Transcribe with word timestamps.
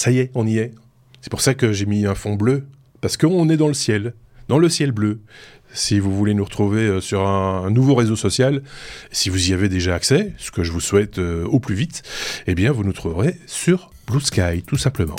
ça 0.00 0.10
y 0.10 0.18
est, 0.18 0.30
on 0.34 0.46
y 0.46 0.56
est. 0.56 0.72
C'est 1.20 1.28
pour 1.28 1.42
ça 1.42 1.52
que 1.52 1.74
j'ai 1.74 1.84
mis 1.84 2.06
un 2.06 2.14
fond 2.14 2.34
bleu, 2.34 2.64
parce 3.02 3.18
qu'on 3.18 3.50
est 3.50 3.58
dans 3.58 3.68
le 3.68 3.74
ciel, 3.74 4.14
dans 4.48 4.58
le 4.58 4.70
ciel 4.70 4.92
bleu. 4.92 5.20
Si 5.74 5.98
vous 5.98 6.16
voulez 6.16 6.32
nous 6.32 6.42
retrouver 6.42 6.80
euh, 6.80 7.00
sur 7.02 7.28
un, 7.28 7.70
nouveau 7.70 7.94
réseau 7.94 8.16
social, 8.16 8.62
si 9.12 9.28
vous 9.28 9.50
y 9.50 9.52
avez 9.52 9.68
déjà 9.68 9.94
accès, 9.94 10.32
ce 10.38 10.50
que 10.52 10.64
je 10.64 10.72
vous 10.72 10.80
souhaite 10.80 11.18
euh, 11.18 11.44
au 11.44 11.60
plus 11.60 11.74
vite, 11.74 12.02
eh 12.46 12.54
bien 12.54 12.72
vous 12.72 12.82
nous 12.82 12.94
trouverez 12.94 13.36
sur 13.46 13.90
Blue 14.06 14.22
Sky, 14.22 14.62
tout 14.66 14.78
simplement. 14.78 15.16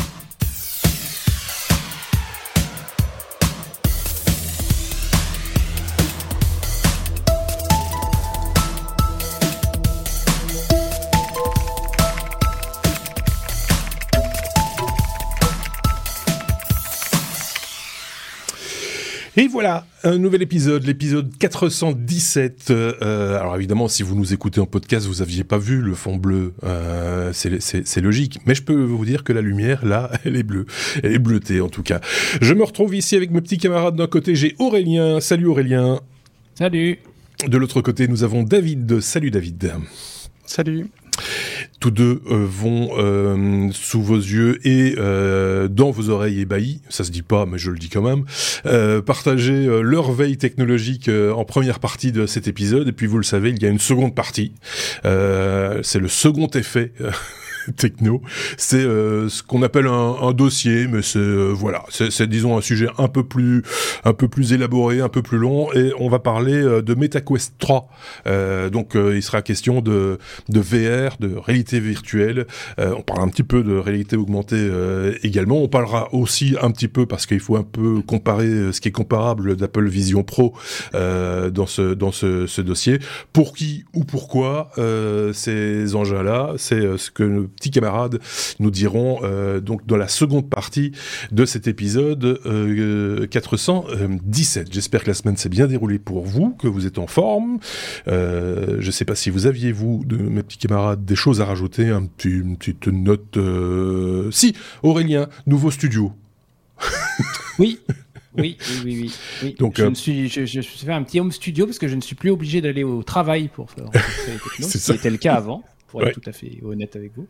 Et 19.42 19.48
voilà, 19.48 19.88
un 20.04 20.20
nouvel 20.20 20.44
épisode, 20.44 20.86
l'épisode 20.86 21.36
417. 21.36 22.68
Euh, 22.70 23.40
alors 23.40 23.56
évidemment, 23.56 23.88
si 23.88 24.04
vous 24.04 24.14
nous 24.14 24.34
écoutez 24.34 24.62
en 24.62 24.68
podcast, 24.68 25.08
vous 25.08 25.24
aviez 25.24 25.44
pas 25.44 25.58
vu 25.58 25.82
le 25.82 25.96
fond 25.96 26.18
bleu, 26.18 26.54
euh, 26.64 27.34
c'est 27.34 28.02
logique. 28.02 28.38
Mais 28.46 28.54
je 28.54 28.62
peux 28.62 28.84
vous 28.84 29.04
dire 29.04 29.24
que 29.24 29.34
la 29.34 29.42
lumière, 29.42 29.84
là, 29.84 30.12
elle 30.26 30.36
est 30.36 30.44
bleue, 30.44 30.68
elle 31.02 31.14
est 31.14 31.18
bleutée 31.18 31.60
en 31.60 31.70
tout 31.70 31.82
cas. 31.82 32.02
Je 32.40 32.54
me 32.54 32.64
retrouve 32.64 32.94
ici 32.94 33.16
avec 33.16 33.32
mes 33.32 33.42
petits 33.42 33.58
camarades. 33.58 33.96
D'un 33.96 34.06
côté, 34.06 34.36
j'ai 34.36 34.56
Aurélien. 34.60 35.20
Salut 35.20 35.48
Aurélien. 35.48 36.02
Salut. 36.54 37.00
De 37.48 37.58
l'autre 37.58 37.82
côté, 37.82 38.08
nous 38.08 38.24
avons 38.24 38.44
David. 38.44 39.02
Salut 39.02 39.32
David. 39.32 39.72
Salut. 40.46 40.86
Tous 41.80 41.92
deux 41.92 42.22
euh, 42.30 42.46
vont 42.48 42.92
euh, 42.98 43.70
sous 43.72 44.02
vos 44.02 44.18
yeux 44.18 44.60
et 44.68 44.96
euh, 44.98 45.68
dans 45.68 45.92
vos 45.92 46.10
oreilles 46.10 46.42
ébahis, 46.42 46.82
ça 46.90 47.04
se 47.04 47.12
dit 47.12 47.22
pas, 47.22 47.46
mais 47.46 47.58
je 47.58 47.72
le 47.72 47.78
dis 47.78 47.90
quand 47.90 48.02
même, 48.02 48.26
partager 49.04 49.68
leur 49.82 50.12
veille 50.12 50.38
technologique 50.38 51.10
en 51.10 51.46
première 51.46 51.80
partie 51.80 52.12
de 52.12 52.26
cet 52.26 52.48
épisode. 52.48 52.88
Et 52.88 52.92
puis 52.92 53.08
vous 53.08 53.18
le 53.18 53.24
savez, 53.24 53.52
il 53.52 53.62
y 53.62 53.66
a 53.66 53.70
une 53.70 53.80
seconde 53.80 54.16
partie. 54.16 54.54
C'est 55.04 56.00
le 56.00 56.08
second 56.08 56.48
effet 56.48 56.94
techno. 57.78 58.22
C'est 58.58 58.78
euh, 58.78 59.30
ce 59.30 59.44
qu'on 59.44 59.62
appelle 59.64 59.88
un, 59.88 60.16
un, 60.22 60.34
dossier, 60.34 60.88
mais 60.88 61.02
c'est 61.02 61.20
euh, 61.20 61.52
voilà, 61.54 61.84
c'est 61.90 62.28
disons 62.28 62.58
un 62.58 62.62
sujet 62.62 62.88
un 62.98 63.08
peu 63.08 63.24
plus 63.24 63.64
un 64.04 64.14
peu 64.14 64.28
plus 64.28 64.54
élaboré, 64.54 65.02
un 65.02 65.10
peu 65.10 65.22
plus 65.22 65.38
long, 65.38 65.72
et 65.74 65.92
on 66.00 66.10
va 66.10 66.20
parler 66.20 66.54
euh, 66.54 66.82
de 66.82 66.94
MetaQuest 66.96 67.56
3. 67.60 67.90
donc 68.72 68.96
il 68.96 69.22
sera 69.22 69.42
question 69.42 69.82
de 69.82 70.18
de 70.50 70.60
VR, 70.60 71.18
de 71.20 71.36
réalité 71.36 71.80
virtuelle. 71.80 72.46
on 72.78 73.02
parlera 73.02 73.26
un 73.26 73.30
petit 73.30 73.44
peu 73.44 73.64
de 73.64 73.76
réalité 73.76 74.16
augmentée 74.16 74.70
également. 75.24 75.62
On 75.62 75.68
parlera 75.68 76.14
aussi 76.14 76.56
un 76.62 76.72
petit 76.72 76.88
peu 76.88 77.06
parce 77.06 77.26
qu'il 77.26 77.40
faut 77.40 77.56
un 77.56 77.64
peu 77.64 78.02
comparer 78.02 78.72
ce 78.72 78.82
qui 78.82 78.90
est 78.90 78.92
comparable 78.92 79.56
d'Apple 79.56 79.88
Vision 79.88 80.24
Pro 80.24 80.54
dans 80.94 81.66
ce 81.66 81.94
dans 81.94 82.12
ce, 82.12 82.48
ce, 82.48 82.62
dossier. 82.62 83.00
Pour 83.34 83.54
qui 83.54 83.86
ou 83.94 84.04
pourquoi 84.04 84.72
ces 85.34 85.96
engins-là, 85.96 86.54
c'est 86.58 86.98
ce 86.98 87.12
que 87.12 87.50
petits 87.52 87.72
camarades 87.72 88.20
nous 88.60 88.72
diront 88.72 89.20
euh, 89.24 89.60
donc 89.60 89.86
dans 89.86 89.98
la 89.98 90.08
seconde 90.08 90.50
partie 90.50 90.92
de 91.32 91.46
cet 91.46 91.68
épisode 91.68 92.40
417. 93.30 93.88
Euh, 93.98 94.72
J'espère 94.72 95.04
que 95.04 95.08
la 95.08 95.14
semaine 95.14 95.38
s'est 95.38 95.50
bien 95.50 95.68
déroulée 95.68 96.00
pour 96.00 96.26
vous, 96.26 96.52
que 96.52 96.68
vous 96.68 96.86
êtes 96.86 96.98
en 96.98 97.08
forme. 97.08 97.60
Euh, 98.08 98.78
je 98.80 98.86
ne 98.88 98.92
sais 98.92 99.06
pas 99.06 99.16
si 99.16 99.30
vous 99.30 99.46
aviez, 99.46 99.72
vous, 99.72 100.04
de 100.06 100.18
mes 100.18 100.44
petits 100.44 100.58
camarades, 100.58 101.06
des 101.06 101.16
choses 101.16 101.42
à 101.42 101.46
rajouter, 101.46 101.90
un 101.90 102.06
petit, 102.06 102.30
une 102.30 102.58
petite 102.58 102.88
note. 102.88 103.38
Si, 104.32 104.56
Aurélien, 104.84 105.28
nouveau 105.46 105.72
studio. 105.72 106.14
oui. 107.60 107.80
Oui, 108.38 108.58
oui, 108.86 109.12
oui, 109.44 109.56
Donc, 109.60 109.78
je, 109.78 109.94
suis, 109.94 110.30
je, 110.30 110.46
je, 110.46 110.62
fait 110.62 110.94
un 110.94 111.04
petit 111.04 111.20
home 111.20 111.34
studio 111.34 111.66
parce 111.66 111.80
que 111.80 111.90
je 111.90 111.96
ne 111.96 112.02
suis 112.02 112.16
plus 112.16 112.30
obligé 112.30 112.62
d'aller 112.62 112.84
au 112.84 113.04
travail 113.04 113.50
pour 113.50 113.70
faire 113.72 113.90
C'était 114.60 115.10
le 115.10 115.18
cas 115.18 115.36
avant 115.36 115.64
pour 115.92 116.02
être 116.08 116.20
tout 116.20 116.30
à 116.30 116.32
fait 116.32 116.60
honnête 116.64 116.96
avec 116.96 117.12
vous. 117.16 117.28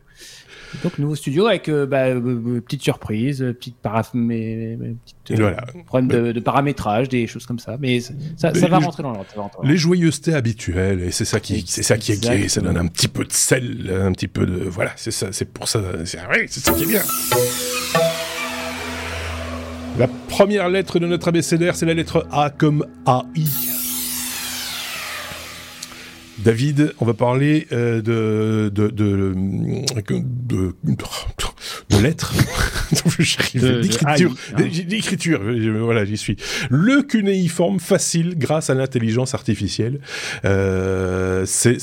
Donc 0.82 0.98
nouveau 0.98 1.16
studio 1.16 1.46
avec 1.46 1.68
euh, 1.68 1.84
bah, 1.84 2.06
euh, 2.06 2.20
euh, 2.20 2.60
petite 2.60 2.82
surprise, 2.82 3.38
petite, 3.58 3.74
problème 5.86 6.32
de, 6.32 6.40
paramétrage, 6.40 7.08
des 7.08 7.26
choses 7.26 7.44
comme 7.44 7.58
ça. 7.58 7.76
Mais 7.80 8.00
ça, 8.00 8.52
va 8.52 8.78
rentrer 8.78 9.02
dans 9.02 9.12
l'ordre. 9.12 9.60
Les 9.64 9.76
joyeusetés 9.76 10.34
habituelles 10.34 11.02
et 11.02 11.10
c'est 11.10 11.24
ça 11.24 11.40
qui, 11.40 11.64
c'est 11.66 11.82
ça 11.82 11.98
qui 11.98 12.12
est 12.12 12.22
gay. 12.22 12.48
Ça 12.48 12.60
donne 12.60 12.76
un 12.78 12.86
petit 12.86 13.08
peu 13.08 13.24
de 13.24 13.32
sel, 13.32 13.92
un 13.92 14.12
petit 14.12 14.28
peu 14.28 14.46
de 14.46 14.64
voilà. 14.64 14.92
C'est 14.96 15.10
ça, 15.10 15.32
c'est 15.32 15.52
pour 15.52 15.68
ça. 15.68 15.82
C'est 16.04 16.18
c'est 16.46 16.60
ça 16.60 16.72
qui 16.72 16.84
est 16.84 16.86
bien. 16.86 17.02
La 19.98 20.08
première 20.28 20.70
lettre 20.70 20.98
de 20.98 21.06
notre 21.06 21.28
abécédaire, 21.28 21.76
c'est 21.76 21.84
la 21.84 21.94
lettre 21.94 22.26
A 22.30 22.48
comme 22.48 22.86
AI. 23.06 23.71
David, 26.44 26.94
on 27.00 27.04
va 27.04 27.14
parler 27.14 27.68
euh, 27.72 28.02
de, 28.02 28.68
de, 28.68 28.88
de, 28.88 29.34
de, 30.44 30.74
de 31.90 32.02
lettres. 32.02 32.34
D'écriture. 33.54 34.34
D'écriture. 34.56 35.40
Voilà, 35.80 36.04
j'y 36.04 36.16
suis. 36.16 36.36
Le 36.68 37.02
cunéiforme 37.02 37.78
facile 37.78 38.36
grâce 38.36 38.70
à 38.70 38.74
l'intelligence 38.74 39.34
artificielle. 39.34 40.00
Euh, 40.44 41.44
c'est 41.46 41.78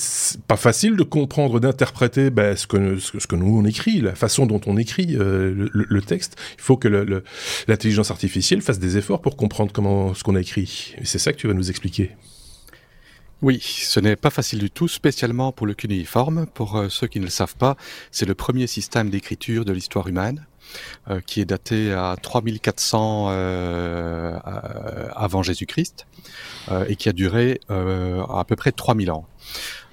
pas 0.48 0.58
facile 0.58 0.98
de 0.98 1.04
comprendre, 1.04 1.60
d'interpréter 1.60 2.30
ben, 2.30 2.56
ce, 2.56 2.68
que, 2.68 2.98
ce, 2.98 3.28
que 3.28 3.36
nous 3.36 3.58
on 3.58 3.66
écrit, 3.66 4.02
la 4.02 4.16
façon 4.16 4.46
dont 4.46 4.62
on 4.66 4.78
écrit 4.78 5.16
euh, 5.18 5.70
le, 5.72 6.02
texte. 6.02 6.36
Il 6.58 6.62
faut 6.62 6.78
que 6.78 6.88
l'intelligence 7.68 8.12
artificielle 8.12 8.62
fasse 8.62 8.80
des 8.80 8.98
efforts 8.98 9.22
pour 9.22 9.38
comprendre 9.38 9.72
comment 9.72 10.14
ce 10.14 10.24
qu'on 10.24 10.36
a 10.36 10.42
écrit. 10.42 10.96
Et 11.00 11.06
c'est 11.06 11.20
ça 11.20 11.32
que 11.32 11.38
tu 11.38 11.48
vas 11.48 11.54
nous 11.54 11.70
expliquer. 11.70 12.12
Oui, 13.42 13.62
ce 13.62 14.02
n'est 14.02 14.18
pas 14.18 14.32
facile 14.32 14.60
du 14.60 14.70
tout, 14.70 14.90
spécialement 14.90 15.54
pour 15.54 15.66
le 15.66 15.74
cunéiforme. 15.74 16.46
Pour 16.46 16.76
euh, 16.76 16.90
ceux 16.90 17.08
qui 17.08 17.22
ne 17.22 17.24
le 17.24 17.30
savent 17.30 17.56
pas, 17.56 17.78
c'est 18.12 18.26
le 18.26 18.36
premier 18.36 18.68
système 18.68 19.10
d'écriture 19.10 19.64
de 19.64 19.72
l'histoire 19.72 20.08
humaine. 20.08 20.46
Euh, 21.10 21.20
qui 21.22 21.42
est 21.42 21.46
daté 21.46 21.94
à 21.94 22.16
3400 22.22 23.30
euh, 23.32 24.38
avant 25.16 25.42
Jésus-Christ 25.42 26.06
et 26.88 26.96
qui 26.96 27.10
a 27.10 27.12
duré 27.12 27.60
à 27.70 28.44
peu 28.48 28.56
près 28.56 28.72
3000 28.72 29.10
ans. 29.10 29.26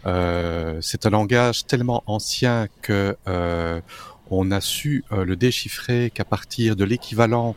c'est 0.05 1.07
un 1.07 1.11
langage 1.11 1.67
tellement 1.67 2.03
ancien 2.07 2.67
que 2.83 3.17
on 4.29 4.51
a 4.51 4.61
su 4.61 5.05
le 5.11 5.35
déchiffrer 5.35 6.11
qu'à 6.13 6.27
partir 6.27 6.77
de 6.77 6.85
l'équivalent 6.85 7.57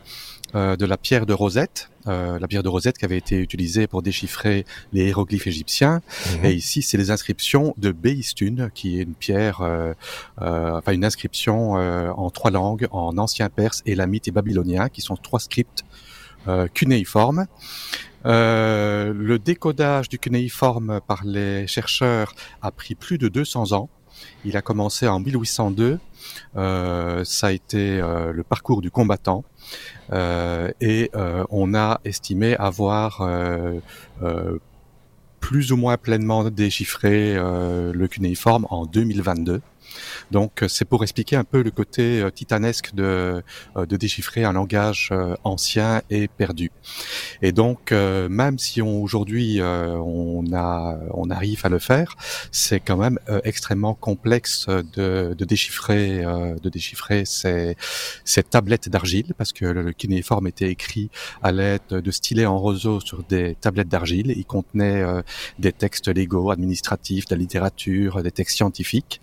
euh, 0.56 0.74
de 0.76 0.84
la 0.84 0.96
pierre 0.96 1.26
de 1.26 1.32
Rosette, 1.32 1.90
euh, 2.08 2.40
la 2.40 2.48
pierre 2.48 2.64
de 2.64 2.68
Rosette 2.68 2.98
qui 2.98 3.04
avait 3.04 3.18
été 3.18 3.38
utilisée 3.38 3.86
pour 3.86 4.02
déchiffrer 4.02 4.64
les 4.92 5.06
hiéroglyphes 5.06 5.46
égyptiens. 5.46 6.00
Mhm. 6.38 6.44
Et 6.44 6.52
ici, 6.54 6.82
c'est 6.82 6.96
les 6.96 7.12
inscriptions 7.12 7.72
de 7.76 7.92
Beistun, 7.92 8.68
qui 8.74 8.98
est 8.98 9.02
une 9.02 9.14
pierre, 9.14 9.60
euh, 9.60 9.94
enfin 10.38 10.92
une 10.92 11.04
inscription 11.04 11.72
en 11.72 12.30
trois 12.30 12.50
langues, 12.50 12.88
en 12.90 13.16
ancien 13.18 13.48
perse, 13.48 13.82
élamite 13.86 14.26
et 14.26 14.32
babylonien, 14.32 14.88
qui 14.88 15.02
sont 15.02 15.16
trois 15.16 15.40
scripts 15.40 15.84
cunéiformes. 16.74 17.46
le 18.24 19.36
décodage 19.38 20.08
du 20.08 20.18
cunéiforme 20.18 21.00
par 21.06 21.24
les 21.24 21.66
chercheurs 21.66 22.34
a 22.62 22.70
pris 22.72 22.94
plus 22.94 23.18
de 23.18 23.28
200 23.28 23.72
ans. 23.72 23.88
Il 24.44 24.56
a 24.56 24.62
commencé 24.62 25.06
en 25.06 25.20
1802. 25.20 25.98
ça 26.54 27.46
a 27.46 27.52
été 27.52 28.00
le 28.00 28.42
parcours 28.42 28.80
du 28.80 28.90
combattant. 28.90 29.44
Euh, 30.12 30.70
et 30.80 31.10
euh, 31.14 31.44
on 31.50 31.74
a 31.74 32.00
estimé 32.04 32.56
avoir 32.56 33.20
euh, 33.22 33.78
plus 35.40 35.72
ou 35.72 35.76
moins 35.76 35.96
pleinement 35.96 36.44
déchiffré 36.50 37.34
le 37.34 38.06
cunéiforme 38.06 38.66
en 38.70 38.86
2022. 38.86 39.62
Donc 40.30 40.64
c'est 40.68 40.84
pour 40.84 41.02
expliquer 41.02 41.36
un 41.36 41.44
peu 41.44 41.62
le 41.62 41.70
côté 41.70 42.20
euh, 42.20 42.30
titanesque 42.30 42.94
de, 42.94 43.42
euh, 43.76 43.86
de 43.86 43.96
déchiffrer 43.96 44.44
un 44.44 44.52
langage 44.52 45.10
euh, 45.12 45.34
ancien 45.44 46.02
et 46.10 46.28
perdu. 46.28 46.70
Et 47.42 47.52
donc 47.52 47.92
même 47.92 48.58
si 48.58 48.80
aujourd'hui 48.82 49.60
on 49.62 50.44
a 50.54 50.98
on 51.12 51.30
arrive 51.30 51.60
à 51.64 51.68
le 51.68 51.78
faire, 51.78 52.16
c'est 52.50 52.80
quand 52.80 52.96
même 52.96 53.18
extrêmement 53.44 53.94
complexe 53.94 54.66
de, 54.68 55.34
de 55.36 55.44
déchiffrer 55.44 56.22
de 56.62 56.68
déchiffrer 56.68 57.24
ces, 57.24 57.76
ces 58.24 58.42
tablettes 58.42 58.88
d'argile 58.88 59.34
parce 59.36 59.52
que 59.52 59.64
le, 59.64 59.92
kinéforme 59.92 60.46
était 60.46 60.70
écrit 60.70 61.10
à 61.42 61.52
l'aide 61.52 61.80
de 61.90 62.10
stylets 62.10 62.46
en 62.46 62.58
roseau 62.58 63.00
sur 63.00 63.22
des 63.22 63.56
tablettes 63.60 63.88
d'argile. 63.88 64.32
Il 64.36 64.44
contenait 64.44 65.02
des 65.58 65.72
textes 65.72 66.08
légaux, 66.08 66.50
administratifs, 66.50 67.26
de 67.26 67.34
la 67.34 67.38
littérature, 67.38 68.22
des 68.22 68.30
textes 68.30 68.56
scientifiques. 68.56 69.20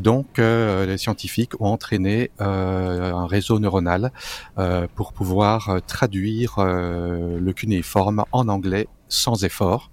Donc 0.00 0.26
que 0.34 0.42
euh, 0.42 0.86
les 0.86 0.98
scientifiques 0.98 1.60
ont 1.60 1.66
entraîné 1.66 2.30
euh, 2.40 3.12
un 3.12 3.26
réseau 3.26 3.58
neuronal 3.58 4.12
euh, 4.58 4.86
pour 4.94 5.12
pouvoir 5.12 5.80
traduire 5.86 6.56
le 6.58 7.52
cunéiforme 7.52 8.24
en 8.32 8.48
anglais 8.48 8.88
sans 9.08 9.44
effort. 9.44 9.90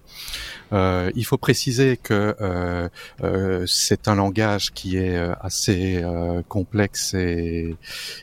Euh, 0.74 1.12
il 1.16 1.26
faut 1.26 1.38
préciser 1.38 1.98
que 1.98 2.36
euh, 2.42 2.90
euh, 3.24 3.66
c'est 3.68 4.08
un 4.08 4.16
langage 4.16 4.74
qui 4.74 4.98
est 4.98 5.18
assez 5.42 6.04
complexe 6.48 7.14
et, 7.14 7.76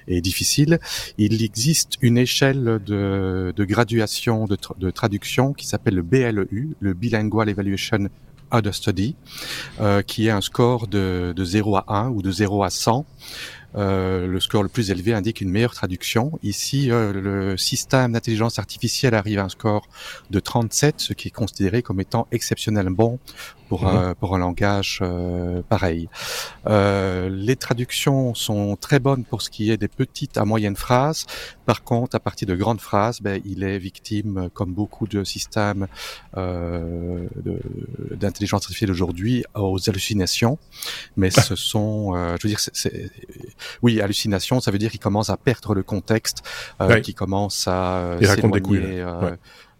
et, 0.08 0.20
difficile. 0.20 0.78
Il 1.18 1.42
existe 1.42 1.96
une 2.02 2.18
échelle 2.18 2.80
de, 2.84 3.52
de 3.54 3.64
graduation 3.64 4.44
de, 4.46 4.56
de, 4.78 4.90
traduction 4.90 5.52
qui 5.52 5.66
s'appelle 5.66 5.94
le 5.94 6.02
BLEU, 6.02 6.76
le 6.78 6.94
Bilingual 6.94 7.48
Evaluation 7.48 8.08
Other 8.54 8.74
Study, 8.74 9.16
qui 10.06 10.26
est 10.26 10.30
un 10.30 10.40
score 10.40 10.86
de, 10.86 11.32
de 11.34 11.44
0 11.44 11.76
à 11.76 11.84
1 11.88 12.08
ou 12.10 12.22
de 12.22 12.30
0 12.30 12.62
à 12.62 12.70
100. 12.70 13.04
Euh, 13.76 14.26
le 14.26 14.40
score 14.40 14.62
le 14.62 14.68
plus 14.68 14.90
élevé 14.90 15.14
indique 15.14 15.40
une 15.40 15.48
meilleure 15.50 15.74
traduction. 15.74 16.38
Ici, 16.42 16.90
euh, 16.90 17.12
le 17.12 17.56
système 17.56 18.12
d'intelligence 18.12 18.58
artificielle 18.58 19.14
arrive 19.14 19.38
à 19.38 19.44
un 19.44 19.48
score 19.48 19.86
de 20.30 20.40
37, 20.40 20.96
ce 20.98 21.12
qui 21.12 21.28
est 21.28 21.32
considéré 21.32 21.82
comme 21.82 22.00
étant 22.00 22.26
exceptionnellement 22.30 22.90
bon 22.90 23.18
pour, 23.68 23.84
mhm. 23.84 23.96
euh, 23.96 24.14
pour 24.14 24.34
un 24.36 24.38
langage 24.38 25.02
pareil. 25.68 26.08
les 26.66 27.56
traductions 27.56 28.34
sont 28.34 28.76
très 28.76 28.98
bonnes 28.98 29.24
pour 29.24 29.42
ce 29.42 29.50
qui 29.50 29.70
est 29.70 29.76
des 29.76 29.88
petites 29.88 30.38
à 30.38 30.44
moyennes 30.44 30.76
phrases. 30.76 31.26
Par 31.66 31.82
contre, 31.82 32.14
à 32.14 32.20
partir 32.20 32.46
de 32.46 32.54
grandes 32.54 32.80
phrases, 32.80 33.20
ben, 33.22 33.40
il 33.44 33.64
est 33.64 33.78
victime, 33.78 34.50
comme 34.52 34.74
beaucoup 34.74 35.06
de 35.06 35.24
systèmes 35.24 35.86
d'intelligence 36.36 38.64
artificielle 38.64 38.90
aujourd'hui, 38.90 39.44
aux 39.54 39.88
hallucinations. 39.88 40.58
Mais 41.16 41.30
ce 41.30 41.56
sont, 41.56 42.12
je 42.14 42.42
veux 42.42 42.50
dire, 42.50 42.60
c'est 42.60 43.10
oui, 43.82 44.00
hallucination, 44.00 44.60
ça 44.60 44.70
veut 44.70 44.78
dire 44.78 44.90
qu'il 44.90 45.00
commence 45.00 45.30
à 45.30 45.36
perdre 45.36 45.74
le 45.74 45.82
contexte, 45.82 46.42
euh, 46.80 47.00
qu'il 47.00 47.14
commence 47.14 47.66
à 47.68 48.16
s'éloigner. 48.20 49.00
Euh, 49.00 49.36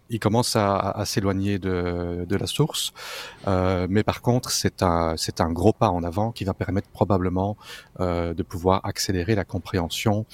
il 0.09 0.19
commence 0.19 0.55
à, 0.55 1.03
s'éloigner 1.05 1.57
de, 1.57 2.25
la 2.29 2.47
source, 2.47 2.93
euh, 3.47 3.87
mais 3.89 4.03
par 4.03 4.21
contre 4.21 4.51
c'est 4.51 4.81
un 4.83 5.51
gros 5.51 5.73
pas 5.73 5.89
en 5.89 6.03
avant 6.03 6.31
qui 6.31 6.43
va 6.43 6.53
permettre 6.53 6.89
probablement 6.89 7.57
euh, 7.99 8.33
de 8.33 8.43
pouvoir 8.43 8.81
accélérer 8.83 9.35
la 9.35 9.45
compréhension 9.45 10.25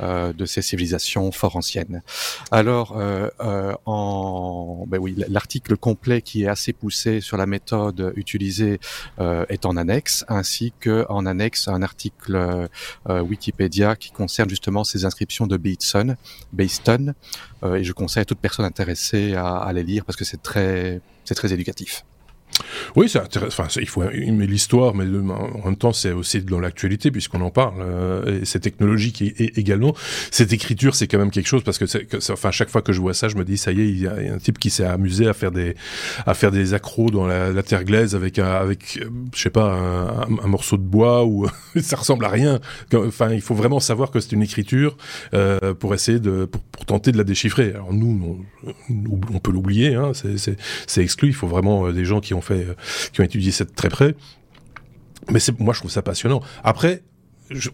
euh, 0.00 0.32
de 0.32 0.46
ces 0.46 0.62
civilisations 0.62 1.32
fort 1.32 1.56
anciennes. 1.56 2.02
Alors 2.50 2.96
en 3.86 4.84
ben 4.86 5.00
l'article 5.28 5.76
complet 5.76 6.22
qui 6.22 6.44
est 6.44 6.48
assez 6.48 6.72
poussé 6.72 7.20
sur 7.20 7.36
la 7.36 7.46
méthode 7.46 8.12
utilisée 8.16 8.78
est 9.18 9.66
en 9.66 9.76
annexe, 9.76 10.24
ainsi 10.28 10.72
que 10.78 11.06
en 11.08 11.26
annexe 11.26 11.68
un 11.68 11.82
article 11.82 12.68
Wikipédia 13.08 13.96
qui 13.96 14.10
concerne 14.10 14.48
justement 14.48 14.84
ces 14.84 15.04
inscriptions 15.04 15.46
de 15.46 15.56
Bateson, 15.56 16.16
et 17.74 17.84
je 17.84 17.92
conseille 17.92 18.22
à 18.22 18.24
toute 18.24 18.38
personne 18.38 18.64
intéressée 18.64 19.34
à, 19.34 19.70
les 19.72 19.82
lire 19.82 20.04
parce 20.04 20.16
que 20.16 20.24
c'est 20.24 20.42
très, 20.42 21.00
c'est 21.24 21.34
très 21.34 21.52
éducatif. 21.52 22.04
Oui, 22.94 23.08
c'est 23.08 23.18
intéressant. 23.18 23.64
Enfin, 23.64 23.80
il 23.80 23.88
faut 23.88 24.02
aimer 24.04 24.46
l'histoire, 24.46 24.94
mais 24.94 25.04
en 25.04 25.64
même 25.64 25.76
temps, 25.76 25.92
c'est 25.92 26.12
aussi 26.12 26.40
dans 26.42 26.60
l'actualité 26.60 27.10
puisqu'on 27.10 27.40
en 27.40 27.50
parle. 27.50 27.74
Euh, 27.80 28.40
et 28.40 28.44
c'est 28.44 28.60
technologique 28.60 29.22
et, 29.22 29.58
également. 29.58 29.94
Cette 30.30 30.52
écriture, 30.52 30.94
c'est 30.94 31.06
quand 31.06 31.18
même 31.18 31.30
quelque 31.30 31.46
chose 31.48 31.62
parce 31.62 31.78
que, 31.78 31.84
que 31.84 32.32
enfin, 32.32 32.50
chaque 32.50 32.70
fois 32.70 32.82
que 32.82 32.92
je 32.92 33.00
vois 33.00 33.14
ça, 33.14 33.28
je 33.28 33.36
me 33.36 33.44
dis, 33.44 33.58
ça 33.58 33.72
y 33.72 33.80
est, 33.80 33.88
il 33.88 34.00
y 34.00 34.06
a, 34.06 34.14
un 34.34 34.38
type 34.38 34.58
qui 34.58 34.70
s'est 34.70 34.84
amusé 34.84 35.26
à 35.28 35.32
faire 35.32 35.52
des, 35.52 35.74
à 36.26 36.34
faire 36.34 36.50
des 36.50 36.74
accros 36.74 37.10
dans 37.10 37.26
la, 37.26 37.62
terre 37.62 37.84
glaise 37.84 38.14
avec, 38.14 38.38
un, 38.38 38.46
avec, 38.46 39.00
je 39.34 39.40
sais 39.40 39.50
pas, 39.50 40.26
un, 40.28 40.46
morceau 40.46 40.76
de 40.76 40.82
bois 40.82 41.24
ou 41.24 41.46
ça 41.80 41.96
ressemble 41.96 42.24
à 42.24 42.28
rien. 42.28 42.60
Enfin, 42.94 43.32
il 43.32 43.40
faut 43.40 43.54
vraiment 43.54 43.80
savoir 43.80 44.10
que 44.10 44.20
c'est 44.20 44.32
une 44.32 44.42
écriture 44.42 44.96
euh, 45.34 45.74
pour 45.74 45.94
essayer 45.94 46.20
de, 46.20 46.44
pour, 46.44 46.86
tenter 46.86 47.12
de 47.12 47.18
la 47.18 47.24
déchiffrer. 47.24 47.70
Alors 47.70 47.92
nous, 47.92 48.38
on, 48.88 49.38
peut 49.38 49.50
l'oublier, 49.50 49.94
hein, 49.94 50.12
c'est 50.86 51.02
exclu. 51.02 51.28
Il 51.28 51.34
faut 51.34 51.48
vraiment 51.48 51.86
euh, 51.86 51.92
des 51.92 52.04
gens 52.04 52.20
qui 52.20 52.34
ont 52.34 52.40
euh, 52.54 52.74
qui 53.12 53.20
ont 53.20 53.24
étudié 53.24 53.50
ça 53.50 53.64
de 53.64 53.70
très 53.70 53.88
près. 53.88 54.14
Mais 55.30 55.40
moi, 55.58 55.74
je 55.74 55.80
trouve 55.80 55.90
ça 55.90 56.02
passionnant. 56.02 56.40
Après, 56.62 57.02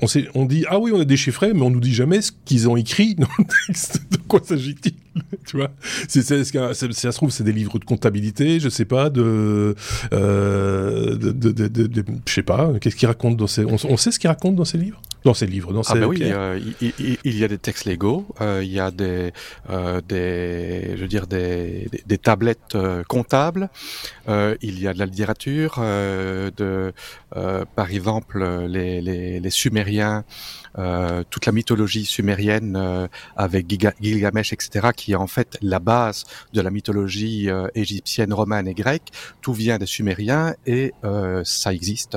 on, 0.00 0.06
on, 0.34 0.44
dit 0.44 0.64
ah 0.68 0.78
oui 0.78 0.92
on 0.94 1.00
a 1.00 1.04
déchiffré 1.04 1.54
mais 1.54 1.62
on 1.62 1.70
nous 1.70 1.80
dit 1.80 1.94
jamais 1.94 2.20
ce 2.20 2.30
qu'ils 2.44 2.68
ont 2.68 2.76
écrit 2.76 3.14
dans 3.14 3.28
le 3.38 3.44
texte 3.66 4.02
de 4.10 4.18
quoi 4.18 4.40
s'agit-il? 4.42 4.92
tu 5.46 5.56
vois 5.56 5.70
c'est 6.08 6.22
ça 6.22 6.42
se 6.42 7.16
trouve 7.16 7.30
c'est 7.30 7.44
des 7.44 7.52
livres 7.52 7.78
de 7.78 7.84
comptabilité 7.84 8.60
je 8.60 8.68
sais 8.68 8.84
pas 8.84 9.10
de 9.10 9.74
euh, 10.12 11.16
de, 11.16 11.32
de, 11.32 11.52
de, 11.68 12.04
je 12.26 12.32
sais 12.32 12.42
pas 12.42 12.72
qu'est-ce 12.80 12.96
qu'ils 12.96 13.08
racontent 13.08 13.36
dans 13.36 13.46
ces 13.46 13.64
on, 13.64 13.96
sait 13.96 14.10
ce 14.10 14.18
qu'ils 14.18 14.28
racontent 14.28 14.56
dans 14.56 14.64
ces 14.64 14.78
livres? 14.78 15.00
Dans 15.24 15.34
ces 15.34 15.46
livres 15.46 15.72
dans 15.72 15.82
ah 15.82 15.94
bah 15.94 16.06
oui 16.06 16.20
euh, 16.22 16.58
il, 16.80 17.38
y 17.38 17.44
a 17.44 17.48
des 17.48 17.58
textes 17.58 17.84
légaux 17.84 18.26
euh, 18.40 18.60
il 18.64 18.72
y 18.72 18.80
a 18.80 18.90
des 18.90 19.32
des 20.08 20.96
je 20.96 21.00
veux 21.00 21.08
dire 21.08 21.26
des, 21.26 21.88
des, 22.06 22.18
tablettes 22.18 22.76
comptables 23.06 23.68
il 24.28 24.80
y 24.80 24.88
a 24.88 24.94
de 24.94 24.98
la 24.98 25.06
littérature 25.06 25.76
de 25.78 26.92
par 27.76 27.90
exemple 27.90 28.44
les, 28.66 29.00
les, 29.00 29.40
les 29.40 29.50
sumériens, 29.50 29.92
euh, 30.02 30.22
toute 30.74 31.46
la 31.46 31.52
mythologie 31.52 32.04
sumérienne 32.04 32.76
euh, 32.76 33.08
avec 33.36 33.68
Gilgamesh, 33.68 34.52
etc., 34.52 34.88
qui 34.94 35.12
est 35.12 35.16
en 35.16 35.26
fait 35.26 35.58
la 35.60 35.78
base 35.78 36.24
de 36.52 36.60
la 36.60 36.70
mythologie 36.70 37.50
euh, 37.50 37.68
égyptienne, 37.74 38.32
romaine 38.32 38.66
et 38.68 38.74
grecque. 38.74 39.10
Tout 39.40 39.52
vient 39.52 39.78
des 39.78 39.86
Sumériens 39.86 40.54
et 40.66 40.92
ça 41.44 41.72
existe 41.72 42.16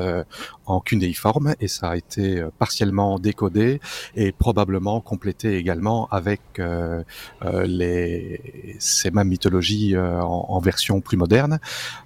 en 0.65 0.79
cunéiforme 0.79 1.55
et 1.59 1.67
ça 1.67 1.89
a 1.89 1.97
été 1.97 2.43
partiellement 2.59 3.19
décodé 3.19 3.79
et 4.15 4.31
probablement 4.31 5.01
complété 5.01 5.57
également 5.57 6.07
avec 6.11 6.41
les, 7.65 8.75
ces 8.79 9.11
mêmes 9.11 9.27
mythologies 9.27 9.97
en, 9.97 10.45
en, 10.49 10.59
version 10.59 11.01
plus 11.01 11.17
moderne. 11.17 11.59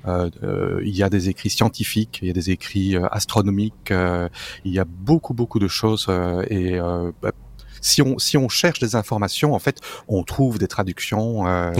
il 0.07 0.95
y 0.95 1.03
a 1.03 1.09
des 1.09 1.29
écrits 1.29 1.49
scientifiques, 1.49 2.19
il 2.21 2.27
y 2.27 2.31
a 2.31 2.33
des 2.33 2.51
écrits 2.51 2.95
astronomiques, 3.11 3.91
il 3.91 4.71
y 4.71 4.79
a 4.79 4.85
beaucoup 4.85 5.33
beaucoup 5.33 5.59
de 5.59 5.67
choses 5.67 6.07
euh, 6.38 6.38
et 6.47 6.79
euh, 6.79 7.11
bah, 7.21 7.31
si 7.81 8.01
on 8.01 8.17
si 8.19 8.37
on 8.37 8.49
cherche 8.49 8.79
des 8.79 8.95
informations, 8.95 9.53
en 9.53 9.59
fait, 9.59 9.79
on 10.07 10.23
trouve 10.23 10.59
des 10.59 10.67
traductions, 10.67 11.47
euh, 11.47 11.71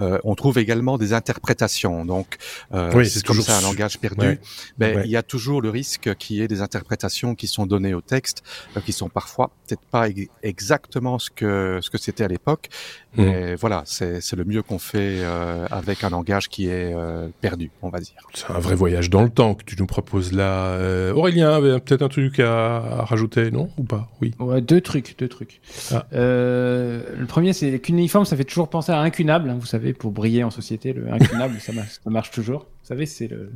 euh, 0.00 0.18
on 0.24 0.34
trouve 0.34 0.58
également 0.58 0.98
des 0.98 1.12
interprétations. 1.12 2.04
Donc, 2.04 2.36
euh, 2.72 3.04
c'est 3.04 3.24
comme 3.24 3.40
ça 3.40 3.58
un 3.58 3.60
langage 3.62 3.98
perdu. 3.98 4.38
Mais 4.78 4.96
il 5.04 5.10
y 5.10 5.16
a 5.16 5.22
toujours 5.22 5.60
le 5.60 5.70
risque 5.70 6.14
qu'il 6.16 6.36
y 6.36 6.42
ait 6.42 6.48
des 6.48 6.60
interprétations 6.62 7.34
qui 7.34 7.46
sont 7.46 7.66
données 7.66 7.94
au 7.94 8.00
texte, 8.00 8.42
euh, 8.76 8.80
qui 8.80 8.92
sont 8.92 9.08
parfois 9.08 9.50
peut-être 9.66 9.84
pas 9.90 10.06
exactement 10.42 11.18
ce 11.18 11.30
que 11.30 11.80
ce 11.82 11.90
que 11.90 11.98
c'était 11.98 12.24
à 12.24 12.28
l'époque. 12.28 12.68
Mmh. 13.16 13.22
Mais 13.24 13.54
voilà, 13.56 13.82
c'est 13.84 14.32
le 14.32 14.44
mieux 14.44 14.62
qu'on 14.62 14.78
fait 14.78 15.18
euh, 15.20 15.66
avec 15.70 16.02
un 16.04 16.10
langage 16.10 16.48
qui 16.48 16.68
est 16.68 16.94
perdu, 17.40 17.70
on 17.82 17.88
va 17.88 18.00
dire. 18.00 18.14
C'est 18.34 18.50
un 18.50 18.58
vrai 18.58 18.74
voyage 18.74 19.10
dans 19.10 19.22
le 19.22 19.30
temps 19.30 19.54
que 19.54 19.64
tu 19.64 19.76
nous 19.78 19.86
proposes 19.86 20.32
là. 20.32 20.78
Aurélien 21.14 21.52
avait 21.52 21.78
peut-être 21.80 22.02
un 22.02 22.08
truc 22.08 22.40
à, 22.40 22.76
à, 22.76 23.04
rajouter, 23.04 23.50
non? 23.50 23.68
Ou 23.76 23.84
pas? 23.84 24.08
Oui. 24.20 24.32
Ouais, 24.38 24.60
deux 24.60 24.80
trucs, 24.80 25.16
deux 25.18 25.28
trucs. 25.28 25.60
Ah. 25.90 26.06
Euh, 26.12 27.02
le 27.16 27.26
premier, 27.26 27.52
c'est 27.52 27.78
qu'uniforme, 27.78 28.24
ça 28.24 28.36
fait 28.36 28.44
toujours 28.44 28.68
penser 28.68 28.92
à 28.92 29.00
incunable. 29.00 29.50
Hein, 29.50 29.56
vous 29.58 29.66
savez, 29.66 29.92
pour 29.92 30.12
briller 30.12 30.44
en 30.44 30.50
société, 30.50 30.92
le 30.92 31.12
incunable, 31.12 31.58
ça, 31.60 31.72
marche, 32.06 32.30
toujours. 32.30 32.60
Vous 32.82 32.88
savez, 32.88 33.06
c'est 33.06 33.28
le, 33.28 33.52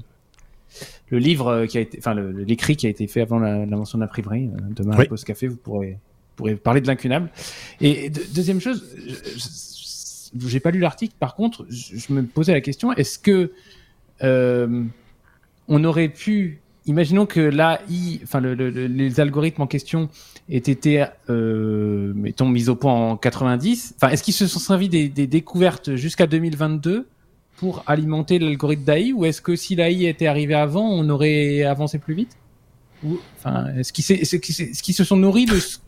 le 1.10 1.18
livre 1.18 1.66
qui 1.66 1.78
a 1.78 1.80
été, 1.80 1.98
enfin, 1.98 2.14
l'écrit 2.14 2.76
qui 2.76 2.86
a 2.86 2.90
été 2.90 3.06
fait 3.06 3.20
avant 3.20 3.38
l'invention 3.38 3.98
de 3.98 4.02
l'imprimerie. 4.04 4.50
Euh, 4.52 4.60
demain, 4.70 4.96
oui. 4.98 5.08
pause 5.08 5.24
café, 5.24 5.48
vous 5.48 5.56
pourrez, 5.56 5.98
pourrez 6.36 6.54
parler 6.54 6.80
de 6.80 6.86
l'incunable. 6.86 7.30
Et 7.80 8.10
deuxième 8.10 8.60
chose, 8.60 8.84
j'ai 10.38 10.60
pas 10.60 10.70
lu 10.70 10.78
l'article. 10.78 11.14
Par 11.18 11.34
contre, 11.34 11.66
je, 11.70 12.12
me 12.12 12.22
posais 12.22 12.52
la 12.52 12.60
question 12.60 12.92
est-ce 12.92 13.18
que 13.18 13.52
euh, 14.22 14.84
on 15.68 15.84
aurait 15.84 16.08
pu 16.08 16.60
imaginons 16.86 17.26
que 17.26 17.40
l'AI, 17.40 18.20
enfin 18.22 18.40
les 18.40 19.20
algorithmes 19.20 19.62
en 19.62 19.66
question 19.66 20.08
aient 20.48 20.58
été, 20.58 21.04
euh, 21.28 22.12
mettons, 22.14 22.48
mis 22.48 22.68
au 22.68 22.76
point 22.76 22.92
en 22.92 23.16
90. 23.16 23.94
Enfin, 23.96 24.12
est-ce 24.12 24.22
qu'ils 24.22 24.34
se 24.34 24.46
sont 24.46 24.60
servis 24.60 24.88
des, 24.88 25.08
découvertes 25.08 25.96
jusqu'à 25.96 26.26
2022 26.26 27.08
pour 27.56 27.82
alimenter 27.86 28.38
l'algorithme 28.38 28.84
d'AI, 28.84 29.12
ou 29.12 29.24
est-ce 29.24 29.40
que 29.40 29.56
si 29.56 29.74
l'AI 29.74 30.04
était 30.04 30.26
arrivé 30.26 30.54
avant, 30.54 30.88
on 30.88 31.08
aurait 31.08 31.62
avancé 31.62 31.98
plus 31.98 32.14
vite? 32.14 32.36
Enfin, 33.38 33.66
est-ce 33.76 33.92
qu'ils 33.92 34.94
se 34.94 35.04
sont 35.04 35.16
nourris 35.16 35.46
de 35.46 35.58
ce 35.58 35.78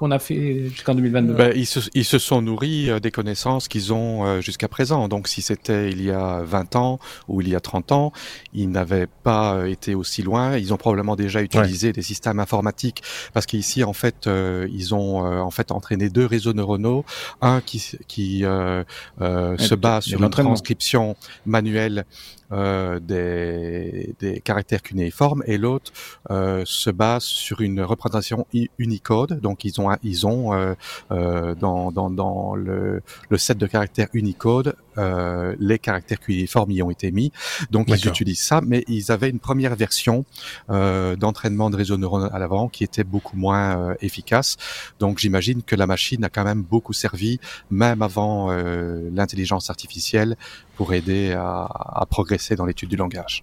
qu'on 0.00 0.10
a 0.12 0.18
fait 0.18 0.70
jusqu'en 0.70 0.94
2022 0.94 1.34
ben, 1.34 1.52
ils, 1.54 1.66
se, 1.66 1.78
ils, 1.92 2.06
se, 2.06 2.18
sont 2.18 2.40
nourris 2.40 2.88
euh, 2.88 3.00
des 3.00 3.10
connaissances 3.10 3.68
qu'ils 3.68 3.92
ont 3.92 4.24
euh, 4.24 4.40
jusqu'à 4.40 4.66
présent. 4.66 5.08
Donc 5.08 5.28
si 5.28 5.42
c'était 5.42 5.90
il 5.90 6.02
y 6.02 6.10
a 6.10 6.40
20 6.42 6.74
ans 6.76 6.98
ou 7.28 7.42
il 7.42 7.50
y 7.50 7.54
a 7.54 7.60
30 7.60 7.92
ans, 7.92 8.12
ils 8.54 8.70
n'avaient 8.70 9.08
pas 9.22 9.56
euh, 9.56 9.66
été 9.66 9.94
aussi 9.94 10.22
loin. 10.22 10.56
Ils 10.56 10.72
ont 10.72 10.78
probablement 10.78 11.16
déjà 11.16 11.42
utilisé 11.42 11.92
des 11.92 12.00
systèmes 12.00 12.40
informatiques 12.40 13.02
parce 13.34 13.44
qu'ici 13.44 13.84
en 13.84 13.92
fait 13.92 14.26
ils 14.26 14.94
ont 14.94 15.18
en 15.20 15.50
fait 15.50 15.70
entraîné 15.70 16.08
deux 16.08 16.24
réseaux 16.24 16.54
neuronaux, 16.54 17.04
un 17.42 17.60
qui, 17.60 17.98
qui 18.08 18.40
se 18.40 19.74
base 19.74 20.04
sur 20.04 20.22
une 20.22 20.30
transcription 20.30 21.14
manuelle 21.44 21.90
euh, 22.00 22.39
des, 22.50 24.14
des, 24.18 24.40
caractères 24.40 24.82
cunéiformes 24.82 25.42
et 25.46 25.58
l'autre 25.58 25.92
euh, 26.30 26.62
se 26.66 26.90
base 26.90 27.24
sur 27.24 27.60
une 27.60 27.80
représentation 27.80 28.46
Unicode. 28.78 29.40
Donc 29.40 29.64
ils 29.64 29.80
ont 29.80 29.90
ils 30.02 30.26
ont 30.26 30.52
euh, 30.52 30.74
euh, 31.10 31.54
dans, 31.54 31.92
dans, 31.92 32.10
dans 32.10 32.54
le, 32.54 33.02
le, 33.28 33.38
set 33.38 33.58
de 33.58 33.66
caractères 33.66 34.08
Unicode 34.12 34.76
euh, 34.98 35.54
les 35.58 35.78
caractères 35.78 36.20
cunéiformes 36.20 36.70
y 36.70 36.82
ont 36.82 36.90
été 36.90 37.10
mis. 37.10 37.32
Donc 37.70 37.88
ils 37.88 38.06
utilisent 38.06 38.42
ça, 38.42 38.60
mais 38.64 38.84
ils 38.88 39.10
avaient 39.12 39.30
une 39.30 39.40
première 39.40 39.76
version 39.76 40.24
euh, 40.70 41.16
d'entraînement 41.16 41.70
de 41.70 41.76
réseau 41.76 41.96
neuronal 41.96 42.30
à 42.32 42.38
l'avant 42.38 42.68
qui 42.68 42.84
était 42.84 43.04
beaucoup 43.04 43.36
moins 43.36 43.78
euh, 43.78 43.94
efficace. 44.00 44.56
Donc 44.98 45.18
j'imagine 45.18 45.62
que 45.62 45.76
la 45.76 45.86
machine 45.86 46.24
a 46.24 46.28
quand 46.28 46.44
même 46.44 46.62
beaucoup 46.62 46.92
servi, 46.92 47.40
même 47.70 48.02
avant 48.02 48.50
l'intelligence 48.50 49.70
artificielle, 49.70 50.36
pour 50.76 50.92
aider 50.94 51.32
à, 51.32 51.68
à 51.70 52.06
progresser 52.08 52.56
dans 52.56 52.64
l'étude 52.64 52.88
du 52.88 52.96
langage. 52.96 53.42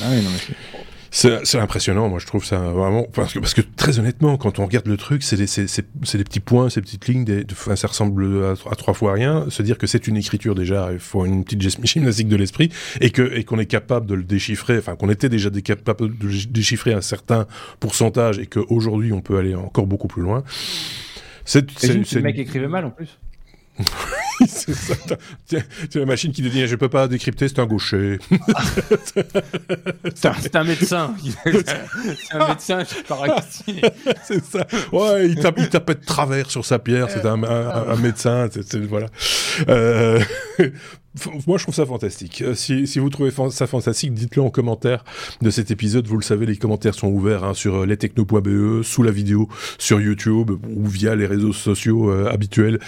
Ah 0.00 0.06
oui, 0.10 0.22
non, 0.22 0.30
mais 0.30 0.54
c'est 1.14 1.58
impressionnant, 1.60 2.08
moi 2.08 2.18
je 2.18 2.26
trouve 2.26 2.44
ça 2.44 2.58
vraiment 2.58 3.04
parce 3.04 3.34
que 3.34 3.38
parce 3.38 3.54
que 3.54 3.60
très 3.60 4.00
honnêtement, 4.00 4.36
quand 4.36 4.58
on 4.58 4.66
regarde 4.66 4.88
le 4.88 4.96
truc, 4.96 5.22
c'est 5.22 5.36
des, 5.36 5.46
des 5.46 6.24
petits 6.24 6.40
points, 6.40 6.68
ces 6.68 6.80
petites 6.80 7.06
lignes, 7.06 7.24
des, 7.24 7.46
enfin, 7.52 7.76
ça 7.76 7.86
ressemble 7.86 8.44
à, 8.44 8.74
trois 8.74 8.94
fois 8.94 9.12
rien. 9.12 9.46
Se 9.48 9.62
dire 9.62 9.78
que 9.78 9.86
c'est 9.86 10.08
une 10.08 10.16
écriture 10.16 10.56
déjà, 10.56 10.88
il 10.92 10.98
faut 10.98 11.24
une 11.24 11.44
petite 11.44 11.62
gymnastique 11.86 12.26
de 12.26 12.34
l'esprit 12.34 12.70
et 13.00 13.10
que 13.10 13.32
et 13.32 13.44
qu'on 13.44 13.60
est 13.60 13.66
capable 13.66 14.06
de 14.06 14.14
le 14.14 14.24
déchiffrer, 14.24 14.76
enfin 14.76 14.96
qu'on 14.96 15.08
était 15.08 15.28
déjà 15.28 15.50
capable 15.50 16.18
de 16.18 16.28
déchiffrer 16.48 16.92
un 16.92 17.00
certain 17.00 17.46
pourcentage 17.78 18.40
et 18.40 18.46
qu'aujourd'hui 18.46 19.12
on 19.12 19.20
peut 19.20 19.38
aller 19.38 19.54
encore 19.54 19.86
beaucoup 19.86 20.08
plus 20.08 20.22
loin. 20.22 20.42
C'est 21.44 21.70
le 21.80 22.20
mec 22.22 22.38
écrivait 22.38 22.66
mal 22.66 22.86
en 22.86 22.90
plus. 22.90 23.20
c'est 24.46 24.74
ça. 24.74 24.94
C'est 25.46 25.94
la 25.96 26.06
machine 26.06 26.32
qui 26.32 26.42
dit 26.42 26.66
je 26.66 26.76
peux 26.76 26.88
pas 26.88 27.08
décrypter, 27.08 27.48
c'est 27.48 27.58
un 27.58 27.66
gaucher. 27.66 28.18
c'est 30.14 30.56
un, 30.56 30.64
médecin. 30.64 31.14
c'est 31.44 32.34
un 32.34 32.48
médecin, 32.48 32.84
je 32.84 32.94
C'est 34.24 34.44
ça. 34.44 34.66
Ouais, 34.92 35.28
il 35.28 35.36
tape, 35.36 35.56
il 35.58 35.68
tapait 35.68 35.94
de 35.94 36.04
travers 36.04 36.50
sur 36.50 36.64
sa 36.64 36.78
pierre. 36.78 37.08
C'est 37.10 37.26
un, 37.26 37.42
un, 37.42 37.96
médecin. 37.96 38.48
C'est, 38.50 38.84
voilà. 38.84 39.06
Euh, 39.68 40.20
moi, 41.46 41.58
je 41.58 41.62
trouve 41.62 41.74
ça 41.74 41.86
fantastique. 41.86 42.42
Euh, 42.42 42.54
si, 42.54 42.98
vous 42.98 43.08
trouvez 43.08 43.30
ça 43.50 43.66
fantastique, 43.66 44.14
dites-le 44.14 44.42
en 44.42 44.50
commentaire 44.50 45.04
de 45.42 45.50
cet 45.50 45.70
épisode. 45.70 46.06
Vous 46.08 46.16
le 46.16 46.24
savez, 46.24 46.44
les 46.44 46.56
commentaires 46.56 46.94
sont 46.94 47.08
ouverts 47.08 47.44
hein, 47.44 47.54
sur 47.54 47.82
euh, 47.82 47.86
lestechno.be, 47.86 48.82
sous 48.82 49.02
la 49.02 49.12
vidéo, 49.12 49.48
sur 49.78 50.00
YouTube 50.00 50.50
ou 50.68 50.86
via 50.86 51.14
les 51.14 51.26
réseaux 51.26 51.52
sociaux 51.52 52.10
euh, 52.10 52.28
habituels. 52.32 52.80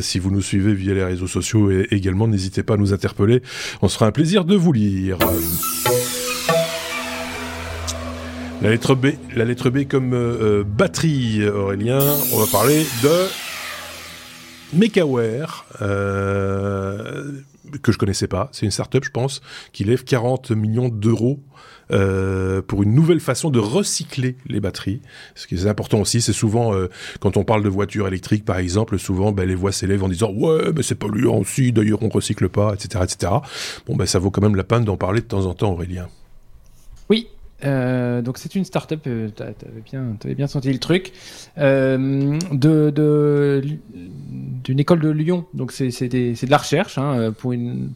Si 0.00 0.18
vous 0.18 0.30
nous 0.30 0.42
suivez 0.42 0.74
via 0.74 0.94
les 0.94 1.04
réseaux 1.04 1.26
sociaux 1.26 1.70
également, 1.90 2.26
n'hésitez 2.26 2.62
pas 2.62 2.74
à 2.74 2.76
nous 2.76 2.92
interpeller. 2.92 3.42
On 3.80 3.88
sera 3.88 4.06
un 4.06 4.12
plaisir 4.12 4.44
de 4.44 4.56
vous 4.56 4.72
lire. 4.72 5.18
La 8.60 8.70
lettre 8.70 8.94
B, 8.94 9.08
la 9.34 9.44
lettre 9.44 9.70
B 9.70 9.86
comme 9.88 10.64
batterie, 10.64 11.46
Aurélien. 11.48 12.00
On 12.32 12.38
va 12.38 12.46
parler 12.46 12.84
de 13.02 13.26
Mekaware. 14.72 15.66
Que 17.80 17.92
je 17.92 17.98
connaissais 17.98 18.28
pas. 18.28 18.48
C'est 18.52 18.66
une 18.66 18.72
start-up, 18.72 19.04
je 19.04 19.10
pense, 19.10 19.40
qui 19.72 19.84
lève 19.84 20.04
40 20.04 20.50
millions 20.52 20.88
d'euros 20.88 21.40
euh, 21.90 22.62
pour 22.62 22.82
une 22.82 22.94
nouvelle 22.94 23.20
façon 23.20 23.50
de 23.50 23.58
recycler 23.58 24.36
les 24.46 24.60
batteries. 24.60 25.00
Ce 25.34 25.46
qui 25.46 25.56
est 25.56 25.66
important 25.66 26.00
aussi, 26.00 26.20
c'est 26.22 26.32
souvent 26.32 26.74
euh, 26.74 26.88
quand 27.20 27.36
on 27.36 27.44
parle 27.44 27.62
de 27.62 27.68
voitures 27.68 28.08
électriques, 28.08 28.44
par 28.44 28.58
exemple, 28.58 28.98
souvent 28.98 29.32
ben, 29.32 29.46
les 29.46 29.54
voix 29.54 29.72
s'élèvent 29.72 30.04
en 30.04 30.08
disant 30.08 30.32
ouais, 30.32 30.72
mais 30.74 30.82
c'est 30.82 30.94
polluant 30.94 31.38
aussi. 31.38 31.72
D'ailleurs, 31.72 32.02
on 32.02 32.08
recycle 32.08 32.48
pas, 32.48 32.74
etc., 32.74 33.04
etc. 33.04 33.32
Bon, 33.86 33.96
ben 33.96 34.06
ça 34.06 34.18
vaut 34.18 34.30
quand 34.30 34.42
même 34.42 34.56
la 34.56 34.64
peine 34.64 34.84
d'en 34.84 34.96
parler 34.96 35.20
de 35.20 35.26
temps 35.26 35.46
en 35.46 35.54
temps, 35.54 35.72
Aurélien. 35.72 36.08
Oui, 37.10 37.28
euh, 37.64 38.22
donc 38.22 38.38
c'est 38.38 38.54
une 38.54 38.64
start-up, 38.64 39.00
euh, 39.06 39.28
tu 39.34 39.42
avais, 39.42 39.54
bien, 39.84 40.16
bien 40.24 40.46
senti 40.46 40.72
le 40.72 40.78
truc, 40.78 41.12
euh, 41.58 42.38
de, 42.50 43.62
d'une 44.64 44.80
école 44.80 45.00
de 45.00 45.10
Lyon. 45.10 45.46
Donc 45.54 45.72
c'est, 45.72 45.88
de 46.08 46.50
la 46.50 46.58
recherche, 46.58 46.98
hein, 46.98 47.32
pour 47.36 47.52
une, 47.52 47.92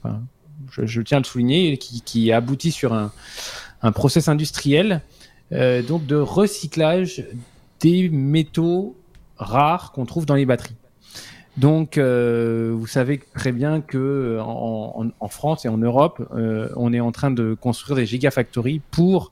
je, 0.70 1.00
tiens 1.00 1.18
à 1.18 1.20
le 1.20 1.25
souligner, 1.25 1.78
qui, 1.78 2.00
qui 2.02 2.32
aboutit 2.32 2.73
sur 2.73 2.94
un, 2.94 3.12
un 3.82 3.92
process 3.92 4.28
industriel 4.28 5.02
donc 5.50 6.06
de 6.06 6.16
recyclage 6.16 7.25
des 7.78 8.08
métaux 8.08 8.96
rares 9.37 9.92
qu'on 9.92 10.04
trouve 10.04 10.26
dans 10.26 10.35
les 10.35 10.44
batteries. 10.44 10.75
Donc, 11.56 11.99
vous 11.99 12.87
savez 12.87 13.20
très 13.35 13.52
bien 13.52 13.80
que 13.80 14.38
en, 14.40 15.06
en, 15.20 15.28
France 15.28 15.64
et 15.64 15.68
en 15.68 15.78
Europe, 15.78 16.28
on 16.75 16.92
est 16.92 16.99
en 17.00 17.12
train 17.12 17.30
de 17.30 17.54
construire 17.54 17.96
des 17.96 18.06
gigafactories 18.06 18.80
pour 18.90 19.30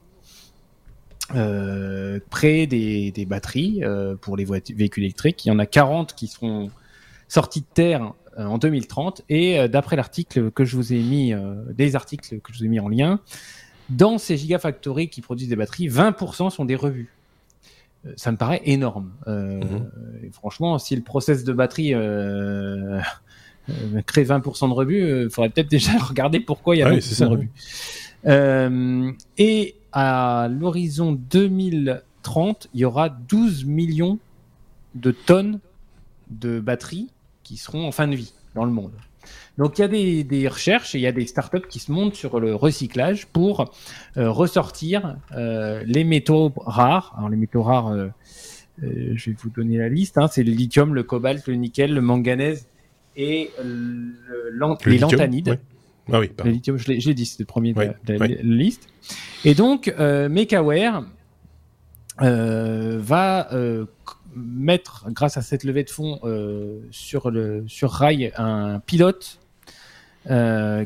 euh, 1.34 2.20
près 2.28 2.66
des, 2.66 3.10
des 3.10 3.24
batteries 3.24 3.82
euh, 3.82 4.14
pour 4.14 4.36
les 4.36 4.44
véhicules 4.44 5.04
électriques. 5.04 5.46
Il 5.46 5.48
y 5.48 5.52
en 5.52 5.58
a 5.58 5.64
40 5.64 6.14
qui 6.14 6.26
seront 6.26 6.70
sortis 7.28 7.62
de 7.62 7.66
terre 7.72 8.12
euh, 8.38 8.44
en 8.44 8.58
2030. 8.58 9.22
Et 9.30 9.66
d'après 9.68 9.96
l'article 9.96 10.50
que 10.50 10.66
je 10.66 10.76
vous 10.76 10.92
ai 10.92 10.98
mis, 10.98 11.32
des 11.70 11.96
articles 11.96 12.40
que 12.40 12.52
je 12.52 12.58
vous 12.58 12.64
ai 12.66 12.68
mis 12.68 12.80
en 12.80 12.88
lien, 12.88 13.20
dans 13.88 14.18
ces 14.18 14.36
gigafactories 14.36 15.08
qui 15.08 15.22
produisent 15.22 15.48
des 15.48 15.56
batteries, 15.56 15.88
20% 15.88 16.50
sont 16.50 16.64
des 16.66 16.76
revues. 16.76 17.10
Ça 18.16 18.30
me 18.30 18.36
paraît 18.36 18.60
énorme. 18.66 19.12
Mhm. 19.26 19.88
franchement, 20.32 20.78
si 20.78 20.94
le 20.94 21.02
process 21.02 21.42
de 21.42 21.54
batterie 21.54 21.94
crée 24.04 24.24
20% 24.24 24.68
de 24.68 24.74
revues, 24.74 25.22
il 25.24 25.30
faudrait 25.30 25.48
peut-être 25.48 25.70
déjà 25.70 25.92
regarder 25.98 26.40
pourquoi 26.40 26.76
il 26.76 26.80
y 26.80 26.82
a 26.82 26.90
20% 26.90 27.20
de 27.20 27.24
revues. 27.24 27.50
Et 28.26 29.74
à 29.92 30.48
l'horizon 30.50 31.12
2030, 31.12 32.68
il 32.74 32.80
y 32.80 32.84
aura 32.84 33.08
12 33.08 33.64
millions 33.64 34.18
de 34.94 35.10
tonnes 35.10 35.60
de 36.30 36.60
batteries 36.60 37.08
qui 37.42 37.56
seront 37.56 37.86
en 37.86 37.92
fin 37.92 38.08
de 38.08 38.16
vie 38.16 38.32
dans 38.54 38.64
le 38.64 38.72
monde. 38.72 38.92
Donc 39.56 39.78
il 39.78 39.82
y 39.82 39.84
a 39.84 40.24
des, 40.24 40.48
recherches 40.48 40.94
et 40.94 40.98
il 40.98 41.02
y 41.02 41.06
a 41.06 41.12
des 41.12 41.26
startups 41.26 41.66
qui 41.68 41.78
se 41.78 41.92
montent 41.92 42.14
sur 42.14 42.40
le 42.40 42.54
recyclage 42.54 43.26
pour 43.26 43.72
euh, 44.16 44.30
ressortir 44.30 45.16
euh, 45.32 45.82
les 45.86 46.04
métaux 46.04 46.52
rares. 46.56 47.14
Alors 47.16 47.28
les 47.28 47.36
métaux 47.36 47.62
rares, 47.62 47.92
euh, 47.92 48.08
je 48.78 49.30
vais 49.30 49.36
vous 49.38 49.50
donner 49.50 49.78
la 49.78 49.88
liste. 49.88 50.18
Hein. 50.18 50.28
c'est 50.30 50.42
le 50.42 50.50
lithium, 50.50 50.94
le 50.94 51.04
cobalt, 51.04 51.46
le 51.46 51.54
nickel, 51.54 51.94
le 51.94 52.00
manganèse 52.00 52.66
et 53.16 53.50
les 54.84 54.98
lanthanides. 54.98 55.60
Ah 56.12 56.20
oui, 56.20 56.30
le 56.44 56.50
lithium, 56.50 56.76
je 56.76 56.90
l'ai 56.90 57.14
dit, 57.14 57.24
c'était 57.24 57.42
le 57.42 57.46
premier 57.46 57.72
de, 57.72 58.12
la, 58.12 58.26
liste. 58.26 58.88
Et 59.44 59.54
donc, 59.54 59.88
euh, 59.98 60.28
MakeAware 60.28 61.04
euh, 62.22 62.98
va 63.00 63.52
euh, 63.52 63.86
mettre, 64.36 65.06
grâce 65.10 65.36
à 65.36 65.42
cette 65.42 65.64
levée 65.64 65.82
de 65.82 65.90
fonds 65.90 66.20
euh, 66.22 66.80
sur, 66.92 67.30
le, 67.30 67.64
sur 67.66 67.90
rail, 67.90 68.32
un 68.36 68.80
pilote 68.80 69.40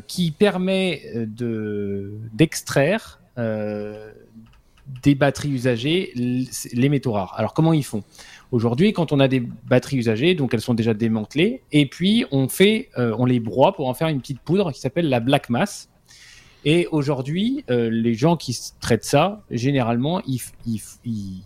qui 0.07 0.31
permet 0.31 1.01
de, 1.15 2.11
d'extraire 2.33 3.21
des 3.37 5.15
batteries 5.15 5.51
usagées 5.51 6.11
les 6.15 6.89
métaux 6.89 7.13
rares. 7.13 7.35
Alors, 7.37 7.53
comment 7.53 7.71
ils 7.71 7.85
font? 7.85 8.03
Aujourd'hui, 8.51 8.93
quand 8.93 9.11
on 9.11 9.19
a 9.19 9.27
des 9.27 9.41
batteries 9.41 9.97
usagées, 9.97 10.33
donc 10.33 10.53
elles 10.53 10.61
sont 10.61 10.73
déjà 10.73 10.95
démantelées, 10.95 11.61
et 11.71 11.85
puis 11.85 12.25
on 12.31 12.47
fait, 12.47 12.89
euh, 12.97 13.15
on 13.19 13.25
les 13.25 13.39
broie 13.39 13.73
pour 13.73 13.87
en 13.87 13.93
faire 13.93 14.07
une 14.07 14.19
petite 14.19 14.39
poudre 14.39 14.71
qui 14.71 14.79
s'appelle 14.79 15.07
la 15.07 15.19
black 15.19 15.49
mass. 15.49 15.89
Et 16.65 16.87
aujourd'hui, 16.91 17.63
euh, 17.69 17.89
les 17.89 18.15
gens 18.15 18.37
qui 18.37 18.57
traitent 18.79 19.05
ça, 19.05 19.43
généralement, 19.51 20.21
ils, 20.25 20.41
ils, 20.65 20.81
ils, 21.05 21.43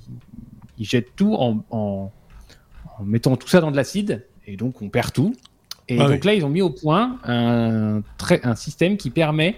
ils 0.77 0.85
jettent 0.85 1.15
tout 1.15 1.33
en, 1.33 1.63
en, 1.71 2.11
en, 2.97 3.03
mettant 3.03 3.35
tout 3.35 3.49
ça 3.49 3.59
dans 3.59 3.69
de 3.69 3.75
l'acide, 3.75 4.25
et 4.47 4.55
donc 4.55 4.81
on 4.81 4.89
perd 4.89 5.11
tout. 5.11 5.35
Et 5.89 5.99
ah 5.99 6.07
donc 6.07 6.23
là, 6.23 6.33
ils 6.33 6.45
ont 6.45 6.49
mis 6.49 6.61
au 6.61 6.69
point 6.69 7.19
un, 7.25 8.01
un 8.43 8.55
système 8.55 8.95
qui 8.95 9.09
permet 9.09 9.57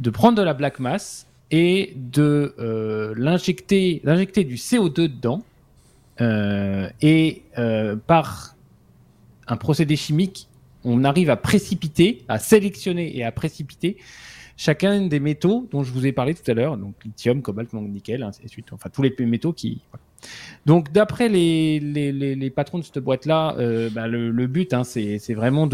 de 0.00 0.10
prendre 0.10 0.36
de 0.36 0.42
la 0.42 0.52
black 0.52 0.80
mass 0.80 1.28
et 1.52 1.94
de 1.96 2.54
euh, 2.58 3.14
l'injecter, 3.16 4.02
d'injecter 4.04 4.42
du 4.42 4.56
CO2 4.56 4.94
dedans 4.94 5.42
et 6.20 7.42
euh, 7.58 7.96
par 7.96 8.56
un 9.46 9.56
procédé 9.56 9.96
chimique, 9.96 10.48
on 10.84 11.04
arrive 11.04 11.30
à 11.30 11.36
précipiter, 11.36 12.22
à 12.28 12.38
sélectionner 12.38 13.16
et 13.16 13.24
à 13.24 13.32
précipiter 13.32 13.96
chacun 14.56 15.06
des 15.06 15.20
métaux 15.20 15.68
dont 15.70 15.82
je 15.82 15.92
vous 15.92 16.06
ai 16.06 16.12
parlé 16.12 16.34
tout 16.34 16.48
à 16.50 16.54
l'heure, 16.54 16.76
donc 16.76 16.94
lithium, 17.04 17.42
cobalt, 17.42 17.72
manganèse, 17.72 17.94
nickel, 17.94 18.22
ainsi 18.22 18.42
de 18.42 18.48
suite. 18.48 18.72
Enfin, 18.72 18.88
tous 18.90 19.02
les 19.02 19.14
métaux 19.20 19.52
qui. 19.52 19.82
Donc, 20.64 20.92
d'après 20.92 21.28
les, 21.28 21.78
les, 21.78 22.10
les, 22.10 22.34
les, 22.34 22.50
patrons 22.50 22.78
de 22.78 22.84
cette 22.84 22.98
boîte-là, 22.98 23.54
euh, 23.58 23.90
bah, 23.90 24.08
le, 24.08 24.30
le, 24.30 24.46
but, 24.46 24.72
hein, 24.72 24.82
c'est 24.82 25.34
vraiment 25.34 25.68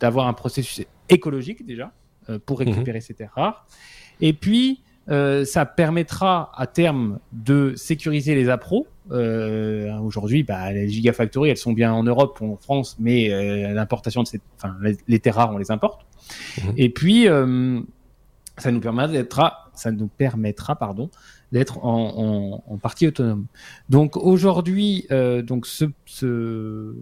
d'avoir 0.00 0.26
un 0.26 0.32
processus 0.32 0.86
écologique 1.08 1.66
déjà 1.66 1.92
euh, 2.30 2.38
pour 2.44 2.60
mhm. 2.60 2.68
récupérer 2.68 3.00
ces 3.00 3.14
terres 3.14 3.32
rares. 3.34 3.66
Et 4.20 4.32
puis, 4.32 4.80
euh, 5.10 5.44
ça 5.44 5.66
permettra 5.66 6.50
à 6.56 6.66
terme 6.66 7.18
de 7.32 7.74
sécuriser 7.76 8.34
les 8.34 8.48
appros. 8.48 8.86
Euh, 9.10 9.92
Aujourd'hui, 9.98 10.42
bah, 10.42 10.72
les 10.72 10.88
gigafactories, 10.88 11.50
elles 11.50 11.56
sont 11.56 11.72
bien 11.72 11.92
en 11.92 12.02
Europe 12.02 12.38
ou 12.40 12.52
en 12.52 12.56
France, 12.56 12.96
mais 12.98 13.32
euh, 13.32 13.74
l'importation 13.74 14.22
de 14.22 14.28
ces, 14.28 14.40
enfin, 14.56 14.76
les, 15.06 15.18
terres 15.18 15.34
rares, 15.36 15.52
on 15.52 15.58
les 15.58 15.70
importe. 15.70 16.06
Mhm. 16.62 16.72
Et 16.76 16.88
puis, 16.88 17.28
euh, 17.28 17.80
ça 18.56 18.70
nous 18.70 18.80
permettra 18.80 19.12
d'être, 19.12 19.70
ça 19.74 19.90
nous 19.90 20.08
permettra, 20.08 20.76
pardon, 20.76 21.10
d'être 21.52 21.84
en, 21.84 22.62
en, 22.66 22.72
en, 22.72 22.78
partie 22.78 23.06
autonome. 23.06 23.46
Donc 23.90 24.16
aujourd'hui, 24.16 25.06
donc 25.42 25.66
ce, 25.66 25.84
ce, 26.06 26.94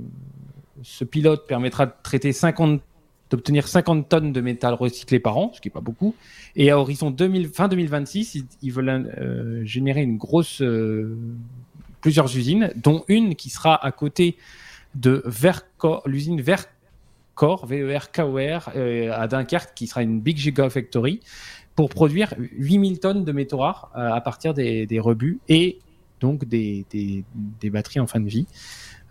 ce 0.82 1.04
pilote 1.04 1.46
permettra 1.46 1.86
de 1.86 1.92
traiter 2.02 2.32
50 2.32 2.80
d'obtenir 3.32 3.66
50 3.66 4.10
tonnes 4.10 4.32
de 4.32 4.40
métal 4.42 4.74
recyclé 4.74 5.18
par 5.18 5.38
an, 5.38 5.50
ce 5.54 5.60
qui 5.60 5.68
est 5.68 5.72
pas 5.72 5.80
beaucoup. 5.80 6.14
Et 6.54 6.70
à 6.70 6.78
horizon 6.78 7.10
2000, 7.10 7.48
fin 7.48 7.66
2026, 7.66 8.44
ils, 8.60 8.72
veulent 8.72 9.64
générer 9.64 10.02
une 10.02 10.18
grosse, 10.18 10.62
plusieurs 12.02 12.36
usines, 12.36 12.70
dont 12.76 13.04
une 13.08 13.34
qui 13.34 13.48
sera 13.48 13.82
à 13.82 13.90
côté 13.90 14.36
de 14.94 15.24
l'usine 16.04 16.42
Vercor, 16.42 17.66
V-E-R-K-O-R, 17.66 18.68
à 19.12 19.28
Dunkerque, 19.28 19.74
qui 19.74 19.86
sera 19.86 20.02
une 20.02 20.20
Big 20.20 20.36
Gigafactory 20.36 21.20
pour 21.74 21.88
produire 21.88 22.34
8000 22.38 23.00
tonnes 23.00 23.24
de 23.24 23.32
métaux 23.32 23.58
rares 23.58 23.90
à 23.94 24.20
partir 24.20 24.52
des, 24.52 25.00
rebuts 25.00 25.40
et 25.48 25.78
donc 26.20 26.44
des, 26.44 26.84
batteries 27.64 28.00
en 28.00 28.06
fin 28.06 28.20
de 28.20 28.28
vie. 28.28 28.46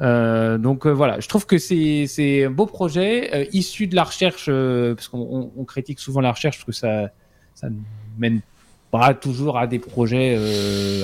Euh, 0.01 0.57
donc 0.57 0.87
euh, 0.87 0.91
voilà, 0.91 1.19
je 1.19 1.27
trouve 1.27 1.45
que 1.45 1.57
c'est 1.57 2.45
un 2.45 2.49
beau 2.49 2.65
projet 2.65 3.29
euh, 3.35 3.45
issu 3.53 3.87
de 3.87 3.95
la 3.95 4.03
recherche, 4.03 4.45
euh, 4.47 4.95
parce 4.95 5.07
qu'on 5.07 5.51
on, 5.55 5.63
critique 5.65 5.99
souvent 5.99 6.21
la 6.21 6.31
recherche 6.31 6.57
parce 6.57 6.65
que 6.65 6.71
ça 6.71 7.11
ça 7.53 7.69
ne 7.69 7.75
mène 8.17 8.41
pas 8.89 9.13
toujours 9.13 9.57
à 9.57 9.67
des 9.67 9.79
projets 9.79 10.37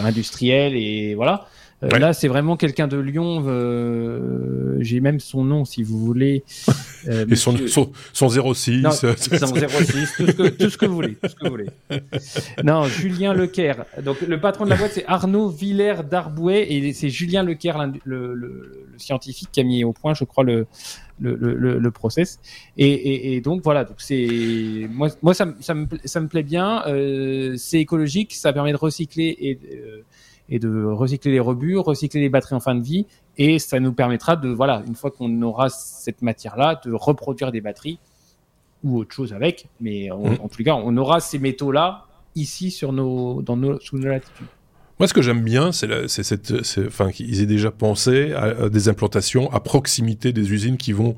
industriels 0.04 0.75
et 0.75 1.16
voilà. 1.16 1.48
Euh, 1.84 2.00
là, 2.00 2.13
c'est 2.13 2.27
vraiment 2.27 2.58
quelqu'un 2.58 2.88
de 2.88 2.98
Lyon. 2.98 3.44
Euh, 3.48 4.77
J'ai 4.80 5.00
même 5.00 5.20
son 5.20 5.44
nom, 5.44 5.66
si 5.66 5.84
vous 5.84 6.00
voulez. 6.00 6.44
Euh, 7.08 7.26
Et 7.30 7.36
son, 7.36 7.56
son, 7.68 7.92
son, 8.14 8.54
06. 8.54 8.82
Non, 8.82 8.92
son 8.92 9.14
06, 9.16 10.14
tout 10.18 10.28
ce, 10.28 10.32
que, 10.32 10.48
tout 10.50 10.70
ce, 10.70 10.78
que, 10.78 10.86
vous 10.86 10.96
voulez. 10.96 11.16
Tout 11.16 11.30
ce 11.30 11.36
que 11.36 11.46
vous 11.46 11.52
voulez. 11.52 11.68
non, 12.64 12.84
Julien 12.86 13.34
Lecaire. 13.34 13.86
Donc, 14.04 14.22
le 14.22 14.40
patron 14.40 14.66
de 14.66 14.70
la 14.70 14.76
boîte, 14.76 14.92
c'est 14.94 15.06
Arnaud 15.08 15.50
Villers 15.50 16.04
d'Arbouet. 16.10 16.72
Et 16.72 16.94
c'est 16.94 17.10
Julien 17.10 17.44
Lecaire, 17.44 17.78
le, 18.06 18.34
le, 18.34 18.36
le, 18.36 18.96
scientifique, 18.98 19.50
qui 19.52 19.60
a 19.60 19.64
mis 19.64 19.84
au 19.84 19.94
point, 19.94 20.14
je 20.14 20.24
crois, 20.24 20.44
le, 20.44 20.68
le, 21.20 21.36
le, 21.36 21.80
le 21.80 21.92
process. 21.92 22.40
Et, 22.78 22.90
et, 22.92 23.36
et, 23.36 23.42
donc 23.42 23.62
voilà, 23.64 23.84
donc 23.84 23.98
c'est 24.00 24.88
moi, 24.92 25.10
moi 25.22 25.34
ça, 25.34 25.48
ça, 25.60 25.74
me, 25.74 25.88
ça 26.06 26.20
me 26.20 26.28
plaît 26.28 26.44
bien. 26.44 26.84
Euh, 26.88 27.56
c'est 27.58 27.80
écologique, 27.80 28.34
ça 28.34 28.54
permet 28.54 28.72
de 28.72 28.78
recycler 28.78 29.36
et 29.40 29.60
euh, 29.74 30.02
et 30.50 30.60
de 30.60 30.86
recycler 30.86 31.32
les 31.32 31.40
rebuts, 31.40 31.78
recycler 31.78 32.22
les 32.22 32.30
batteries 32.30 32.56
en 32.56 32.60
fin 32.60 32.76
de 32.76 32.82
vie, 32.84 33.06
et 33.38 33.60
ça 33.60 33.79
nous 33.79 33.94
permettra 33.94 34.36
de, 34.36 34.50
voilà, 34.50 34.84
une 34.88 34.96
fois 34.96 35.12
qu'on 35.12 35.41
aura 35.41 35.70
cette 35.70 36.22
matière-là, 36.22 36.79
de 36.84 36.91
reproduire 36.91 37.51
des 37.51 37.62
batteries 37.62 38.00
ou 38.84 39.00
autre 39.00 39.13
chose 39.13 39.34
avec, 39.34 39.67
mais 39.79 40.12
en, 40.12 40.32
mmh. 40.32 40.50
tout 40.50 40.63
cas, 40.63 40.75
on 40.75 40.96
aura 40.98 41.20
ces 41.20 41.39
métaux-là 41.39 42.06
ici 42.36 42.72
sur 42.72 42.94
nos, 42.94 43.41
dans 43.41 43.58
nos, 43.58 43.79
sous 43.79 43.98
nos 43.98 44.08
latitudes. 44.08 44.48
Moi, 45.00 45.08
ce 45.08 45.13
que 45.13 45.22
j'aime 45.22 45.44
bien, 45.44 45.72
c'est 45.72 46.08
cette, 46.08 46.53
enfin, 46.88 47.12
qu'ils 47.12 47.41
aient 47.41 47.48
déjà 47.48 47.70
pensé 47.70 48.34
à, 48.34 48.67
des 48.67 48.89
implantations 48.89 49.51
à 49.53 49.60
proximité 49.60 50.34
des 50.34 50.51
usines 50.51 50.77
qui 50.77 50.91
vont 50.91 51.15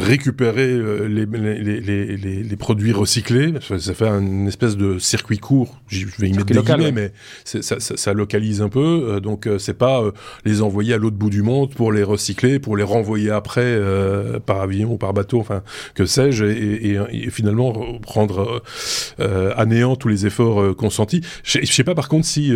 récupérer 0.00 0.68
euh, 0.68 1.06
les, 1.06 1.26
les, 1.26 1.80
les, 1.80 2.42
les, 2.42 2.56
produits 2.56 2.92
recyclés. 2.92 3.54
Ça 3.60 3.94
fait 3.94 4.08
une 4.08 4.48
espèce 4.48 4.76
de 4.76 4.98
circuit 4.98 5.38
court. 5.38 5.80
Je 5.88 6.06
vais 6.18 6.28
y 6.28 6.32
mettre 6.32 6.46
des 6.46 6.58
guillemets, 6.60 6.92
mais 6.92 7.12
ça, 7.44 7.62
ça, 7.62 7.78
ça, 7.78 8.12
localise 8.12 8.62
un 8.62 8.68
peu. 8.68 8.80
Euh, 8.80 9.20
donc 9.20 9.46
euh, 9.46 9.58
c'est 9.58 9.74
pas 9.74 10.02
les 10.44 10.62
envoyer 10.62 10.94
à 10.94 10.96
l'autre 10.98 11.16
bout 11.16 11.30
du 11.30 11.42
monde 11.42 11.74
pour 11.74 11.92
les 11.92 12.02
recycler, 12.02 12.58
pour 12.58 12.76
les 12.76 12.82
renvoyer 12.82 13.30
après 13.30 13.78
par 14.46 14.60
avion 14.60 14.92
ou 14.92 14.96
par 14.96 15.12
bateau, 15.12 15.40
enfin 15.40 15.62
que 15.94 16.06
sais-je, 16.06 16.44
et, 16.44 16.98
et, 17.12 17.30
finalement 17.30 17.98
prendre 18.00 18.62
à 19.18 19.66
néant 19.66 19.96
tous 19.96 20.08
les 20.08 20.26
efforts 20.26 20.74
consentis. 20.76 21.20
Je, 21.44 21.64
sais 21.64 21.84
pas 21.84 21.94
par 21.94 22.08
contre 22.08 22.26
si 22.26 22.52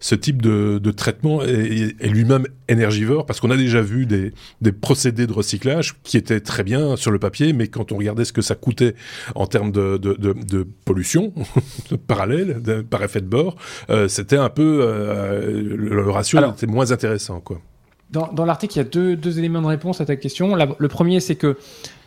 ce 0.00 0.14
type 0.14 0.42
de, 0.42 0.78
de 0.82 0.90
traitement 0.90 1.42
est, 1.42 1.94
est 2.00 2.08
lui-même 2.08 2.46
énergivore, 2.68 3.26
parce 3.26 3.40
qu'on 3.40 3.50
a 3.50 3.56
déjà 3.56 3.80
vu 3.80 4.06
des, 4.06 4.32
des 4.60 4.72
procédés 4.72 5.26
de 5.26 5.32
recyclage 5.32 5.94
qui 6.02 6.16
étaient 6.16 6.40
très 6.40 6.64
bien 6.64 6.87
sur 6.96 7.10
le 7.10 7.18
papier, 7.18 7.52
mais 7.52 7.68
quand 7.68 7.92
on 7.92 7.96
regardait 7.96 8.24
ce 8.24 8.32
que 8.32 8.42
ça 8.42 8.54
coûtait 8.54 8.94
en 9.34 9.46
termes 9.46 9.72
de, 9.72 9.96
de, 9.96 10.14
de, 10.14 10.32
de 10.32 10.66
pollution 10.84 11.32
parallèle, 12.06 12.60
par 12.88 13.02
effet 13.02 13.20
de 13.20 13.26
bord, 13.26 13.56
euh, 13.90 14.08
c'était 14.08 14.36
un 14.36 14.50
peu 14.50 14.80
euh, 14.82 15.62
le 15.76 16.10
ratio 16.10 16.38
était 16.50 16.66
moins 16.66 16.92
intéressant, 16.92 17.40
quoi. 17.40 17.60
Dans, 18.10 18.32
dans 18.32 18.46
l'article, 18.46 18.74
il 18.74 18.78
y 18.78 18.80
a 18.80 18.84
deux, 18.84 19.16
deux, 19.16 19.38
éléments 19.38 19.60
de 19.60 19.66
réponse 19.66 20.00
à 20.00 20.06
ta 20.06 20.16
question. 20.16 20.56
le 20.56 20.88
premier, 20.88 21.20
c'est 21.20 21.36
que 21.36 21.58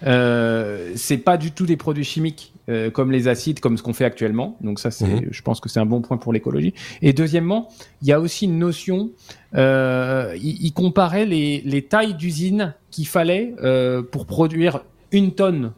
euh, 0.04 0.92
c'est 0.96 1.20
pas 1.20 1.38
du 1.38 1.52
tout 1.52 1.68
des 1.68 1.78
produits 1.78 2.04
chimiques 2.04 2.54
euh, 2.70 2.90
comme 2.90 3.12
les 3.12 3.28
acides, 3.28 3.60
comme 3.60 3.78
ce 3.78 3.84
qu'on 3.84 3.94
fait 3.94 4.06
actuellement. 4.06 4.58
Donc 4.62 4.80
ça, 4.80 4.90
c'est, 4.90 5.06
mhm. 5.06 5.28
je 5.30 5.42
pense 5.44 5.60
que 5.60 5.70
c'est 5.70 5.80
un 5.80 5.86
bon 5.86 6.02
point 6.02 6.18
pour 6.18 6.34
l'écologie. 6.34 6.74
Et 7.04 7.14
deuxièmement, 7.14 7.70
il 8.02 8.08
y 8.08 8.14
a 8.14 8.20
aussi 8.20 8.46
une 8.46 8.58
notion. 8.58 9.12
Euh, 9.56 10.34
il, 10.38 10.64
il, 10.64 10.72
comparait 10.74 11.26
les, 11.26 11.62
les 11.66 11.82
tailles 11.82 12.14
d'usines 12.14 12.74
qu'il 12.90 13.08
fallait 13.08 13.54
euh, 13.62 14.02
pour 14.02 14.26
produire 14.26 14.84
une 15.12 15.34
tonne 15.34 15.74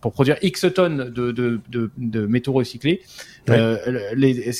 pour 0.00 0.12
produire 0.12 0.36
X 0.42 0.66
tonnes 0.74 1.10
de, 1.10 1.30
de, 1.30 1.60
de, 1.68 1.90
de 1.96 2.26
métaux 2.26 2.52
recyclés. 2.52 3.00
Euh, 3.48 4.12
les, 4.14 4.52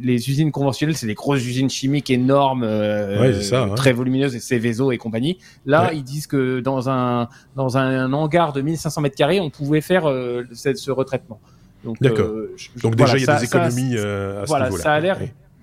les, 0.00 0.30
usines 0.30 0.50
conventionnelles, 0.50 0.96
c'est 0.96 1.06
des 1.06 1.14
grosses 1.14 1.44
usines 1.46 1.70
chimiques 1.70 2.10
énormes, 2.10 2.64
euh, 2.64 3.74
très 3.76 3.92
volumineuses, 3.92 4.34
et 4.34 4.40
Céveso 4.40 4.92
et 4.92 4.98
compagnie. 4.98 5.38
Là, 5.66 5.92
ils 5.92 6.04
disent 6.04 6.26
que 6.26 6.60
dans 6.60 6.88
un, 6.88 7.28
dans 7.56 7.78
un, 7.78 8.12
hangar 8.12 8.52
de 8.52 8.60
1500 8.60 9.00
mètres 9.00 9.16
carrés, 9.16 9.40
on 9.40 9.50
pouvait 9.50 9.80
faire 9.80 10.08
euh, 10.08 10.44
ce, 10.52 10.90
retraitement. 10.90 11.40
D'accord. 12.00 12.26
Euh, 12.26 12.56
Donc 12.82 12.96
déjà, 12.96 13.16
il 13.16 13.24
y 13.24 13.30
a 13.30 13.38
des 13.38 13.44
économies 13.44 13.96
à 13.96 14.42
ce 14.42 14.46
voilà, 14.46 14.70
Ça 14.72 14.92
a 14.92 15.00
l'air, 15.00 15.18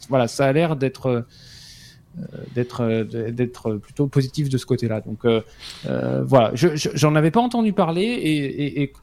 voilà, 0.09 0.27
ça 0.27 0.45
a 0.45 0.53
l'air 0.53 0.75
d'être 0.75 1.07
euh, 1.07 1.21
d'être 2.55 2.81
euh, 2.81 3.03
d'être 3.31 3.75
plutôt 3.75 4.07
positif 4.07 4.49
de 4.49 4.57
ce 4.57 4.65
côté-là. 4.65 5.01
Donc 5.01 5.25
euh, 5.25 5.41
voilà, 6.23 6.51
j'en 6.53 7.15
avais 7.15 7.31
pas 7.31 7.41
entendu 7.41 7.73
parler 7.73 8.03
et, 8.03 8.93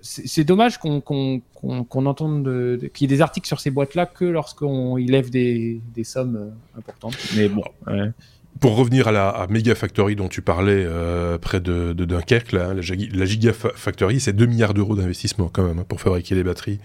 c'est 0.00 0.44
dommage 0.44 0.78
qu'on 0.78 1.00
qu'on 1.00 2.06
entende 2.06 2.78
qu'il 2.94 3.10
y 3.10 3.12
ait 3.12 3.16
des 3.16 3.20
articles 3.20 3.46
sur 3.46 3.60
ces 3.60 3.70
boîtes-là 3.70 4.06
que 4.06 4.24
lorsqu'on 4.24 4.96
y 4.96 5.06
lève 5.06 5.28
des, 5.28 5.80
des 5.92 6.04
sommes 6.04 6.52
importantes. 6.76 7.16
Mais 7.36 7.48
bon. 7.48 7.64
Ouais 7.86 8.12
pour 8.60 8.76
revenir 8.76 9.08
à 9.08 9.12
la 9.12 9.46
Mega 9.50 9.74
Factory 9.74 10.16
dont 10.16 10.28
tu 10.28 10.42
parlais 10.42 10.84
euh, 10.84 11.38
près 11.38 11.60
de, 11.60 11.92
de, 11.92 12.04
Dunkerque, 12.04 12.52
là, 12.52 12.74
la, 12.74 12.82
la 13.12 13.24
Gigafactory, 13.24 14.20
c'est 14.20 14.32
2 14.32 14.46
milliards 14.46 14.74
d'euros 14.74 14.96
d'investissement 14.96 15.48
quand 15.52 15.62
même 15.62 15.78
hein, 15.78 15.84
pour 15.86 16.00
fabriquer 16.00 16.34
des 16.34 16.42
batteries. 16.42 16.80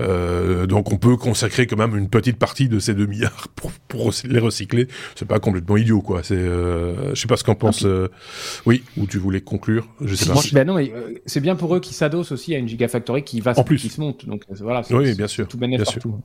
Euh, 0.00 0.66
donc 0.66 0.92
on 0.92 0.98
peut 0.98 1.16
consacrer 1.16 1.66
quand 1.66 1.76
même 1.76 1.96
une 1.96 2.08
petite 2.08 2.38
partie 2.38 2.68
de 2.68 2.78
ces 2.78 2.94
2 2.94 3.06
milliards 3.06 3.48
pour, 3.56 3.72
pour 3.88 4.12
les 4.24 4.38
recycler. 4.38 4.88
C'est 5.14 5.26
pas 5.26 5.40
complètement 5.40 5.76
idiot, 5.76 6.00
quoi. 6.00 6.22
C'est, 6.22 6.34
euh, 6.36 7.14
je 7.14 7.20
sais 7.20 7.28
pas 7.28 7.36
ce 7.36 7.44
qu'en 7.44 7.54
pense. 7.54 7.84
Euh, 7.84 8.08
oui, 8.64 8.84
ou 8.96 9.06
tu 9.06 9.18
voulais 9.18 9.40
conclure 9.40 9.88
Je 10.00 10.14
sais 10.14 10.26
pas. 10.26 10.40
Ben 10.52 10.66
non, 10.66 10.74
mais 10.74 10.92
c'est 11.26 11.40
bien 11.40 11.56
pour 11.56 11.74
eux 11.74 11.80
qui 11.80 11.94
s'adossent 11.94 12.32
aussi 12.32 12.54
à 12.54 12.58
une 12.58 12.68
Gigafactory 12.68 13.24
qui 13.24 13.40
va, 13.40 13.52
en 13.56 13.64
plus. 13.64 13.80
qui 13.80 13.88
se 13.88 14.00
monte. 14.00 14.26
Donc 14.26 14.44
voilà. 14.50 14.82
Oui, 14.90 15.14
bien 15.14 15.26
sûr. 15.26 15.48
Tout 15.48 15.58
bien 15.58 15.76
partout. 15.76 16.00
Sûr. 16.00 16.20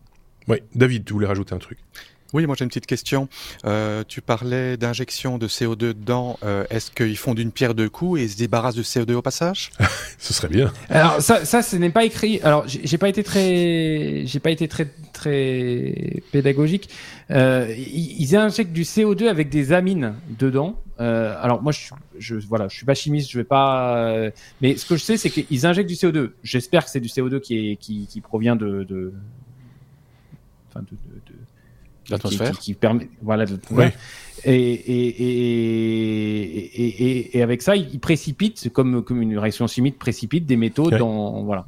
Oui, 0.48 0.58
David, 0.76 1.06
tu 1.06 1.14
voulais 1.14 1.28
rajouter 1.28 1.54
un 1.54 1.60
truc? 1.60 1.80
Oui, 2.34 2.46
moi 2.46 2.56
j'ai 2.58 2.64
une 2.64 2.70
petite 2.70 2.86
question. 2.86 3.28
Euh, 3.66 4.04
tu 4.08 4.22
parlais 4.22 4.78
d'injection 4.78 5.38
de 5.38 5.48
CO2 5.48 5.76
dedans. 5.76 6.38
Euh, 6.44 6.64
Est-ce 6.70 6.92
qu'ils 6.92 7.18
font 7.18 7.34
d'une 7.34 7.52
pierre 7.52 7.74
deux 7.76 7.90
coups 7.90 8.22
et 8.22 8.28
se 8.28 8.38
débarrassent 8.38 8.76
de 8.76 8.84
CO2 8.84 9.14
au 9.14 9.22
passage? 9.22 9.72
Ce 10.18 10.34
serait 10.34 10.48
bien. 10.48 10.72
Alors 10.90 11.22
ça, 11.22 11.46
ça, 11.46 11.62
ce 11.62 11.76
n'est 11.76 11.90
pas 11.90 12.06
écrit. 12.06 12.40
Alors 12.42 12.66
j'ai 12.68 12.98
pas 12.98 13.10
été 13.10 13.24
très, 13.24 14.24
j'ai 14.26 14.40
pas 14.40 14.52
été 14.52 14.68
très 14.68 14.88
très 15.14 16.22
pédagogique. 16.32 16.90
Euh, 17.32 17.74
ils, 17.78 18.36
injectent 18.36 18.74
du 18.74 18.84
CO2 18.84 19.28
avec 19.28 19.50
des 19.50 19.74
amines 19.74 20.16
dedans. 20.40 20.80
Euh, 21.00 21.36
alors 21.42 21.62
moi 21.62 21.72
je, 21.72 21.80
je 22.18 22.36
voilà, 22.36 22.68
je 22.68 22.76
suis 22.76 22.86
pas 22.86 22.94
chimiste, 22.94 23.30
je 23.30 23.38
vais 23.38 23.44
pas. 23.44 24.30
Mais 24.62 24.78
ce 24.78 24.86
que 24.86 24.96
je 24.96 25.04
sais, 25.04 25.18
c'est 25.18 25.30
qu'ils 25.30 25.66
injectent 25.66 25.90
du 25.90 25.96
CO2. 25.96 26.32
J'espère 26.44 26.86
que 26.86 26.92
c'est 26.92 27.00
du 27.00 27.10
CO2 27.10 27.42
qui 27.42 27.72
est 27.72 27.76
qui, 27.76 28.08
qui 28.08 28.22
provient 28.22 28.56
de, 28.56 28.84
de 28.84 29.14
enfin 30.70 30.82
de 30.82 31.11
L'atmosphère. 32.12 32.52
Qui, 32.52 32.60
qui, 32.60 32.74
permet, 32.74 33.10
voilà, 33.22 33.46
de, 33.46 33.60
et, 34.44 34.56
et, 34.56 35.08
et, 36.86 37.38
et, 37.38 37.44
avec 37.44 37.62
ça, 37.62 37.76
il 37.76 38.00
précipite, 38.00 38.72
comme, 38.74 39.04
comme 39.04 39.22
une 39.22 39.38
réaction 39.38 39.68
chimique 39.68 40.00
précipite 40.00 40.46
des 40.46 40.58
métaux 40.58 40.90
dans, 40.90 41.44
voilà. 41.44 41.66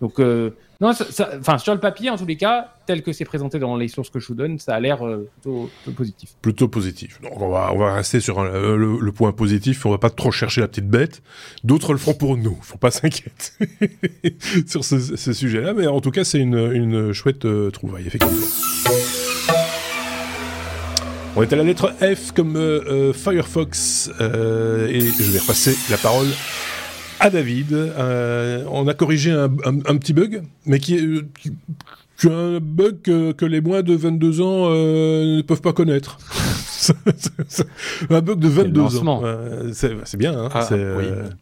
Donc, 0.00 0.18
euh, 0.18 0.50
non, 0.80 0.92
enfin, 1.38 1.58
sur 1.58 1.74
le 1.74 1.80
papier, 1.80 2.08
en 2.08 2.16
tous 2.16 2.24
les 2.24 2.36
cas, 2.36 2.72
tel 2.86 3.02
que 3.02 3.12
c'est 3.12 3.26
présenté 3.26 3.58
dans 3.58 3.76
les 3.76 3.86
sources 3.86 4.08
que 4.08 4.18
je 4.18 4.26
vous 4.28 4.34
donne, 4.34 4.58
ça 4.58 4.74
a 4.74 4.80
l'air 4.80 5.06
euh, 5.06 5.28
plutôt, 5.42 5.70
positif. 5.94 6.30
Plutôt 6.40 6.68
positif. 6.68 7.20
Donc, 7.20 7.40
on 7.40 7.50
va, 7.50 7.70
on 7.74 7.78
va 7.78 7.92
rester 7.92 8.18
sur 8.20 8.42
le, 8.42 8.98
le, 8.98 9.12
point 9.12 9.32
positif. 9.32 9.84
On 9.84 9.90
va 9.90 9.98
pas 9.98 10.08
trop 10.08 10.32
chercher 10.32 10.62
la 10.62 10.68
petite 10.68 10.88
bête. 10.88 11.22
D'autres 11.64 11.92
le 11.92 11.98
feront 11.98 12.14
pour 12.14 12.38
nous. 12.38 12.58
Faut 12.62 12.78
pas 12.78 12.90
s'inquiéter 12.90 13.52
sur 14.66 14.84
ce, 14.84 14.98
ce 14.98 15.32
sujet-là. 15.34 15.74
Mais 15.74 15.86
en 15.86 16.00
tout 16.00 16.10
cas, 16.10 16.24
c'est 16.24 16.40
une, 16.40 16.72
une 16.72 17.12
chouette 17.12 17.44
euh, 17.44 17.70
trouvaille, 17.70 18.06
effectivement. 18.06 18.46
On 21.36 21.42
est 21.42 21.52
à 21.52 21.56
la 21.56 21.62
lettre 21.62 21.94
F 22.00 22.32
comme 22.32 22.56
euh, 22.56 22.80
euh, 22.88 23.12
Firefox 23.12 24.10
euh, 24.20 24.88
et 24.88 25.00
je 25.00 25.30
vais 25.30 25.38
repasser 25.38 25.76
la 25.88 25.96
parole 25.96 26.26
à 27.20 27.30
David. 27.30 27.72
on 28.68 28.88
a 28.88 28.94
corrigé 28.94 29.30
un, 29.30 29.48
petit 29.48 30.12
bug, 30.12 30.42
mais 30.66 30.80
qui 30.80 30.96
est, 30.96 32.28
un 32.28 32.58
bug 32.60 33.02
que, 33.02 33.44
les 33.44 33.60
moins 33.60 33.82
de 33.82 33.94
22 33.94 34.40
ans 34.40 34.70
ne 34.70 35.42
peuvent 35.42 35.60
pas 35.60 35.72
connaître. 35.72 36.18
un 38.10 38.20
bug 38.20 38.38
de 38.38 38.48
22 38.48 38.98
ans. 39.08 39.22
c'est 39.72 40.16
bien. 40.16 40.36
Hein, 40.38 40.48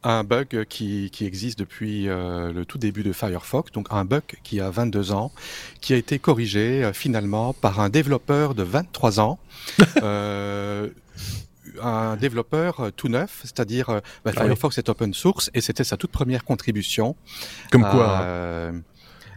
ah, 0.03 0.19
Un 0.19 0.25
bug 0.25 0.65
qui, 0.69 1.11
qui 1.11 1.25
existe 1.25 1.59
depuis 1.59 2.05
le 2.07 2.65
tout 2.65 2.79
début 2.79 3.03
de 3.03 3.13
Firefox, 3.13 3.73
donc 3.73 3.89
un 3.91 4.05
bug 4.05 4.23
qui 4.43 4.61
a 4.61 4.71
22 4.71 5.13
ans, 5.13 5.33
qui 5.81 5.95
a 5.95 5.97
été 5.97 6.19
corrigé 6.19 6.91
finalement 6.93 7.53
par 7.53 7.81
un 7.81 7.89
développeur 7.89 8.55
de 8.55 8.63
23 8.63 9.21
ans. 9.21 9.39
un 11.83 12.17
développeur 12.17 12.81
euh, 12.81 12.91
tout 12.91 13.09
neuf, 13.09 13.41
c'est-à-dire 13.43 13.91
euh, 13.91 14.01
bah, 14.25 14.33
ah 14.37 14.43
Firefox 14.43 14.79
est 14.79 14.89
open 14.89 15.15
source 15.15 15.51
et 15.55 15.61
c'était 15.61 15.85
sa 15.85 15.97
toute 15.97 16.11
première 16.11 16.45
contribution. 16.45 17.17
Comme 17.71 17.83
quoi, 17.83 18.19
hein. 18.19 18.83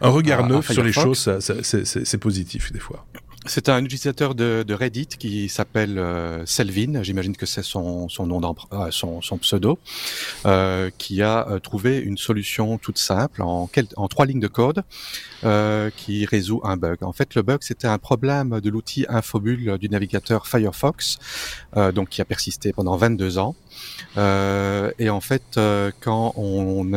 un 0.00 0.08
regard 0.08 0.46
neuf 0.46 0.70
sur 0.70 0.82
les 0.82 0.92
choses, 0.92 1.30
c'est 1.40 2.18
positif 2.18 2.72
des 2.72 2.78
fois. 2.78 3.06
C'est 3.46 3.68
un 3.68 3.84
utilisateur 3.84 4.34
de, 4.34 4.72
Reddit 4.72 5.06
qui 5.18 5.48
s'appelle 5.48 5.98
euh, 5.98 6.46
Selvin, 6.46 7.02
j'imagine 7.02 7.36
que 7.36 7.46
c'est 7.46 7.62
son, 7.62 8.06
nom 8.20 8.56
euh, 8.72 8.90
son, 8.90 9.38
pseudo, 9.38 9.78
euh, 10.46 10.90
qui 10.96 11.22
a 11.22 11.58
trouvé 11.62 11.98
une 11.98 12.16
solution 12.16 12.78
toute 12.78 12.98
simple 12.98 13.42
en 13.42 13.68
trois 14.08 14.26
lignes 14.26 14.40
de 14.40 14.48
code 14.48 14.84
euh, 15.44 15.90
qui 15.96 16.24
résout 16.24 16.60
un 16.64 16.76
bug. 16.76 17.02
En 17.02 17.12
fait, 17.12 17.34
le 17.34 17.42
bug 17.42 17.58
c'était 17.62 17.88
un 17.88 17.98
problème 17.98 18.60
de 18.60 18.70
l'outil 18.70 19.06
Infobule 19.08 19.78
du 19.78 19.88
navigateur 19.88 20.46
Firefox, 20.46 21.18
donc 21.94 22.08
qui 22.10 22.20
a 22.20 22.24
persisté 22.24 22.72
pendant 22.72 22.96
22 22.96 23.38
ans. 23.38 23.54
et 24.16 25.10
en 25.10 25.20
fait, 25.20 25.58
quand 26.00 26.34
on, 26.36 26.92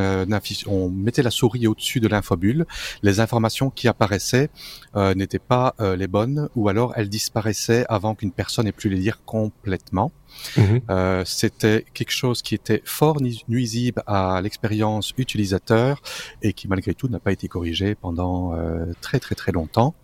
on 0.67 0.89
mettait 0.89 1.23
la 1.23 1.31
souris 1.31 1.67
au-dessus 1.67 1.99
de 1.99 2.07
l'infobule, 2.07 2.65
les 3.03 3.19
informations 3.19 3.69
qui 3.69 3.87
apparaissaient 3.87 4.49
n'étaient 4.95 5.39
pas 5.39 5.75
les 5.79 6.07
bonnes 6.07 6.49
ou 6.55 6.69
alors 6.69 6.93
elles 6.95 7.09
disparaissaient 7.09 7.85
avant 7.89 8.15
qu'une 8.15 8.31
personne 8.31 8.67
ait 8.67 8.71
pu 8.71 8.89
les 8.89 8.97
lire 8.97 9.21
complètement. 9.25 10.11
Mhm. 10.57 10.81
Euh, 10.89 11.23
c'était 11.25 11.85
quelque 11.93 12.11
chose 12.11 12.41
qui 12.41 12.55
était 12.55 12.81
fort 12.85 13.17
nuisible 13.47 14.03
à 14.07 14.39
l'expérience 14.41 15.13
utilisateur 15.17 16.01
et 16.41 16.53
qui 16.53 16.67
malgré 16.67 16.93
tout 16.93 17.07
n'a 17.07 17.19
pas 17.19 17.31
été 17.31 17.47
corrigé 17.47 17.95
pendant 17.95 18.53
euh, 18.53 18.85
très 19.01 19.19
très 19.19 19.35
très 19.35 19.51
longtemps. 19.51 19.95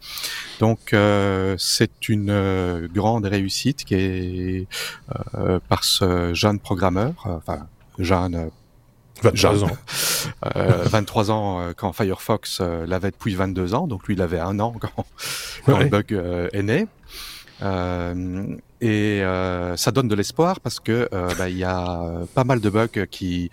Donc 0.59 0.93
euh, 0.93 1.55
c'est 1.57 2.09
une 2.09 2.87
grande 2.93 3.25
réussite 3.25 3.83
qui 3.85 3.95
est 3.95 4.67
par 5.67 5.83
ce 5.83 6.33
jeune 6.33 6.59
programmeur, 6.59 7.13
enfin 7.25 7.67
jeune 7.97 8.49
23 9.23 9.63
ans. 9.63 9.77
23 10.55 11.31
ans 11.31 11.73
quand 11.77 11.93
Firefox 11.93 12.61
l'avait 12.61 13.11
depuis 13.11 13.35
22 13.35 13.73
ans, 13.73 13.87
donc 13.87 14.07
lui 14.07 14.15
il 14.15 14.21
avait 14.21 14.39
un 14.39 14.59
an 14.59 14.75
quand, 14.79 15.05
quand 15.65 15.77
le 15.77 15.85
bug 15.85 16.21
est 16.53 16.63
né. 16.63 16.87
Euh, 18.81 18.87
et 18.91 19.21
euh, 19.23 19.77
ça 19.77 19.91
donne 19.91 20.07
de 20.07 20.15
l'espoir 20.15 20.59
parce 20.59 20.79
que 20.79 21.07
euh, 21.13 21.33
bah, 21.37 21.49
il 21.49 21.57
y 21.57 21.63
a 21.63 22.25
pas 22.33 22.43
mal 22.43 22.59
de 22.59 22.69
bugs 22.69 23.05
qui 23.09 23.49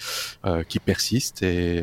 qui 0.69 0.79
persistent 0.79 1.43
et 1.43 1.83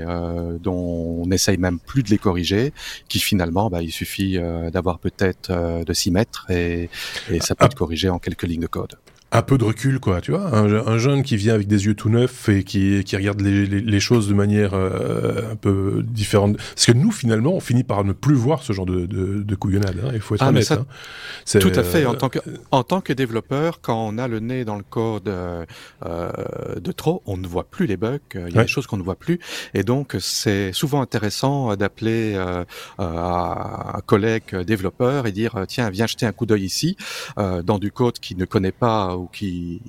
dont 0.59 1.23
on 1.23 1.31
essaye 1.31 1.57
même 1.57 1.79
plus 1.79 2.03
de 2.03 2.09
les 2.09 2.17
corriger, 2.17 2.73
qui 3.07 3.19
finalement 3.19 3.69
bah, 3.69 3.81
il 3.81 3.91
suffit 3.91 4.37
d'avoir 4.71 4.99
peut-être 4.99 5.51
de 5.83 5.93
s'y 5.93 6.11
mettre 6.11 6.49
et, 6.49 6.89
et 7.29 7.39
ça 7.39 7.55
peut 7.55 7.63
ah. 7.63 7.67
être 7.67 7.75
corrigé 7.75 8.09
en 8.09 8.19
quelques 8.19 8.43
lignes 8.43 8.61
de 8.61 8.67
code 8.67 8.95
un 9.35 9.41
peu 9.41 9.57
de 9.57 9.65
recul, 9.65 9.99
quoi, 9.99 10.21
tu 10.21 10.31
vois, 10.31 10.55
un, 10.55 10.97
jeune 10.97 11.23
qui 11.23 11.35
vient 11.35 11.53
avec 11.53 11.67
des 11.67 11.85
yeux 11.85 11.93
tout 11.93 12.09
neufs 12.09 12.47
et 12.47 12.63
qui, 12.63 13.03
qui 13.03 13.17
regarde 13.17 13.41
les, 13.41 13.65
les, 13.65 13.99
choses 13.99 14.29
de 14.29 14.33
manière 14.33 14.73
euh, 14.73 15.51
un 15.51 15.55
peu 15.55 16.03
différente. 16.03 16.57
Parce 16.57 16.85
que 16.85 16.93
nous, 16.93 17.11
finalement, 17.11 17.53
on 17.53 17.59
finit 17.59 17.83
par 17.83 18.05
ne 18.05 18.13
plus 18.13 18.35
voir 18.35 18.63
ce 18.63 18.71
genre 18.71 18.85
de, 18.85 19.05
de, 19.05 19.43
de 19.43 19.55
couillonnade, 19.55 19.97
hein, 20.03 20.11
il 20.13 20.21
faut 20.21 20.35
être 20.35 20.43
ah, 20.43 20.49
honnête. 20.49 20.71
hein. 20.71 20.85
Tout 21.59 21.71
à 21.75 21.83
fait. 21.83 22.05
En 22.05 22.15
tant, 22.15 22.29
que, 22.29 22.39
en 22.71 22.83
tant 22.83 23.01
que 23.01 23.11
développeur, 23.11 23.81
quand 23.81 24.07
on 24.07 24.17
a 24.17 24.27
le 24.27 24.39
nez 24.39 24.63
dans 24.63 24.77
le 24.77 24.83
code 24.83 25.27
euh, 25.27 25.65
de 26.01 26.91
trop, 26.93 27.21
on 27.25 27.35
ne 27.35 27.47
voit 27.47 27.65
plus 27.65 27.87
les 27.87 27.97
bugs, 27.97 28.19
il 28.33 28.55
y 28.55 28.57
a 28.57 28.61
des 28.61 28.67
choses 28.67 28.87
qu'on 28.87 28.97
ne 28.97 29.03
voit 29.03 29.15
plus. 29.15 29.39
Et 29.73 29.83
donc, 29.83 30.15
c'est 30.19 30.71
souvent 30.71 31.01
intéressant 31.01 31.75
d'appeler 31.75 32.35
euh, 32.35 32.63
un 32.99 33.99
collègue 34.05 34.55
développeur 34.65 35.27
et 35.27 35.33
dire, 35.33 35.65
tiens, 35.67 35.89
viens 35.89 36.07
jeter 36.07 36.25
un 36.25 36.31
coup 36.31 36.45
d'œil 36.45 36.63
ici, 36.63 36.95
dans 37.37 37.79
du 37.79 37.91
code 37.91 38.19
qui 38.19 38.35
ne 38.35 38.45
connaît 38.45 38.71
pas 38.71 39.17
qui, 39.31 39.81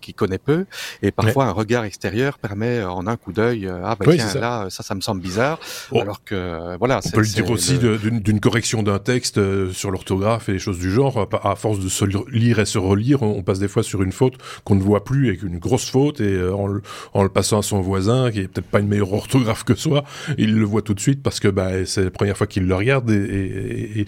qui 0.00 0.14
connaît 0.14 0.38
peu. 0.38 0.66
Et 1.02 1.10
parfois, 1.10 1.46
un 1.46 1.52
regard 1.52 1.84
extérieur 1.84 2.38
permet 2.38 2.78
euh, 2.78 2.90
en 2.90 3.06
un 3.06 3.16
coup 3.16 3.32
d'œil, 3.32 3.66
euh, 3.66 3.80
ah 3.84 3.96
bah 3.98 4.06
tiens, 4.10 4.34
là, 4.40 4.66
ça, 4.70 4.82
ça 4.82 4.94
me 4.94 5.00
semble 5.00 5.20
bizarre. 5.20 5.58
Oh. 5.92 6.00
Alors 6.00 6.22
que, 6.24 6.34
euh, 6.34 6.76
voilà. 6.78 7.00
On 7.04 7.10
peut 7.10 7.20
le 7.20 7.26
dire 7.26 7.50
aussi 7.50 7.78
d'une 7.78 8.40
correction 8.40 8.82
d'un 8.82 8.98
texte 8.98 9.40
sur 9.72 9.90
l'orthographe 9.90 10.48
et 10.48 10.52
des 10.52 10.58
choses 10.58 10.78
du 10.78 10.90
genre. 10.90 11.28
À 11.42 11.56
force 11.56 11.78
de 11.78 11.88
se 11.88 12.04
lire 12.30 12.58
et 12.58 12.66
se 12.66 12.78
relire, 12.78 13.22
on 13.22 13.42
passe 13.42 13.58
des 13.58 13.68
fois 13.68 13.82
sur 13.82 14.02
une 14.02 14.12
faute 14.12 14.34
qu'on 14.64 14.74
ne 14.74 14.82
voit 14.82 15.04
plus 15.04 15.30
et 15.30 15.38
une 15.42 15.58
grosse 15.58 15.90
faute 15.90 16.20
et 16.20 16.42
en, 16.48 16.66
le, 16.66 16.82
en 17.12 17.22
le 17.22 17.28
passant 17.28 17.58
à 17.58 17.62
son 17.62 17.80
voisin, 17.80 18.30
qui 18.30 18.40
est 18.40 18.48
peut-être 18.48 18.68
pas 18.68 18.80
une 18.80 18.88
meilleure 18.88 19.12
orthographe 19.12 19.64
que 19.64 19.74
soi, 19.74 20.04
il 20.38 20.54
le 20.54 20.64
voit 20.64 20.82
tout 20.82 20.94
de 20.94 21.00
suite 21.00 21.22
parce 21.22 21.40
que 21.40 21.48
bah, 21.48 21.84
c'est 21.86 22.04
la 22.04 22.10
première 22.10 22.36
fois 22.36 22.46
qu'il 22.46 22.66
le 22.66 22.74
regarde. 22.74 23.10
Et, 23.10 24.04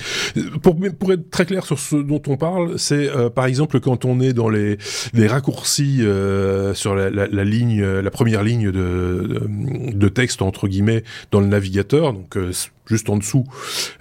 pour, 0.63 0.77
pour 0.99 1.13
être 1.13 1.31
très 1.31 1.47
clair 1.47 1.65
sur 1.65 1.79
ce 1.79 1.97
dont 1.97 2.23
on 2.29 2.37
parle, 2.37 2.79
c'est 2.79 3.11
par 3.35 3.47
exemple 3.47 3.81
quand 3.81 4.05
on 4.05 4.21
est 4.21 4.33
dans 4.37 4.49
les, 4.49 4.79
raccourcis 5.27 5.99
euh, 6.03 6.75
sur 6.75 6.95
la, 6.95 7.27
ligne, 7.45 7.85
la 7.85 8.11
première 8.11 8.45
ligne 8.45 8.71
de, 8.71 10.09
texte 10.09 10.41
entre 10.41 10.69
guillemets 10.69 11.03
dans 11.33 11.41
le 11.41 11.47
navigateur, 11.47 12.13
donc 12.13 12.37
euh, 12.37 12.53
juste 12.87 13.11
en 13.11 13.17
dessous 13.17 13.45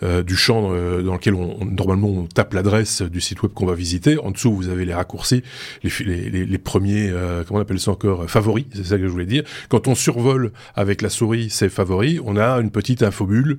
euh, 0.03 0.23
du 0.23 0.35
champ 0.35 0.71
euh, 0.71 1.01
dans 1.01 1.13
lequel 1.13 1.33
on, 1.33 1.65
normalement 1.65 2.07
on 2.07 2.25
tape 2.25 2.53
l'adresse 2.53 3.01
du 3.01 3.21
site 3.21 3.41
web 3.43 3.51
qu'on 3.53 3.65
va 3.65 3.73
visiter. 3.73 4.17
En 4.19 4.31
dessous, 4.31 4.53
vous 4.53 4.69
avez 4.69 4.85
les 4.85 4.93
raccourcis, 4.93 5.43
les, 5.83 6.57
premiers, 6.57 7.09
euh, 7.09 7.43
comment 7.43 7.59
on 7.59 7.61
appelle 7.61 7.79
ça 7.79 7.91
encore, 7.91 8.29
favoris, 8.29 8.65
c'est 8.73 8.85
ça 8.85 8.97
que 8.97 9.03
je 9.03 9.09
voulais 9.09 9.25
dire. 9.25 9.43
Quand 9.69 9.87
on 9.87 9.95
survole 9.95 10.51
avec 10.75 11.01
la 11.01 11.09
souris 11.09 11.49
ces 11.49 11.69
favoris, 11.69 12.19
on 12.23 12.37
a 12.37 12.59
une 12.59 12.71
petite 12.71 13.03
infobule 13.03 13.57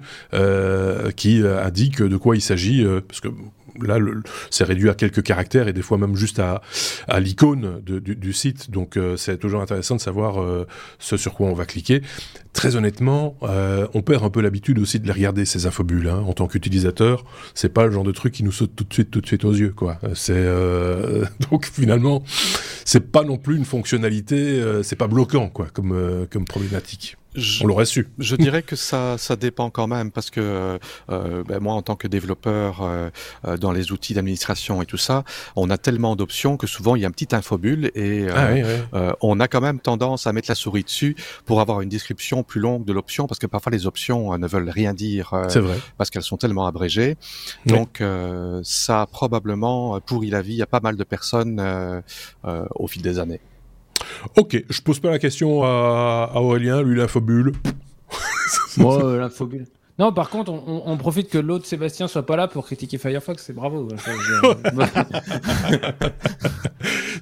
qui 1.17 1.43
indique 1.43 2.03
de 2.03 2.17
quoi 2.17 2.37
il 2.37 2.41
s'agit, 2.41 2.85
parce 3.07 3.21
que 3.21 3.29
là, 3.83 3.99
c'est 4.51 4.65
réduit 4.65 4.91
à 4.91 4.95
quelques 4.95 5.23
caractères 5.23 5.69
et 5.69 5.73
des 5.73 5.83
fois 5.83 5.99
même 5.99 6.17
juste 6.17 6.41
à, 6.41 6.61
l'icône 7.21 7.81
du, 7.83 8.33
site. 8.33 8.71
Donc, 8.71 8.97
euh, 8.97 9.17
c'est 9.17 9.39
toujours 9.39 9.63
intéressant 9.63 9.97
de 9.97 10.01
savoir 10.01 10.41
euh, 10.41 10.67
ce 10.99 11.17
sur 11.17 11.35
quoi 11.35 11.49
on 11.49 11.55
va 11.55 11.67
cliquer. 11.67 12.03
Très 12.53 12.77
honnêtement, 12.77 13.37
euh, 13.43 13.87
on 13.95 14.03
perd 14.03 14.25
un 14.25 14.31
peu 14.31 14.41
l'habitude 14.41 14.79
aussi 14.79 14.99
de 14.99 15.07
les 15.07 15.13
regarder 15.13 15.45
ces 15.45 15.67
infobules. 15.67 16.09
Hein. 16.09 16.25
En 16.27 16.33
tant 16.33 16.47
qu'utilisateur, 16.47 17.25
c'est 17.55 17.69
pas 17.69 17.87
le 17.87 17.93
genre 17.93 18.05
de 18.05 18.13
truc 18.13 18.33
qui 18.33 18.45
nous 18.45 18.53
saute 18.53 18.75
tout 18.75 18.85
de 18.85 18.93
suite, 18.93 19.11
tout 19.11 19.21
de 19.21 19.27
suite 19.27 19.45
aux 19.45 19.53
yeux, 19.53 19.75
donc 21.51 21.67
finalement, 21.67 22.23
c'est 22.85 23.13
pas 23.13 23.25
non 23.25 23.37
plus 23.37 23.57
une 23.57 23.65
fonctionnalité, 23.65 24.63
c'est 24.83 24.97
pas 24.97 25.09
bloquant, 25.09 25.49
comme 25.49 26.45
problématique. 26.47 27.17
Je, 27.37 27.65
on 27.65 27.67
l'aurait 27.67 27.87
su. 27.87 28.09
Je 28.19 28.37
dirais 28.37 28.63
que 28.63 28.77
ça, 28.77 29.19
ça 29.19 29.37
dépend 29.37 29.71
quand 29.71 29.87
même 29.87 30.11
parce 30.11 30.31
que 30.31 30.79
euh, 31.11 31.45
ben 31.45 31.61
moi, 31.61 31.75
en 31.75 31.83
tant 31.83 31.97
que 31.97 32.09
développeur 32.09 32.83
euh, 32.83 33.11
euh, 33.47 33.57
dans 33.57 33.73
les 33.73 33.93
outils 33.93 34.15
d'administration 34.15 34.83
et 34.83 34.87
tout 34.87 34.97
ça, 34.97 35.25
on 35.55 35.71
a 35.71 35.79
tellement 35.79 36.17
d'options 36.17 36.57
que 36.57 36.67
souvent 36.67 36.97
il 36.97 37.03
y 37.03 37.05
a 37.05 37.09
un 37.09 37.13
petit 37.13 37.35
infobule 37.35 37.91
et 37.95 38.27
euh, 38.29 38.83
ah 38.93 39.17
on 39.21 39.41
a 39.41 39.49
quand 39.49 39.61
même 39.61 39.81
tendance 39.81 40.27
à 40.27 40.33
mettre 40.33 40.51
la 40.51 40.55
souris 40.55 40.85
dessus 40.85 41.17
pour 41.45 41.61
avoir 41.61 41.81
une 41.81 41.89
description 41.89 42.43
plus 42.43 42.61
longue 42.61 42.85
de 42.85 42.93
l'option 42.93 43.27
parce 43.27 43.39
que 43.39 43.47
parfois 43.47 43.73
les 43.73 43.87
options 43.87 44.37
ne 44.39 44.47
veulent 44.47 44.71
rien 44.71 44.95
dire 44.95 45.31
vrai. 45.33 45.79
parce 45.99 46.11
qu'elles 46.11 46.23
sont 46.23 46.37
tellement 46.37 46.67
abrégées. 46.67 47.17
Donc 47.67 48.03
ça 48.63 49.03
a 49.03 49.07
probablement 49.07 50.01
pourri 50.01 50.31
la 50.31 50.43
vie 50.43 50.63
à 50.63 50.67
pas 50.67 50.81
mal 50.81 50.97
de 50.97 51.05
personnes 51.05 51.63
au 52.45 52.87
fil 52.87 53.03
des 53.03 53.19
années. 53.19 53.41
Ok, 54.37 54.63
je 54.69 54.81
pose 54.83 55.01
pas 55.01 55.11
la 55.11 55.19
question 55.19 55.63
à, 55.65 56.33
Aurélien, 56.35 56.83
lui 56.83 56.97
l'infobule. 56.97 57.53
Moi, 58.77 59.05
euh, 59.05 59.19
l'infobule. 59.19 59.67
Non, 59.99 60.13
par 60.13 60.29
contre, 60.29 60.53
on, 60.53 60.97
profite 60.99 61.31
que 61.31 61.39
l'autre 61.39 61.65
Sébastien 61.65 62.07
soit 62.07 62.27
pas 62.27 62.37
là 62.37 62.49
pour 62.49 62.67
critiquer 62.67 62.99
Firefox, 62.99 63.43
c'est 63.43 63.55
bravo. 63.55 63.89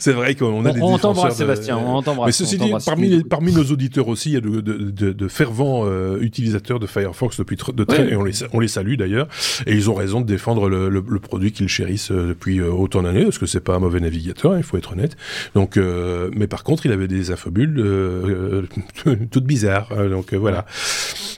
c'est 0.00 0.12
vrai 0.12 0.34
qu'on 0.34 0.66
a 0.66 0.72
des 0.72 0.82
on 0.82 0.98
t'embrasse, 0.98 1.36
Sébastien, 1.36 1.78
on 1.78 2.02
t'embrasse. 2.02 2.26
Mais 2.26 2.32
ceci 2.32 2.58
dit, 2.58 2.72
parmi, 2.84 3.22
parmi 3.22 3.52
nos 3.52 3.62
auditeurs 3.62 4.08
aussi, 4.08 4.30
il 4.30 4.34
y 4.34 4.36
a 4.38 4.40
de, 4.40 4.60
de, 4.60 5.12
de, 5.12 5.28
fervents 5.28 5.82
euh, 5.84 6.18
utilisateurs 6.20 6.80
de 6.80 6.86
Firefox 6.88 7.36
depuis 7.38 7.56
de 7.56 7.84
très, 7.84 8.10
et 8.10 8.16
on 8.16 8.24
les, 8.24 8.42
on 8.52 8.58
les 8.58 8.66
salue 8.66 8.96
d'ailleurs, 8.96 9.28
et 9.66 9.72
ils 9.72 9.88
ont 9.88 9.94
raison 9.94 10.20
de 10.20 10.26
défendre 10.26 10.68
le, 10.68 10.88
le, 10.88 11.18
produit 11.20 11.52
qu'ils 11.52 11.68
chérissent 11.68 12.10
euh, 12.10 12.28
depuis 12.28 12.58
euh, 12.58 12.70
autant 12.70 13.02
d'années, 13.02 13.22
parce 13.22 13.38
que 13.38 13.46
c'est 13.46 13.60
pas 13.60 13.76
un 13.76 13.78
mauvais 13.78 14.00
navigateur, 14.00 14.56
il 14.56 14.64
faut 14.64 14.76
être 14.76 14.92
honnête. 14.92 15.16
Donc, 15.54 15.76
mais 15.76 16.48
par 16.48 16.64
contre, 16.64 16.86
il 16.86 16.92
avait 16.92 17.08
des 17.08 17.30
infobules 17.30 18.66
toutes 19.30 19.44
bizarres, 19.44 19.90
donc 20.10 20.34
voilà. 20.34 20.66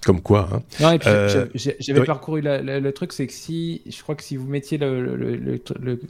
Comme 0.07 0.21
quoi. 0.21 0.49
Hein. 0.53 0.63
Non, 0.79 0.93
et 0.93 0.99
puis, 1.01 1.11
j'avais 1.55 2.05
parcouru 2.05 2.41
le 2.43 2.91
truc, 2.91 3.13
c'est 3.13 3.27
que 3.27 3.33
si, 3.33 3.83
je 3.87 4.03
crois 4.03 4.15
que 4.15 4.23
si 4.23 4.37
vous 4.37 4.47
mettiez 4.47 4.79
le, 4.79 5.17
le, 5.17 6.01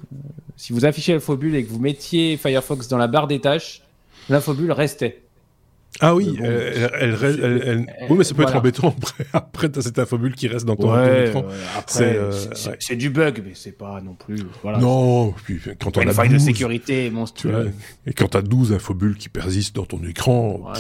si 0.57 0.73
vous 0.73 0.85
affichez 0.85 1.13
l'infobule 1.13 1.55
et 1.55 1.65
que 1.65 1.71
vous 1.71 1.81
mettiez 1.81 2.37
Firefox 2.37 2.89
dans 2.89 2.99
la 2.99 3.07
barre 3.07 3.27
des 3.27 3.41
tâches, 3.41 3.83
l'infobule 4.29 4.73
restait. 4.73 5.23
Ah 6.01 6.15
oui, 6.15 6.37
elle, 6.43 7.87
oui, 8.11 8.17
mais 8.19 8.25
ça 8.25 8.35
peut 8.35 8.43
être 8.43 8.57
embêtant 8.57 8.89
après. 8.89 9.25
Après, 9.33 9.69
t'as 9.71 9.81
cette 9.81 9.99
infobule 9.99 10.35
qui 10.35 10.47
reste 10.47 10.67
dans 10.67 10.77
ton, 10.77 10.93
écran. 11.25 11.47
c'est 11.87 12.97
du 12.97 13.09
bug, 13.09 13.43
mais 13.45 13.53
c'est 13.55 13.73
pas 13.73 14.01
non 14.03 14.15
plus. 14.15 14.43
Voilà, 14.63 14.79
non, 14.79 15.33
puis 15.33 15.59
quand 15.81 15.97
on 15.97 16.01
a 16.01 16.05
une 16.05 16.13
faille 16.13 16.29
de 16.29 16.39
sécurité 16.39 17.11
monstrueuse. 17.11 17.71
Et 18.07 18.13
quand 18.13 18.29
t'as 18.29 18.43
12 18.43 18.75
infobules 18.75 19.17
qui 19.17 19.29
persistent 19.29 19.77
dans 19.77 19.87
ton 19.87 20.03
écran, 20.05 20.73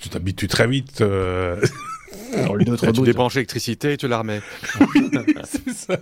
tu 0.00 0.08
t'habitues 0.08 0.48
très 0.48 0.66
vite. 0.66 1.00
Euh... 1.00 1.60
tu 2.92 3.00
débranches 3.02 3.34
l'électricité 3.34 3.92
et 3.92 3.96
tu 3.96 4.08
la 4.08 4.18
remets. 4.18 4.40
c'est 5.44 5.72
ça. 5.72 5.98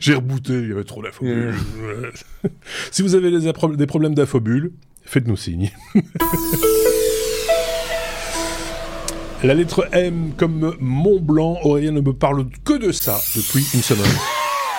J'ai 0.00 0.14
rebooté, 0.14 0.52
il 0.52 0.68
y 0.68 0.72
avait 0.72 0.84
trop 0.84 1.02
d'infobules. 1.02 1.54
si 2.90 3.02
vous 3.02 3.14
avez 3.14 3.30
des 3.30 3.86
problèmes 3.86 4.14
d'infobules, 4.14 4.72
faites-nous 5.04 5.36
signe. 5.36 5.70
La 9.42 9.54
lettre 9.54 9.86
M 9.92 10.32
comme 10.36 10.76
Mont 10.80 11.20
Blanc, 11.20 11.58
Aurélien 11.62 11.92
ne 11.92 12.00
me 12.00 12.12
parle 12.12 12.46
que 12.64 12.72
de 12.78 12.90
ça 12.90 13.20
depuis 13.36 13.66
une 13.74 13.82
semaine. 13.82 14.06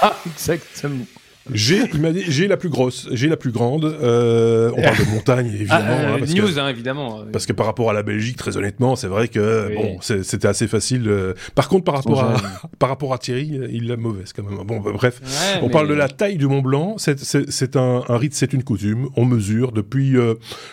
Ah, 0.02 0.16
exactement. 0.26 1.06
J'ai, 1.54 1.84
il 1.94 2.02
m'a 2.02 2.12
dit, 2.12 2.24
j'ai 2.28 2.48
la 2.48 2.58
plus 2.58 2.70
grosse, 2.70 3.08
j'ai 3.12 3.28
la 3.28 3.38
plus 3.38 3.52
grande. 3.52 3.86
Euh, 3.86 4.72
on 4.76 4.82
parle 4.82 4.98
de 4.98 5.12
montagne, 5.12 5.48
évidemment. 5.54 5.86
Ah, 5.88 5.92
euh, 5.92 6.16
hein, 6.16 6.20
parce 6.20 6.34
news, 6.34 6.54
que, 6.54 6.60
hein, 6.60 6.70
évidemment. 6.70 7.24
Parce 7.32 7.46
que 7.46 7.54
par 7.54 7.66
rapport 7.66 7.90
à 7.90 7.94
la 7.94 8.04
Belgique, 8.04 8.38
très 8.38 8.58
honnêtement, 8.58 8.96
c'est 8.96 9.08
vrai 9.08 9.28
que 9.28 9.74
bon, 9.76 9.98
c'était 10.02 10.48
assez 10.48 10.68
facile. 10.68 11.08
Euh. 11.08 11.34
Par 11.56 11.70
contre, 11.70 11.84
par 11.86 11.96
rapport 11.96 12.24
à, 12.24 12.38
par 12.80 12.90
rapport 12.90 13.14
à 13.14 13.18
Thierry, 13.18 13.60
il 13.72 13.88
l'a 13.88 13.98
mauvaise 13.98 14.34
quand 14.34 14.44
même. 14.44 14.58
Bon, 14.66 14.80
bah, 14.80 14.92
bref, 14.94 15.22
on 15.62 15.70
parle 15.70 15.88
de 15.88 15.94
la 15.94 16.10
taille 16.10 16.38
du 16.38 16.48
Mont 16.48 16.62
Blanc. 16.62 16.96
C'est 16.98 17.76
un, 17.76 18.04
un 18.08 18.18
rite, 18.18 18.34
c'est 18.34 18.54
une 18.54 18.64
coutume. 18.64 19.10
On 19.16 19.26
mesure 19.26 19.72
depuis 19.72 20.16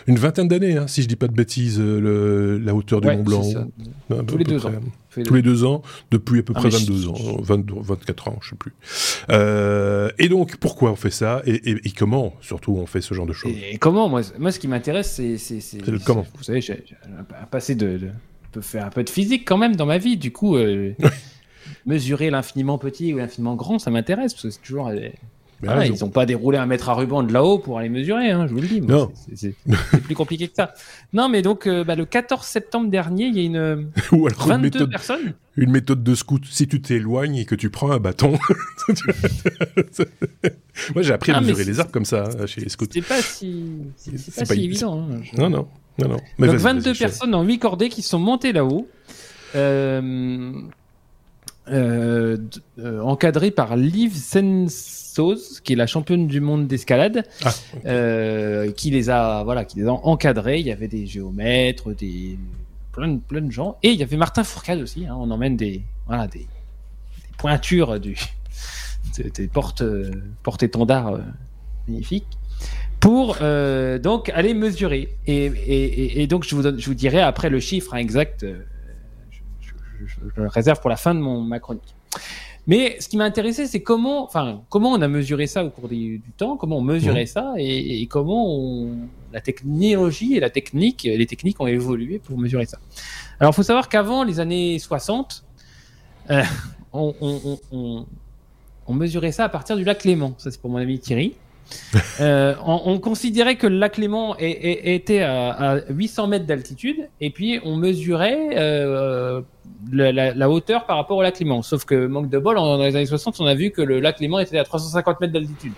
une 0.06 0.16
vingtaine 0.16 0.48
d'années, 0.48 0.76
hein, 0.76 0.86
si 0.86 1.02
je 1.02 1.08
dis 1.08 1.16
pas 1.16 1.28
de 1.28 1.34
bêtises, 1.34 1.80
le, 1.80 2.58
la 2.58 2.74
hauteur 2.74 3.00
du 3.00 3.08
Mont 3.08 3.22
Blanc. 3.22 3.42
Tous 4.26 4.36
les 4.38 4.44
deux 4.44 4.64
ans. 4.66 4.72
Tous 5.22 5.34
les 5.34 5.42
deux 5.42 5.64
ans, 5.64 5.82
depuis 6.10 6.40
à 6.40 6.42
peu 6.42 6.52
ah, 6.56 6.60
près 6.60 6.68
22 6.70 7.08
ans, 7.08 7.14
24 7.40 8.28
ans, 8.28 8.38
je 8.40 8.50
sais 8.50 8.56
plus. 8.56 8.72
Euh, 9.30 10.10
et 10.18 10.28
donc, 10.28 10.56
pourquoi 10.56 10.90
on 10.90 10.96
fait 10.96 11.10
ça 11.10 11.42
et, 11.46 11.90
comment, 11.96 12.34
surtout, 12.40 12.72
on 12.72 12.86
fait 12.86 13.00
ce 13.00 13.14
genre 13.14 13.26
de 13.26 13.32
choses? 13.32 13.52
Et 13.70 13.78
comment? 13.78 14.08
Moi, 14.08 14.22
moi, 14.38 14.52
ce 14.52 14.58
qui 14.58 14.68
m'intéresse, 14.68 15.20
c'est... 15.36 15.78
comment. 16.04 16.26
Vous 16.36 16.44
savez, 16.44 16.60
j'ai 16.60 16.84
un 17.06 17.46
passé 17.46 17.74
de, 17.74 18.00
de, 18.52 18.60
faire 18.60 18.86
un 18.86 18.90
peu 18.90 19.04
de 19.04 19.10
physique 19.10 19.46
quand 19.46 19.58
même 19.58 19.76
dans 19.76 19.86
ma 19.86 19.98
vie. 19.98 20.16
Du 20.16 20.32
coup, 20.32 20.56
euh, 20.56 20.92
mesurer 21.86 22.30
l'infiniment 22.30 22.78
petit 22.78 23.12
ou 23.14 23.18
l'infiniment 23.18 23.54
grand, 23.54 23.78
ça 23.78 23.90
m'intéresse, 23.90 24.34
parce 24.34 24.44
que 24.44 24.50
c'est 24.50 24.62
toujours... 24.62 24.90
Euh, 25.62 25.86
ils 25.86 26.00
n'ont 26.00 26.10
pas 26.10 26.26
déroulé 26.26 26.58
un 26.58 26.66
mètre 26.66 26.88
à 26.88 26.94
ruban 26.94 27.22
de 27.22 27.32
là-haut 27.32 27.58
pour 27.58 27.78
aller 27.78 27.88
mesurer, 27.88 28.30
hein, 28.30 28.46
je 28.46 28.54
vous 28.54 28.60
le 28.60 28.68
dis. 28.68 28.82
C'est 29.34 29.54
plus 30.02 30.14
compliqué 30.14 30.48
que 30.48 30.54
ça. 30.54 30.74
Non, 31.12 31.28
mais 31.28 31.42
donc, 31.42 31.66
euh, 31.66 31.84
bah, 31.84 31.94
le 31.94 32.04
14 32.04 32.44
septembre 32.44 32.90
dernier, 32.90 33.26
il 33.26 33.36
y 33.36 33.40
a 33.40 33.42
une, 33.44 33.90
Ou 34.12 34.26
alors 34.26 34.46
22 34.46 34.54
une 34.54 34.62
méthode, 34.62 34.90
personnes. 34.90 35.34
Une 35.56 35.70
méthode 35.70 36.02
de 36.02 36.14
scout. 36.14 36.42
Si 36.44 36.66
tu 36.66 36.80
t'éloignes 36.82 37.36
et 37.36 37.44
que 37.44 37.54
tu 37.54 37.70
prends 37.70 37.92
un 37.92 37.98
bâton. 37.98 38.32
Moi, 40.94 41.02
j'ai 41.02 41.12
appris 41.12 41.32
à 41.32 41.36
ah, 41.36 41.40
mesurer 41.40 41.64
les 41.64 41.80
arbres 41.80 41.92
comme 41.92 42.04
ça 42.04 42.24
hein, 42.24 42.46
chez 42.46 42.60
les 42.60 42.68
scouts. 42.68 42.86
C'est 42.90 43.00
pas 43.00 43.22
si, 43.22 43.64
c'est 43.96 44.46
pas, 44.46 44.54
si 44.54 44.64
évident. 44.64 45.08
Hein, 45.10 45.20
non, 45.38 45.48
non. 45.50 45.68
non, 45.98 46.08
non. 46.08 46.18
donc, 46.46 46.56
22 46.56 46.94
personnes 46.94 47.34
en 47.34 47.42
8 47.42 47.58
cordées 47.58 47.88
qui 47.88 48.02
sont 48.02 48.18
montées 48.18 48.52
là-haut. 48.52 48.88
Euh, 49.54 50.52
euh, 51.70 52.36
euh, 52.78 53.00
encadré 53.00 53.50
par 53.50 53.76
Liv 53.76 54.14
Sensos, 54.14 55.60
qui 55.62 55.72
est 55.72 55.76
la 55.76 55.86
championne 55.86 56.26
du 56.26 56.42
monde 56.42 56.66
d'escalade, 56.66 57.26
ah, 57.42 57.54
euh, 57.86 58.70
qui 58.72 58.90
les 58.90 59.08
a 59.08 59.44
voilà, 59.44 59.64
qui 59.64 59.78
les 59.78 59.86
a 59.86 59.92
encadrés. 59.92 60.60
Il 60.60 60.66
y 60.66 60.72
avait 60.72 60.88
des 60.88 61.06
géomètres, 61.06 61.94
des 61.94 62.38
plein 62.92 63.08
de, 63.08 63.18
plein 63.18 63.40
de 63.40 63.50
gens, 63.50 63.78
et 63.82 63.92
il 63.92 63.98
y 63.98 64.02
avait 64.02 64.18
Martin 64.18 64.44
Fourcade 64.44 64.80
aussi. 64.80 65.06
Hein. 65.06 65.16
on 65.18 65.30
emmène 65.30 65.56
des 65.56 65.80
voilà 66.06 66.26
des, 66.26 66.46
pointures 67.38 67.98
du 67.98 68.14
des, 69.16 69.48
portes 69.48 69.84
porte 70.42 70.62
étendards 70.62 71.18
magnifiques 71.88 72.26
pour 73.00 73.38
donc 74.02 74.28
aller 74.34 74.52
mesurer. 74.52 75.14
Et, 75.26 76.20
et, 76.22 76.26
donc 76.26 76.44
je 76.44 76.54
vous, 76.54 76.62
donne, 76.62 76.78
je 76.78 76.86
vous 76.86 76.94
dirai 76.94 77.22
après 77.22 77.48
le 77.48 77.58
chiffre 77.58 77.94
exact 77.94 78.44
je, 80.06 80.42
le 80.42 80.48
réserve 80.48 80.80
pour 80.80 80.90
la 80.90 80.96
fin 80.96 81.14
de 81.14 81.20
mon, 81.20 81.40
ma 81.40 81.58
chronique. 81.60 81.94
Mais 82.66 82.96
ce 82.98 83.08
qui 83.08 83.16
m'a 83.16 83.24
intéressé, 83.24 83.66
c'est 83.66 83.82
comment, 83.82 84.24
enfin, 84.24 84.62
comment 84.70 84.92
on 84.92 85.02
a 85.02 85.08
mesuré 85.08 85.46
ça 85.46 85.64
au 85.64 85.70
cours 85.70 85.88
du 85.88 86.22
temps, 86.36 86.56
comment 86.56 86.78
on 86.78 86.82
mesurait 86.82 87.24
mmh. 87.24 87.26
ça 87.26 87.52
et, 87.58 88.06
comment 88.06 88.88
la 89.32 89.40
technologie 89.40 90.36
et 90.36 90.40
la 90.40 90.48
technique, 90.48 91.02
les 91.02 91.26
techniques 91.26 91.60
ont 91.60 91.66
évolué 91.66 92.18
pour 92.18 92.38
mesurer 92.38 92.64
ça. 92.64 92.78
Alors, 93.38 93.52
il 93.52 93.56
faut 93.56 93.62
savoir 93.62 93.88
qu'avant 93.88 94.24
les 94.24 94.40
années 94.40 94.78
60, 94.78 95.44
euh, 96.30 96.42
on, 96.94 97.14
on, 98.86 98.94
mesurait 98.94 99.32
ça 99.32 99.44
à 99.44 99.48
partir 99.50 99.76
du 99.76 99.84
lac 99.84 100.04
Léman. 100.04 100.34
Ça, 100.38 100.50
c'est 100.50 100.60
pour 100.60 100.70
mon 100.70 100.78
ami 100.78 100.98
Thierry. 100.98 101.34
Euh, 102.20 102.54
on, 102.64 102.98
considérait 103.00 103.56
que 103.56 103.66
le 103.66 103.76
lac 103.76 103.96
Léman 103.96 104.36
était 104.38 105.22
à, 105.22 105.80
800 105.88 106.28
mètres 106.28 106.46
d'altitude 106.46 107.08
et 107.20 107.30
puis 107.30 107.60
on 107.64 107.76
mesurait 107.76 108.50
euh, 108.56 109.42
la, 109.92 110.50
hauteur 110.50 110.86
par 110.86 110.96
rapport 110.96 111.16
au 111.16 111.22
lac 111.22 111.38
Léman. 111.38 111.62
Sauf 111.62 111.84
que 111.84 112.06
manque 112.06 112.30
de 112.30 112.38
bol, 112.38 112.56
dans 112.56 112.76
les 112.78 112.94
années 112.94 113.06
60, 113.06 113.40
on 113.40 113.46
a 113.46 113.54
vu 113.54 113.70
que 113.70 113.82
le 113.82 114.00
lac 114.00 114.20
Léman 114.20 114.40
était 114.40 114.58
à 114.58 114.64
350 114.64 115.20
mètres 115.20 115.32
d'altitude. 115.32 115.72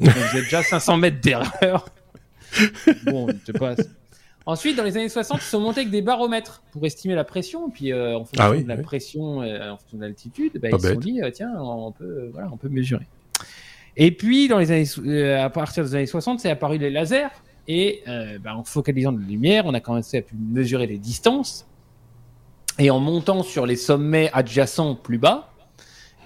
Donc 0.00 0.14
vous 0.14 0.40
déjà 0.40 0.62
500 0.62 0.96
mètres 0.98 1.20
d'erreur. 1.20 1.88
bon, 3.06 3.26
je 3.46 3.52
passe. 3.52 3.88
Ensuite, 4.46 4.76
dans 4.76 4.84
les 4.84 4.96
années 4.96 5.08
60, 5.08 5.38
ils 5.40 5.44
sont 5.44 5.60
montés 5.60 5.80
avec 5.80 5.90
des 5.90 6.02
baromètres 6.02 6.62
pour 6.72 6.84
estimer 6.86 7.14
la 7.14 7.24
pression. 7.24 7.70
Puis, 7.70 7.92
euh, 7.92 8.16
en 8.16 8.24
fonction 8.24 8.44
ah 8.44 8.56
de 8.56 8.68
la 8.68 8.76
pression, 8.76 9.38
en 9.38 9.76
fonction 9.76 9.98
de 9.98 10.02
l'altitude, 10.02 10.52
bah, 10.60 10.68
ils 10.72 10.80
se 10.80 10.92
sont 10.92 11.00
dit, 11.00 11.20
tiens, 11.32 11.52
on 11.58 11.92
peut, 11.92 12.30
voilà, 12.32 12.48
on 12.52 12.56
peut 12.56 12.68
mesurer. 12.68 13.06
Et 13.96 14.10
puis, 14.10 14.48
dans 14.48 14.58
les 14.58 14.70
années, 14.70 14.88
euh, 15.06 15.44
à 15.44 15.50
partir 15.50 15.84
des 15.84 15.94
années 15.94 16.06
60, 16.06 16.40
c'est 16.40 16.50
apparu 16.50 16.78
les 16.78 16.90
lasers. 16.90 17.28
Et 17.68 18.02
euh, 18.08 18.38
bah, 18.38 18.56
en 18.56 18.64
focalisant 18.64 19.12
de 19.12 19.20
la 19.20 19.26
lumière, 19.26 19.66
on 19.66 19.74
a 19.74 19.80
commencé 19.80 20.18
à 20.18 20.22
mesurer 20.34 20.86
les 20.86 20.98
distances. 20.98 21.66
Et 22.78 22.90
en 22.90 23.00
montant 23.00 23.42
sur 23.42 23.66
les 23.66 23.76
sommets 23.76 24.30
adjacents 24.32 24.94
plus 24.94 25.18
bas, 25.18 25.52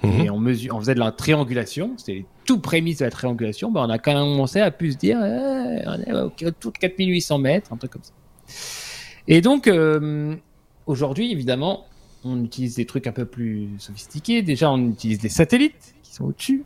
mhm. 0.02 0.20
et 0.20 0.30
on, 0.30 0.38
mesure, 0.38 0.76
on 0.76 0.80
faisait 0.80 0.94
de 0.94 1.00
la 1.00 1.10
triangulation, 1.10 1.94
c'était 1.96 2.24
tout 2.44 2.60
prémisse 2.60 2.98
de 2.98 3.04
la 3.04 3.10
triangulation, 3.10 3.72
bah, 3.72 3.84
on 3.84 3.90
a 3.90 3.98
quand 3.98 4.14
même 4.14 4.22
commencé 4.22 4.60
à 4.60 4.70
plus 4.70 4.92
se 4.92 4.96
dire, 4.96 5.18
eh, 5.18 5.82
on 5.86 6.00
est 6.00 6.46
autour 6.46 6.72
de 6.72 6.78
4800 6.78 7.38
mètres, 7.38 7.72
un 7.72 7.76
truc 7.76 7.90
comme 7.90 8.04
ça. 8.04 8.12
Et 9.26 9.40
donc, 9.40 9.66
euh, 9.66 10.36
aujourd'hui, 10.86 11.32
évidemment, 11.32 11.86
on 12.24 12.44
utilise 12.44 12.76
des 12.76 12.86
trucs 12.86 13.06
un 13.06 13.12
peu 13.12 13.24
plus 13.24 13.68
sophistiqués. 13.78 14.42
Déjà, 14.42 14.70
on 14.70 14.90
utilise 14.90 15.18
des 15.18 15.28
satellites 15.28 15.94
qui 16.02 16.14
sont 16.14 16.24
au-dessus. 16.24 16.62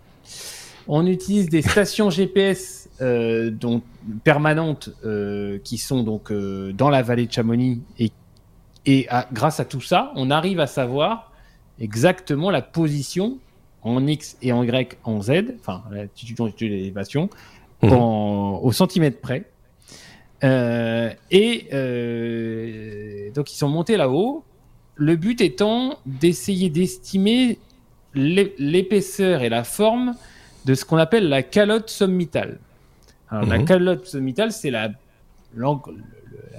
On 0.89 1.07
utilise 1.07 1.49
des 1.49 1.63
stations 1.63 2.11
GPS 2.11 2.89
euh, 3.01 3.51
donc, 3.51 3.83
permanentes 4.25 4.91
euh, 5.05 5.59
qui 5.65 5.79
sont 5.79 6.03
donc 6.03 6.31
euh, 6.31 6.73
dans 6.73 6.91
la 6.91 7.01
vallée 7.03 7.27
de 7.27 7.33
Chamonix 7.33 7.81
et, 7.99 8.13
et 8.85 9.07
grâce 9.33 9.61
à 9.61 9.65
tout 9.65 9.81
ça, 9.81 10.13
on 10.17 10.31
arrive 10.31 10.61
à 10.61 10.67
savoir 10.67 11.33
exactement 11.79 12.51
la 12.51 12.61
position 12.61 13.39
en 13.83 14.07
X 14.07 14.37
et 14.43 14.53
en 14.53 14.63
Y 14.63 14.99
en 15.05 15.23
Z, 15.23 15.55
enfin 15.59 15.83
l'altitude, 15.91 16.39
longitude 16.39 16.73
et 16.73 16.77
l'élévation, 16.77 17.31
mmh. 17.83 17.93
au 17.93 18.73
centimètre 18.73 19.21
près. 19.21 19.47
et 20.43 21.69
donc 23.35 23.53
ils 23.53 23.57
sont 23.57 23.69
montés 23.69 23.97
là-haut. 23.97 24.45
Le 24.97 25.17
but 25.17 25.41
étant 25.41 25.99
d'essayer 26.05 26.69
d'estimer 26.69 27.59
l'épaisseur 28.15 29.43
et 29.43 29.49
la 29.49 29.65
forme 29.65 30.15
de 30.65 30.75
ce 30.75 30.85
qu'on 30.85 30.97
appelle 30.97 31.29
la 31.29 31.43
calotte 31.43 31.91
sommitale. 31.91 32.59
Alors, 33.31 33.47
La 33.47 33.59
mhm. 33.59 33.65
calotte 33.65 34.07
sommitale, 34.07 34.53
c'est 34.53 34.71
la, 34.71 34.91
la, 35.57 35.81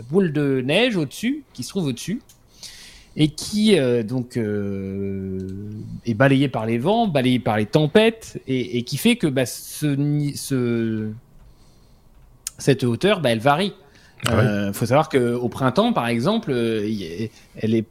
boule 0.10 0.32
de 0.32 0.62
neige 0.62 0.98
au-dessus, 0.98 1.44
qui 1.54 1.64
se 1.64 1.70
trouve 1.70 1.86
au-dessus, 1.86 2.22
et 3.16 3.30
qui 3.30 3.78
euh, 3.78 4.04
donc 4.04 4.38
euh, 4.38 5.40
est 6.06 6.14
balayée 6.14 6.48
par 6.48 6.66
les 6.66 6.78
vents, 6.78 7.08
balayée 7.08 7.40
par 7.40 7.58
les 7.58 7.66
tempêtes, 7.66 8.42
et, 8.48 8.84
qui 8.84 8.98
fait 8.98 9.18
que 9.18 9.28
bah, 9.28 9.46
ce, 9.46 10.32
ce, 10.36 11.12
cette 12.58 12.84
hauteur, 12.84 13.20
bah, 13.20 13.32
elle 13.32 13.40
varie. 13.40 13.74
Il 14.24 14.30
ah 14.30 14.40
euh, 14.40 14.74
faut 14.74 14.86
savoir 14.86 15.10
qu'au 15.10 15.50
printemps, 15.50 15.94
par 15.94 16.08
exemple, 16.08 16.52
elle 16.52 17.74
est, 17.74 17.86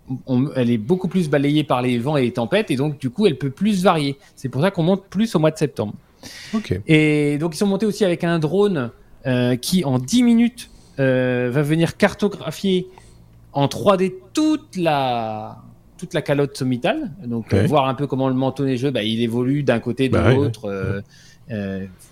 elle 0.54 0.70
est 0.70 0.78
beaucoup 0.78 1.08
plus 1.08 1.28
balayée 1.28 1.64
par 1.64 1.82
les 1.82 1.98
vents 1.98 2.16
et 2.16 2.22
les 2.22 2.32
tempêtes, 2.32 2.70
et 2.70 2.76
donc 2.76 2.98
du 2.98 3.10
coup, 3.10 3.26
elle 3.26 3.36
peut 3.36 3.50
plus 3.50 3.82
varier. 3.82 4.16
C'est 4.36 4.48
pour 4.48 4.62
ça 4.62 4.70
qu'on 4.70 4.84
monte 4.84 5.04
plus 5.06 5.34
au 5.34 5.38
mois 5.38 5.50
de 5.50 5.58
septembre. 5.58 5.94
Et 6.86 7.38
donc 7.38 7.54
ils 7.54 7.58
sont 7.58 7.66
montés 7.66 7.86
aussi 7.86 8.04
avec 8.04 8.24
un 8.24 8.38
drone 8.38 8.90
euh, 9.26 9.56
qui 9.56 9.84
en 9.84 9.98
10 9.98 10.22
minutes 10.22 10.70
euh, 10.98 11.50
va 11.52 11.62
venir 11.62 11.96
cartographier 11.96 12.86
en 13.52 13.66
3D 13.66 14.14
toute 14.32 14.76
la 14.76 15.58
toute 15.98 16.14
la 16.14 16.22
calotte 16.22 16.56
sommitale, 16.56 17.10
donc 17.26 17.52
euh, 17.52 17.66
voir 17.66 17.86
un 17.86 17.92
peu 17.92 18.06
comment 18.06 18.30
le 18.30 18.34
manteau 18.34 18.64
neigeux, 18.64 18.90
bah, 18.90 19.02
il 19.02 19.20
évolue 19.20 19.62
d'un 19.62 19.80
côté 19.80 20.08
de 20.08 20.14
bah 20.14 20.32
l'autre. 20.32 21.02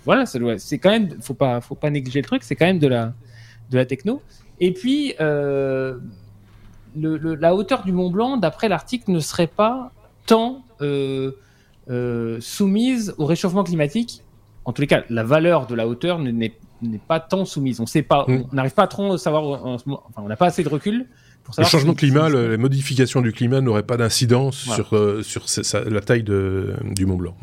voilà, 0.05 0.27
c'est 0.27 0.77
quand 0.77 0.91
même, 0.91 1.09
faut 1.21 1.33
pas, 1.33 1.59
faut 1.59 1.73
pas 1.73 1.89
négliger 1.89 2.19
le 2.19 2.27
truc, 2.27 2.43
c'est 2.43 2.55
quand 2.55 2.67
même 2.67 2.77
de 2.77 2.87
la, 2.87 3.13
de 3.69 3.77
la 3.77 3.85
techno. 3.85 4.21
Et 4.59 4.73
puis, 4.73 5.15
la 5.19 5.95
hauteur 7.55 7.83
du 7.83 7.91
Mont 7.91 8.09
Blanc, 8.09 8.37
d'après 8.37 8.69
l'article, 8.69 9.11
ne 9.11 9.19
serait 9.19 9.47
pas 9.47 9.91
tant 10.25 10.63
soumise 12.39 13.15
au 13.17 13.25
réchauffement 13.25 13.63
climatique. 13.63 14.23
En 14.65 14.73
tous 14.73 14.81
les 14.81 14.87
cas, 14.87 15.03
la 15.09 15.23
valeur 15.23 15.65
de 15.67 15.75
la 15.75 15.87
hauteur 15.87 16.19
n'est 16.19 16.53
pas 17.07 17.19
tant 17.19 17.45
soumise. 17.45 17.79
On 17.79 17.85
sait 17.85 18.03
pas, 18.03 18.25
mm. 18.27 18.45
on 18.51 18.55
n'arrive 18.55 18.73
pas 18.73 18.83
à 18.83 18.87
trop 18.87 19.17
savoir. 19.17 19.65
enfin, 19.65 19.99
on 20.17 20.27
n'a 20.27 20.35
pas 20.35 20.47
assez 20.47 20.63
de 20.63 20.69
recul 20.69 21.07
le 21.57 21.63
changement 21.63 21.93
climat, 21.93 22.29
les 22.29 22.57
modifications 22.57 23.21
du 23.21 23.31
climat 23.31 23.61
n'auraient 23.61 23.83
pas 23.83 23.97
d'incidence 23.97 24.55
sur, 24.57 24.95
euh, 24.95 25.23
sur 25.23 25.45
la 25.73 26.01
taille 26.01 26.23
de, 26.23 26.75
du 26.83 27.05
Mont 27.05 27.17
Blanc. 27.17 27.35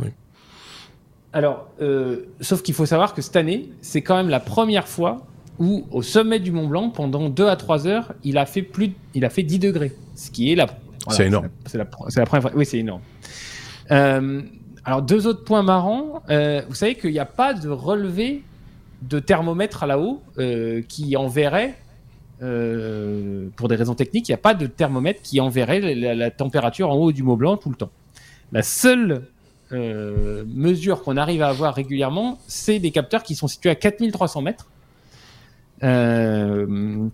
Alors, 1.32 1.68
euh, 1.80 2.26
sauf 2.40 2.62
qu'il 2.62 2.74
faut 2.74 2.86
savoir 2.86 3.14
que 3.14 3.22
cette 3.22 3.36
année, 3.36 3.70
c'est 3.80 4.02
quand 4.02 4.16
même 4.16 4.28
la 4.28 4.40
première 4.40 4.88
fois 4.88 5.26
où, 5.58 5.86
au 5.90 6.02
sommet 6.02 6.38
du 6.38 6.52
Mont 6.52 6.66
Blanc, 6.66 6.90
pendant 6.90 7.28
2 7.28 7.46
à 7.46 7.56
3 7.56 7.86
heures, 7.86 8.14
il 8.24 8.38
a 8.38 8.46
fait, 8.46 8.62
plus, 8.62 8.92
il 9.14 9.24
a 9.24 9.30
fait 9.30 9.42
10 9.42 9.58
degrés. 9.58 9.92
Ce 10.14 10.30
qui 10.30 10.52
est 10.52 10.54
la. 10.54 10.66
c'est 11.10 11.26
énorme. 11.26 11.48
C'est 11.66 11.78
la, 11.78 11.84
première 11.84 12.42
fois. 12.42 12.52
Oui, 12.54 12.66
c'est 12.66 12.78
énorme. 12.78 13.02
Euh, 13.90 14.42
alors, 14.84 15.02
deux 15.02 15.26
autres 15.26 15.44
points 15.44 15.62
marrants. 15.62 16.22
vous 16.28 16.74
savez 16.74 16.94
qu'il 16.94 17.12
n'y 17.12 17.18
a 17.18 17.26
pas 17.26 17.54
de 17.54 17.68
relevé 17.68 18.42
de 19.02 19.18
thermomètre 19.18 19.82
à 19.82 19.86
la 19.86 19.98
haut 19.98 20.22
qui 20.88 21.16
enverrait 21.16 21.76
euh, 22.42 23.48
pour 23.56 23.68
des 23.68 23.76
raisons 23.76 23.94
techniques, 23.94 24.28
il 24.28 24.32
n'y 24.32 24.36
a 24.36 24.38
pas 24.38 24.52
de 24.52 24.66
thermomètre 24.66 25.22
qui 25.22 25.40
enverrait 25.40 25.80
la, 25.94 26.30
température 26.30 26.90
en 26.90 26.94
haut 26.96 27.12
du 27.12 27.22
Mont 27.22 27.36
Blanc 27.36 27.56
tout 27.56 27.70
le 27.70 27.76
temps. 27.76 27.90
La 28.52 28.62
seule 28.62 29.22
euh, 29.72 30.44
mesure 30.46 31.02
qu'on 31.02 31.16
arrive 31.16 31.40
à 31.40 31.48
avoir 31.48 31.74
régulièrement, 31.74 32.38
c'est 32.46 32.78
des 32.78 32.90
capteurs 32.90 33.22
qui 33.22 33.34
sont 33.34 33.48
situés 33.48 33.70
à 33.70 33.74
4300 33.74 34.42
mètres. 34.42 34.68
Euh, 35.82 37.08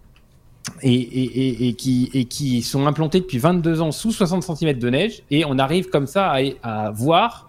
et, 0.83 1.75
qui, 1.75 2.63
sont 2.63 2.87
implantés 2.87 3.21
depuis 3.21 3.39
22 3.39 3.81
ans 3.81 3.93
sous 3.93 4.13
60 4.13 4.43
cm 4.43 4.79
de 4.79 4.91
neige. 4.91 5.23
Et 5.31 5.45
on 5.45 5.59
arrive 5.59 5.89
comme 5.89 6.07
ça 6.07 6.35
à, 6.63 6.91
voir 6.91 7.49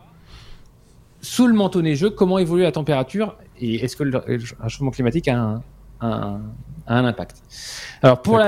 sous 1.21 1.47
le 1.47 1.53
manteau 1.53 1.81
neigeux 1.81 2.09
comment 2.09 2.37
évolue 2.37 2.63
la 2.63 2.71
température 2.71 3.37
et 3.59 3.75
est-ce 3.75 3.95
que 3.95 4.03
le 4.03 4.17
réchauffement 4.17 4.91
climatique 4.91 5.29
a 5.29 5.61
un, 6.01 6.41
un 6.87 7.05
impact. 7.05 7.41
Alors 8.01 8.21
pour, 8.21 8.41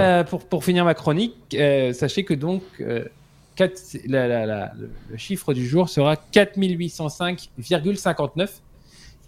pour, 0.50 0.64
finir 0.64 0.86
ma 0.86 0.94
chronique, 0.94 1.36
euh, 1.54 1.94
sachez 1.94 2.26
que 2.26 2.34
donc 2.34 2.64
4, 3.56 3.82
euh, 4.10 4.68
le 5.10 5.18
chiffre 5.18 5.54
du 5.54 5.68
jour 5.68 5.90
sera 5.90 6.16
4805,59. 6.16 8.50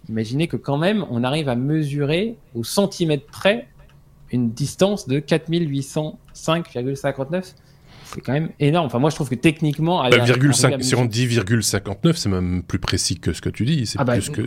Imaginez 0.08 0.48
que 0.48 0.56
quand 0.56 0.78
même 0.78 1.04
on 1.10 1.22
arrive 1.24 1.48
à 1.48 1.54
mesurer 1.54 2.36
au 2.54 2.64
centimètre 2.64 3.26
près 3.26 3.68
une 4.32 4.50
distance 4.52 5.08
de 5.08 5.20
4805,59. 5.20 7.54
C'est 8.14 8.22
quand 8.22 8.32
même 8.32 8.48
énorme. 8.58 8.86
Enfin, 8.86 8.98
moi, 8.98 9.10
je 9.10 9.16
trouve 9.16 9.28
que 9.28 9.34
techniquement, 9.34 10.02
bah, 10.08 10.24
si 10.80 10.94
on 10.94 11.04
dit 11.04 11.26
0,59, 11.26 12.14
c'est 12.14 12.30
même 12.30 12.62
plus 12.62 12.78
précis 12.78 13.18
que 13.18 13.34
ce 13.34 13.42
que 13.42 13.50
tu 13.50 13.66
dis. 13.66 13.92
Ah 13.98 14.04
bah, 14.04 14.14
plus 14.14 14.30
que, 14.30 14.40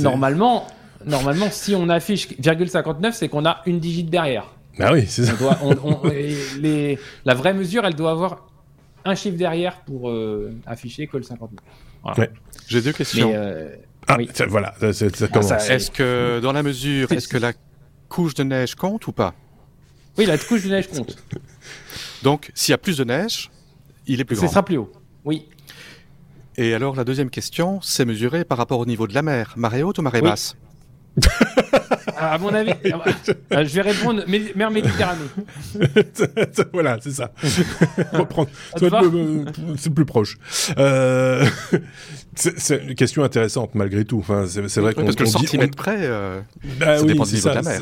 normalement, 0.00 0.66
normalement, 1.04 1.48
si 1.50 1.74
on 1.74 1.90
affiche 1.90 2.28
0,59, 2.40 3.12
c'est 3.12 3.28
qu'on 3.28 3.44
a 3.44 3.60
une 3.66 3.78
digite 3.78 4.08
derrière. 4.08 4.54
Ah 4.80 4.92
oui, 4.92 5.04
c'est 5.06 5.24
ça. 5.24 5.34
la 7.24 7.34
vraie 7.34 7.54
mesure, 7.54 7.84
elle 7.84 7.94
doit 7.94 8.10
avoir 8.10 8.48
un 9.04 9.14
chiffre 9.14 9.36
derrière 9.36 9.82
pour 9.82 10.08
euh, 10.08 10.56
afficher 10.66 11.06
que 11.06 11.18
le 11.18 11.22
59. 11.22 11.60
J'ai 12.66 12.80
deux 12.80 12.92
questions. 12.92 13.30
Euh, 13.34 13.76
ah, 14.08 14.18
voilà, 14.48 14.74
ça, 14.92 15.06
ah, 15.06 15.28
commence. 15.28 15.70
est-ce 15.70 15.90
que 15.90 16.40
dans 16.40 16.52
la 16.52 16.62
mesure, 16.62 17.10
est-ce 17.12 17.28
que 17.28 17.38
la 17.38 17.52
couche 18.08 18.34
de 18.34 18.44
neige 18.44 18.74
compte 18.74 19.06
ou 19.06 19.12
pas 19.12 19.34
Oui, 20.18 20.26
la 20.26 20.38
couche 20.38 20.64
de 20.64 20.70
neige 20.70 20.88
compte. 20.88 21.16
Donc, 22.22 22.50
s'il 22.54 22.72
y 22.72 22.74
a 22.74 22.78
plus 22.78 22.96
de 22.98 23.04
neige, 23.04 23.50
il 24.06 24.20
est 24.20 24.24
plus 24.24 24.36
grand. 24.36 24.46
Ce 24.46 24.52
sera 24.52 24.64
plus 24.64 24.76
haut. 24.76 24.92
Oui. 25.24 25.48
Et 26.56 26.74
alors, 26.74 26.94
la 26.94 27.04
deuxième 27.04 27.30
question, 27.30 27.80
c'est 27.82 28.04
mesuré 28.04 28.44
par 28.44 28.58
rapport 28.58 28.78
au 28.78 28.86
niveau 28.86 29.06
de 29.06 29.14
la 29.14 29.22
mer, 29.22 29.54
marée 29.56 29.82
haute 29.82 29.98
ou 29.98 30.02
marée 30.02 30.22
basse? 30.22 30.56
à 32.16 32.38
mon 32.38 32.52
avis, 32.54 32.72
euh, 33.52 33.64
je 33.64 33.74
vais 33.74 33.80
répondre 33.80 34.22
mer 34.54 34.70
Méditerranée. 34.70 35.20
voilà, 36.72 36.98
c'est 37.00 37.12
ça. 37.12 37.32
C'est 39.76 39.94
plus 39.94 40.04
proche. 40.04 40.38
Euh, 40.78 41.44
c'est 42.36 42.82
une 42.82 42.94
question 42.94 43.22
intéressante 43.22 43.74
malgré 43.74 44.04
tout. 44.04 44.18
Enfin, 44.18 44.44
c'est 44.46 44.80
vrai 44.80 44.94
qu'on 44.94 45.04
parce 45.04 45.16
que 45.16 45.22
le 45.22 45.28
centimètre 45.28 45.76
près, 45.76 45.98
euh, 46.00 46.40
bah 46.78 46.98
ça 46.98 47.04
dépend 47.04 47.24
du 47.24 47.34
niveau 47.34 47.48
de 47.48 47.54
la 47.54 47.62
mer. 47.62 47.80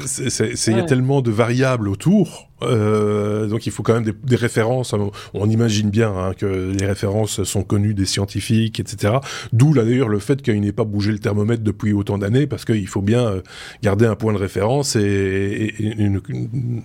Il 0.66 0.76
y 0.76 0.80
a 0.80 0.82
tellement 0.82 1.22
de 1.22 1.30
variables 1.30 1.88
autour, 1.88 2.50
euh, 2.62 3.46
donc 3.46 3.66
il 3.66 3.72
faut 3.72 3.82
quand 3.82 3.94
même 3.94 4.04
des, 4.04 4.14
des 4.24 4.36
références. 4.36 4.94
On, 5.34 5.48
imagine 5.48 5.90
bien 5.90 6.12
hein, 6.16 6.32
que 6.36 6.72
les 6.78 6.86
références 6.86 7.42
sont 7.44 7.62
connues 7.62 7.94
des 7.94 8.06
scientifiques, 8.06 8.80
etc. 8.80 9.14
D'où 9.52 9.74
là 9.74 9.84
d'ailleurs 9.84 10.08
le 10.08 10.18
fait 10.18 10.40
qu'il 10.40 10.60
n'ait 10.60 10.72
pas 10.72 10.84
bougé 10.84 11.12
le 11.12 11.18
thermomètre 11.18 11.62
depuis 11.62 11.92
autant 11.92 12.18
d'années, 12.18 12.46
parce 12.46 12.64
qu'il 12.64 12.86
faut 12.86 13.02
bien 13.02 13.26
euh, 13.26 13.40
un 14.06 14.14
point 14.14 14.32
de 14.32 14.38
référence 14.38 14.96
et, 14.96 15.74
une, 15.78 16.20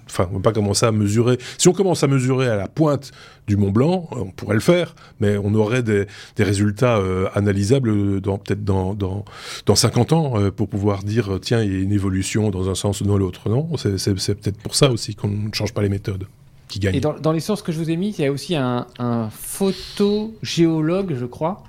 enfin, 0.05 0.27
on 0.29 0.33
ne 0.33 0.37
va 0.37 0.43
pas 0.43 0.53
commencer 0.53 0.85
à 0.85 0.91
mesurer. 0.91 1.37
Si 1.57 1.67
on 1.67 1.73
commence 1.73 2.03
à 2.03 2.07
mesurer 2.07 2.47
à 2.47 2.55
la 2.55 2.67
pointe 2.67 3.11
du 3.47 3.57
Mont 3.57 3.71
Blanc, 3.71 4.07
on 4.11 4.31
pourrait 4.31 4.55
le 4.55 4.61
faire, 4.61 4.95
mais 5.19 5.37
on 5.37 5.53
aurait 5.53 5.83
des, 5.83 6.05
des 6.35 6.43
résultats 6.43 6.97
euh, 6.97 7.27
analysables 7.33 8.21
dans 8.21 8.37
peut-être 8.37 8.63
dans, 8.63 8.93
dans, 8.93 9.25
dans 9.65 9.75
50 9.75 10.13
ans 10.13 10.33
euh, 10.39 10.51
pour 10.51 10.67
pouvoir 10.67 11.03
dire 11.03 11.35
euh, 11.35 11.39
tiens 11.39 11.63
il 11.63 11.71
y 11.71 11.75
a 11.75 11.79
une 11.79 11.93
évolution 11.93 12.49
dans 12.49 12.69
un 12.69 12.75
sens 12.75 13.01
ou 13.01 13.05
dans 13.05 13.17
l'autre. 13.17 13.49
Non, 13.49 13.69
c'est 13.77 14.13
peut-être 14.13 14.59
pour 14.59 14.75
ça 14.75 14.91
aussi 14.91 15.15
qu'on 15.15 15.29
ne 15.29 15.53
change 15.53 15.73
pas 15.73 15.81
les 15.81 15.89
méthodes. 15.89 16.27
Qui 16.67 16.79
gagnent. 16.79 16.95
Et 16.95 16.99
dans, 16.99 17.17
dans, 17.17 17.31
les 17.31 17.39
sources 17.39 17.61
que 17.61 17.71
je 17.71 17.77
vous 17.77 17.89
ai 17.89 17.95
mis, 17.95 18.09
il 18.09 18.21
y 18.21 18.25
a 18.25 18.31
aussi 18.31 18.53
un, 18.53 18.85
photogéologue, 19.31 21.15
je 21.17 21.25
crois, 21.25 21.63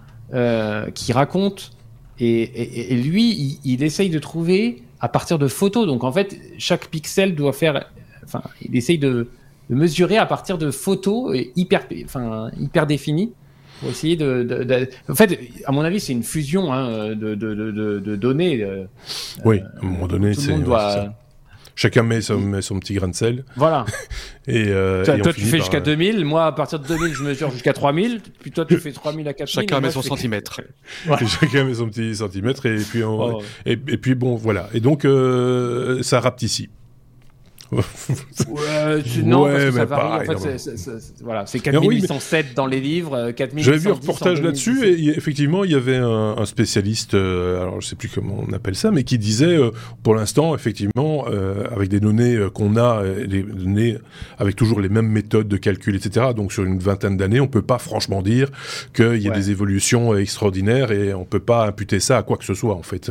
qui 0.93 1.13
raconte 1.13 1.71
et, 2.21 2.97
lui, 2.97 3.59
il, 3.65 3.83
essaye 3.83 4.11
de 4.11 4.19
trouver 4.19 4.83
à 5.01 5.09
partir 5.09 5.39
de 5.39 5.49
photos. 5.49 5.87
Donc 5.87 6.05
en 6.05 6.13
fait, 6.13 6.39
chaque 6.59 6.89
pixel 6.89 7.35
doit 7.35 7.53
faire. 7.53 7.87
Enfin, 8.25 8.43
il 8.63 8.77
essaye 8.77 8.99
de, 8.99 9.29
de 9.71 9.75
mesurer 9.75 10.17
à 10.17 10.27
partir 10.27 10.59
de 10.59 10.71
photos 10.71 11.37
hyper, 11.57 11.87
enfin, 12.05 12.51
hyper 12.59 12.87
définies 12.87 13.33
pour 13.81 13.91
essayer 13.91 14.17
de, 14.17 14.89
En 15.09 15.15
fait, 15.15 15.39
à 15.65 15.73
mon 15.73 15.83
avis, 15.83 16.01
c'est 16.01 16.13
une 16.13 16.25
fusion 16.25 16.73
hein, 16.73 17.15
de, 17.15 17.35
de, 17.35 18.17
données. 18.17 18.63
Euh, 18.63 18.85
oui, 19.45 19.61
à 19.61 19.87
un 19.87 19.89
moment 19.89 20.09
donné, 20.09 20.35
c'est. 20.35 20.59
Doit... 20.59 21.15
Chacun 21.79 22.03
met 22.03 22.21
son, 22.23 22.41
met 22.41 22.61
son, 22.61 22.81
petit 22.81 22.95
grain 22.95 23.07
de 23.07 23.15
sel. 23.15 23.45
Voilà. 23.55 23.87
et, 24.49 24.65
euh, 24.67 25.05
toi, 25.05 25.33
tu 25.33 25.43
fais 25.43 25.59
jusqu'à 25.59 25.79
2000. 25.79 26.25
Moi, 26.25 26.45
à 26.45 26.51
partir 26.51 26.81
de 26.81 26.89
2000, 26.89 27.15
je 27.15 27.23
mesure 27.23 27.53
jusqu'à 27.53 27.73
3000. 27.73 28.21
Puis 28.41 28.51
toi, 28.51 28.65
tu 28.65 28.77
fais 28.79 28.91
3000 28.91 29.29
à 29.29 29.33
4000. 29.33 29.55
Chacun 29.55 29.81
met 29.81 29.93
son 29.93 30.03
centimètre. 30.03 30.61
Chacun 31.41 31.63
met 31.63 31.75
son 31.75 31.89
petit 31.89 32.17
centimètre. 32.17 32.67
Et 32.67 32.79
puis, 32.79 33.05
on... 33.05 33.39
et, 33.65 33.77
puis 33.77 34.17
bon, 34.17 34.35
voilà. 34.35 34.69
Et 34.75 34.81
donc, 34.81 35.05
euh, 35.05 36.03
ça 36.03 36.19
rapetissait 36.19 36.69
ouais, 37.73 39.03
non, 39.25 39.45
parce 39.45 39.65
que 39.65 39.71
ça 39.73 39.85
varie. 39.85 40.31
En 40.31 40.39
fait, 40.39 40.63
voilà, 41.23 41.45
c'est 41.47 41.61
4807 41.61 42.55
dans 42.55 42.67
les 42.67 42.81
livres, 42.81 43.31
4110 43.33 43.63
J'avais 43.63 43.79
vu 43.79 43.89
un 43.91 43.93
reportage 43.93 44.41
là-dessus 44.41 44.87
et 44.87 45.09
effectivement, 45.11 45.65
il 45.65 45.73
y 45.73 45.75
avait 45.75 45.97
un, 45.97 46.45
spécialiste, 46.47 47.13
euh, 47.13 47.61
alors 47.61 47.81
je 47.83 47.89
sais 47.89 47.97
plus 47.97 48.09
comment 48.09 48.43
on 48.49 48.53
appelle 48.55 48.75
ça, 48.75 48.91
mais 48.91 49.05
qui 49.05 49.19
disait, 49.19 49.57
euh, 49.57 49.71
pour 50.03 50.15
l'instant, 50.15 50.55
effectivement, 50.55 51.27
euh, 51.29 51.65
avec 51.71 51.91
des 51.91 52.01
données 52.01 52.39
qu'on 52.55 52.77
a, 52.77 53.03
des 53.05 53.43
données 53.43 53.99
avec 54.39 54.57
toujours 54.57 54.81
les 54.81 54.89
mêmes 54.89 55.09
méthodes 55.09 55.49
de 55.49 55.57
calcul, 55.59 55.95
etc. 55.95 56.29
Donc 56.35 56.53
sur 56.53 56.65
une 56.65 56.79
vingtaine 56.79 57.19
d'années, 57.19 57.41
on 57.41 57.49
peut 57.49 57.63
pas 57.63 57.79
franchement 57.79 58.23
dire 58.23 58.49
qu'il 58.95 59.19
y 59.19 59.29
a 59.29 59.33
des 59.33 59.51
évolutions 59.51 60.17
extraordinaires 60.17 60.91
et 60.91 61.13
on 61.13 61.25
peut 61.25 61.39
pas 61.39 61.67
imputer 61.67 62.01
ça 62.01 62.17
à 62.17 62.23
quoi 62.23 62.39
que 62.39 62.45
ce 62.45 62.55
soit. 62.55 62.75
En 62.75 62.83
fait, 62.83 63.11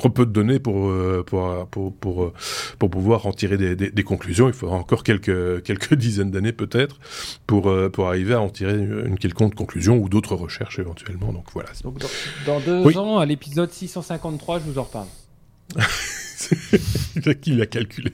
trop 0.00 0.08
peu 0.08 0.24
de 0.24 0.32
données 0.32 0.58
pour, 0.58 0.88
euh, 0.88 1.22
pour, 1.26 1.66
pour, 1.66 1.92
pour, 1.94 2.24
euh, 2.24 2.32
pour 2.78 2.88
pouvoir 2.88 3.26
en 3.26 3.32
tirer 3.32 3.58
des, 3.58 3.76
des, 3.76 4.02
conclusions. 4.02 4.48
Il 4.48 4.54
faudra 4.54 4.76
encore 4.76 5.04
quelques, 5.04 5.62
quelques 5.64 5.94
dizaines 5.94 6.30
d'années 6.30 6.52
peut-être 6.52 6.98
pour, 7.46 7.68
euh, 7.68 7.90
pour 7.90 8.08
arriver 8.08 8.32
à 8.32 8.40
en 8.40 8.48
tirer 8.48 8.74
une, 8.74 9.18
quelconque 9.18 9.54
conclusion 9.54 9.98
ou 9.98 10.08
d'autres 10.08 10.34
recherches 10.34 10.78
éventuellement. 10.78 11.32
Donc 11.32 11.44
voilà. 11.52 11.68
Donc 11.84 11.98
dans, 12.46 12.60
deux 12.60 12.96
ans, 12.96 13.18
à 13.18 13.26
l'épisode 13.26 13.70
653, 13.70 14.60
je 14.60 14.64
vous 14.64 14.78
en 14.78 14.84
reparle. 14.84 15.08
il 17.46 17.60
a 17.60 17.66
calculé. 17.66 18.10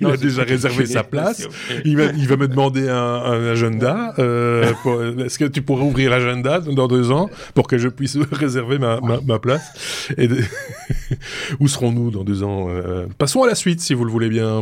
il 0.00 0.06
a 0.06 0.16
déjà 0.16 0.42
réservé 0.42 0.86
sa 0.86 1.02
place. 1.02 1.48
Il 1.84 1.96
va, 1.96 2.04
il 2.16 2.26
va 2.28 2.36
me 2.36 2.48
demander 2.48 2.88
un, 2.88 3.46
agenda. 3.46 4.14
Euh, 4.18 4.72
est-ce 5.24 5.38
que 5.38 5.44
tu 5.44 5.62
pourrais 5.62 5.84
ouvrir 5.84 6.10
l'agenda 6.10 6.60
dans 6.60 6.88
deux 6.88 7.10
ans 7.10 7.28
pour 7.54 7.66
que 7.66 7.78
je 7.78 7.88
puisse 7.88 8.16
réserver 8.32 8.78
ma, 8.78 9.00
ma, 9.00 9.38
place? 9.38 10.08
Et 10.16 10.28
Où 11.60 11.68
serons-nous 11.68 12.10
dans 12.10 12.24
deux 12.24 12.42
ans 12.42 12.68
euh, 12.70 13.06
Passons 13.18 13.42
à 13.42 13.46
la 13.46 13.54
suite, 13.54 13.80
si 13.80 13.94
vous 13.94 14.04
le 14.04 14.10
voulez 14.10 14.28
bien. 14.28 14.60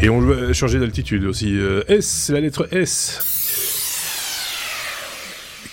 Et 0.00 0.08
on 0.08 0.20
va 0.20 0.52
changer 0.52 0.78
d'altitude 0.78 1.24
aussi. 1.24 1.56
Euh, 1.56 1.82
S, 1.88 2.30
la 2.32 2.40
lettre 2.40 2.68
S 2.72 3.33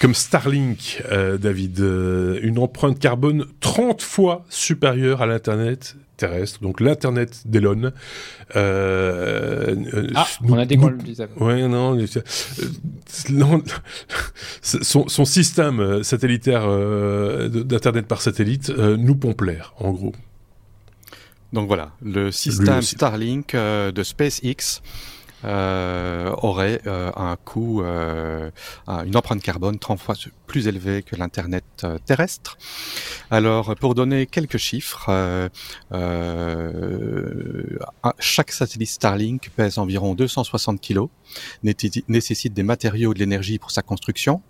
comme 0.01 0.15
Starlink, 0.15 1.03
euh, 1.11 1.37
David, 1.37 1.79
euh, 1.79 2.39
une 2.41 2.57
empreinte 2.57 2.97
carbone 2.97 3.45
30 3.59 4.01
fois 4.01 4.43
supérieure 4.49 5.21
à 5.21 5.27
l'Internet 5.27 5.95
terrestre, 6.17 6.59
donc 6.61 6.79
l'Internet 6.79 7.43
d'Elon. 7.45 7.91
Euh, 8.55 9.75
ah, 10.15 10.27
on 10.49 10.57
a 10.57 10.65
découvert 10.65 10.95
le 10.97 11.27
Oui, 11.39 11.61
non, 11.67 11.95
non 13.29 13.63
son, 14.61 15.07
son, 15.07 15.25
système 15.25 16.03
satellitaire 16.03 16.67
d'Internet 17.49 18.07
par 18.07 18.21
satellite 18.21 18.69
nous 18.69 19.15
pompe 19.15 19.41
l'air, 19.41 19.73
en 19.79 19.91
gros. 19.91 20.13
Donc 21.53 21.67
voilà, 21.67 21.91
le 22.01 22.31
système 22.31 22.81
Starlink 22.81 23.55
de 23.55 24.03
SpaceX 24.03 24.81
euh, 24.81 25.10
aurait 25.43 26.81
euh, 26.87 27.11
un 27.15 27.35
coût, 27.35 27.81
euh, 27.81 28.51
une 28.87 29.15
empreinte 29.15 29.41
carbone 29.41 29.79
30 29.79 29.99
fois 29.99 30.15
plus 30.47 30.67
élevée 30.67 31.03
que 31.03 31.15
l'Internet 31.15 31.63
euh, 31.83 31.97
terrestre. 32.05 32.57
Alors, 33.29 33.75
pour 33.75 33.95
donner 33.95 34.25
quelques 34.25 34.57
chiffres, 34.57 35.09
chaque 38.19 38.51
satellite 38.51 38.89
Starlink 38.89 39.49
pèse 39.55 39.77
environ 39.77 40.13
260 40.15 40.81
kg, 40.81 41.07
nécessite 42.07 42.53
des 42.53 42.63
matériaux 42.63 43.11
et 43.11 43.13
de 43.13 43.19
l'énergie 43.19 43.57
pour 43.57 43.71
sa 43.71 43.81
construction. 43.81 44.41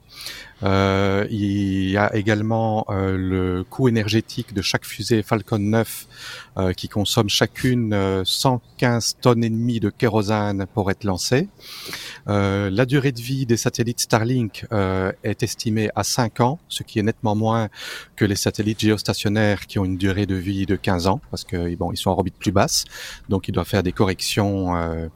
Euh, 0.63 1.25
il 1.29 1.89
y 1.89 1.97
a 1.97 2.15
également 2.15 2.85
euh, 2.89 3.17
le 3.17 3.63
coût 3.63 3.87
énergétique 3.87 4.53
de 4.53 4.61
chaque 4.61 4.85
fusée 4.85 5.23
Falcon 5.23 5.59
9 5.59 6.07
euh, 6.57 6.73
qui 6.73 6.87
consomme 6.87 7.29
chacune 7.29 8.23
115 8.23 9.17
tonnes 9.21 9.43
et 9.43 9.49
demie 9.49 9.79
de 9.79 9.89
kérosène 9.89 10.65
pour 10.73 10.91
être 10.91 11.03
lancée. 11.03 11.47
la 12.27 12.85
durée 12.85 13.11
de 13.11 13.21
vie 13.21 13.45
des 13.45 13.57
satellites 13.57 13.99
Starlink 13.99 14.65
est 15.23 15.43
estimée 15.43 15.89
à 15.95 16.03
5 16.03 16.39
ans, 16.41 16.59
ce 16.67 16.83
qui 16.83 16.99
est 16.99 17.03
nettement 17.03 17.35
moins 17.35 17.69
que 18.15 18.25
les 18.25 18.35
satellites 18.35 18.79
géostationnaires 18.79 19.65
qui 19.67 19.79
ont 19.79 19.85
une 19.85 19.97
durée 19.97 20.25
de 20.25 20.35
vie 20.35 20.65
de 20.65 20.75
15 20.75 21.07
ans 21.07 21.21
parce 21.31 21.43
que 21.43 21.75
bon, 21.75 21.91
ils 21.91 21.97
sont 21.97 22.11
en 22.11 22.13
orbite 22.13 22.35
plus 22.35 22.51
basse, 22.51 22.85
donc 23.29 23.47
il 23.47 23.51
doit 23.51 23.65
faire 23.65 23.83
des 23.83 23.91
corrections 23.91 25.09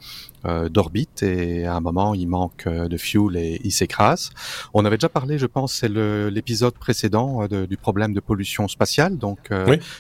euh, 0.46 0.70
d'orbite 0.70 1.24
et 1.24 1.66
à 1.66 1.76
un 1.76 1.80
moment 1.80 2.14
il 2.14 2.28
manque 2.28 2.68
euh, 2.68 2.88
de 2.88 2.98
fuel 2.98 3.36
et 3.36 3.60
il 3.64 3.72
s'écrase. 3.72 4.32
On 4.74 4.86
avait 4.86 4.98
déjà 4.98 5.10
parlé, 5.10 5.38
je 5.38 5.46
pense, 5.46 5.74
c'est 5.74 5.90
l'épisode 5.90 6.74
précédent 6.76 7.48
euh, 7.52 7.66
du 7.68 7.78
problème 7.78 8.14
de 8.14 8.20
pollution 8.20 8.68
spatiale. 8.68 9.18
Donc 9.18 9.50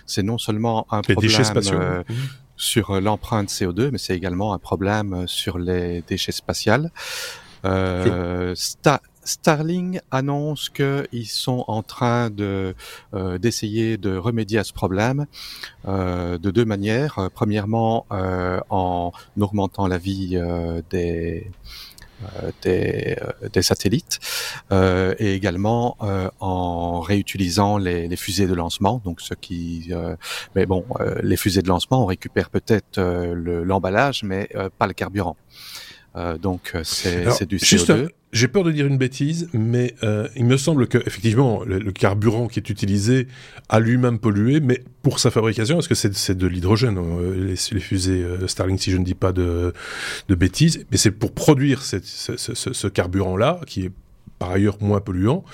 c'est 0.05 0.23
non 0.23 0.37
seulement 0.37 0.87
un 0.91 1.01
problème 1.01 2.03
sur 2.57 3.01
l'empreinte 3.01 3.49
CO2, 3.49 3.89
mais 3.91 3.97
c'est 3.97 4.15
également 4.15 4.53
un 4.53 4.59
problème 4.59 5.27
sur 5.27 5.57
les 5.57 6.03
déchets 6.07 6.31
spatials. 6.31 6.91
Euh, 7.65 8.53
Starling 9.25 9.99
annonce 10.11 10.69
qu'ils 10.69 11.27
sont 11.27 11.65
en 11.67 11.83
train 11.83 12.29
de 12.29 12.75
euh, 13.13 13.37
d'essayer 13.37 13.97
de 13.97 14.15
remédier 14.15 14.59
à 14.59 14.63
ce 14.63 14.73
problème 14.73 15.25
euh, 15.87 16.37
de 16.37 16.51
deux 16.51 16.65
manières. 16.65 17.19
Euh, 17.19 17.29
premièrement, 17.33 18.05
euh, 18.11 18.59
en 18.69 19.11
augmentant 19.39 19.87
la 19.87 19.97
vie 19.97 20.31
euh, 20.33 20.81
des 20.89 21.51
des, 22.63 23.17
des, 23.51 23.61
satellites 23.61 24.19
et 24.71 25.33
également 25.33 25.97
en 26.39 27.01
réutilisant 27.01 27.77
les, 27.77 28.07
les, 28.07 28.15
fusées 28.15 28.47
de 28.47 28.53
lancement. 28.53 29.01
Donc, 29.03 29.19
ce 29.19 29.33
qui, 29.33 29.91
mais 30.55 30.65
bon, 30.65 30.85
les 31.21 31.35
fusées 31.35 31.61
de 31.61 31.67
lancement, 31.67 32.03
on 32.03 32.05
récupère 32.05 32.49
peut-être 32.49 32.99
l'emballage, 33.01 34.23
mais 34.23 34.49
pas 34.79 34.87
le 34.87 34.93
carburant. 34.93 35.35
Donc, 36.41 36.73
c'est 36.83 37.45
du 37.45 37.57
CO2 37.57 38.09
j'ai 38.35 38.49
peur 38.49 38.65
de 38.65 38.71
dire 38.73 38.85
une 38.85 38.97
bêtise, 38.97 39.47
mais 39.53 39.95
euh, 40.03 40.27
il 40.35 40.43
me 40.43 40.57
semble 40.57 40.87
que 40.87 40.97
effectivement 40.97 41.63
le, 41.63 41.79
carburant 41.93 42.47
qui 42.47 42.59
est 42.59 42.69
utilisé 42.69 43.27
a 43.69 43.79
lui-même 43.79 44.19
pollué, 44.19 44.59
mais 44.59 44.83
pour 45.03 45.19
sa 45.19 45.31
fabrication, 45.31 45.79
est-ce 45.79 45.87
que 45.87 45.95
c'est 45.95 46.37
de 46.37 46.47
l'hydrogène 46.47 46.97
euh, 46.97 47.55
les, 47.71 47.79
fusées 47.79 48.23
euh, 48.23 48.45
Starlink, 48.45 48.81
si 48.81 48.91
je 48.91 48.97
ne 48.97 49.05
dis 49.05 49.15
pas 49.15 49.31
de, 49.31 49.73
de 50.27 50.35
bêtises, 50.35 50.85
mais 50.91 50.97
c'est 50.97 51.11
pour 51.11 51.31
produire 51.31 51.81
cette, 51.81 52.03
ce, 52.03 52.35
ce, 52.35 52.53
ce 52.53 52.87
carburant-là, 52.89 53.61
qui 53.65 53.85
est 53.85 53.91
par 54.37 54.51
ailleurs 54.51 54.77
moins 54.81 54.99
polluant, 54.99 55.45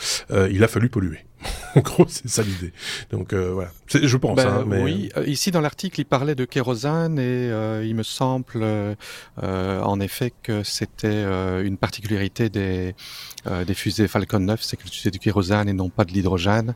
il 0.49 0.63
a 0.63 0.67
fallu 0.67 0.89
polluer. 0.89 1.19
en 1.75 1.79
gros, 1.81 2.05
c'est 2.07 2.27
ça 2.27 2.43
l'idée. 2.43 2.73
Donc 3.11 3.33
euh, 3.33 3.51
voilà, 3.53 3.71
je 3.87 4.17
pense. 4.17 4.35
Ben, 4.35 4.47
hein, 4.47 4.65
mais... 4.67 4.81
Oui, 4.81 5.09
euh, 5.17 5.25
ici 5.25 5.51
dans 5.51 5.61
l'article, 5.61 5.99
il 5.99 6.05
parlait 6.05 6.35
de 6.35 6.45
kérosène 6.45 7.17
et 7.19 7.51
euh, 7.51 7.85
il 7.85 7.95
me 7.95 8.03
semble 8.03 8.63
euh, 8.63 8.95
en 9.37 9.99
effet 9.99 10.33
que 10.43 10.63
c'était 10.63 11.23
une 11.63 11.77
particularité 11.77 12.49
des, 12.49 12.95
des 13.65 13.73
fusées 13.73 14.07
Falcon 14.07 14.39
9, 14.39 14.61
c'est 14.61 14.77
que 14.77 14.83
c'était 14.89 15.11
du 15.11 15.19
kérosène 15.19 15.69
et 15.69 15.73
non 15.73 15.89
pas 15.89 16.05
de 16.05 16.11
l'hydrogène. 16.11 16.75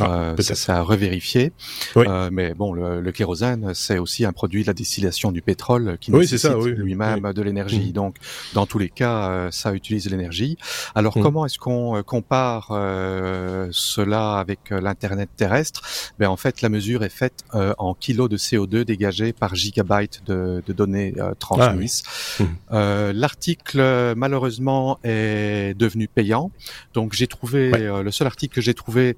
Ah, 0.00 0.34
ça, 0.38 0.54
ça 0.54 0.76
a 0.78 0.82
revérifié. 0.82 1.52
Oui. 1.94 2.06
mais 2.30 2.54
bon, 2.54 2.72
le, 2.72 3.00
le 3.00 3.12
kérosène, 3.12 3.72
c'est 3.74 3.98
aussi 3.98 4.24
un 4.24 4.32
produit 4.32 4.62
de 4.62 4.66
la 4.66 4.74
distillation 4.74 5.32
du 5.32 5.42
pétrole 5.42 5.98
qui 6.00 6.12
nécessite 6.12 6.52
lui-même 6.64 7.32
de 7.32 7.42
l'énergie. 7.42 7.90
Mmh. 7.90 7.92
Donc, 7.92 8.16
dans 8.54 8.66
tous 8.66 8.78
les 8.78 8.88
cas, 8.88 9.48
ça 9.50 9.72
utilise 9.72 10.08
l'énergie. 10.10 10.56
Alors, 10.94 11.16
mmh. 11.18 11.22
comment 11.22 11.46
est-ce 11.46 11.58
qu'on 11.58 12.02
compare 12.04 12.68
ce 12.68 14.00
là 14.06 14.38
avec 14.38 14.72
euh, 14.72 14.80
l'internet 14.80 15.28
terrestre, 15.36 15.82
ben 16.18 16.28
en 16.28 16.36
fait 16.36 16.62
la 16.62 16.68
mesure 16.68 17.04
est 17.04 17.10
faite 17.10 17.44
euh, 17.54 17.74
en 17.78 17.94
kilos 17.94 18.28
de 18.28 18.36
CO2 18.36 18.84
dégagés 18.84 19.32
par 19.32 19.54
gigabyte 19.54 20.22
de, 20.26 20.62
données 20.68 21.14
euh, 21.18 21.34
transmises. 21.38 22.02
Ah 22.38 22.42
mmh. 22.42 23.10
L'article 23.12 24.14
malheureusement 24.16 24.98
est 25.04 25.76
devenu 25.76 26.08
payant, 26.08 26.50
donc 26.94 27.12
j'ai 27.12 27.26
trouvé 27.26 27.70
le 27.70 28.10
seul 28.10 28.26
article 28.26 28.54
que 28.54 28.60
j'ai 28.60 28.74
trouvé 28.74 29.16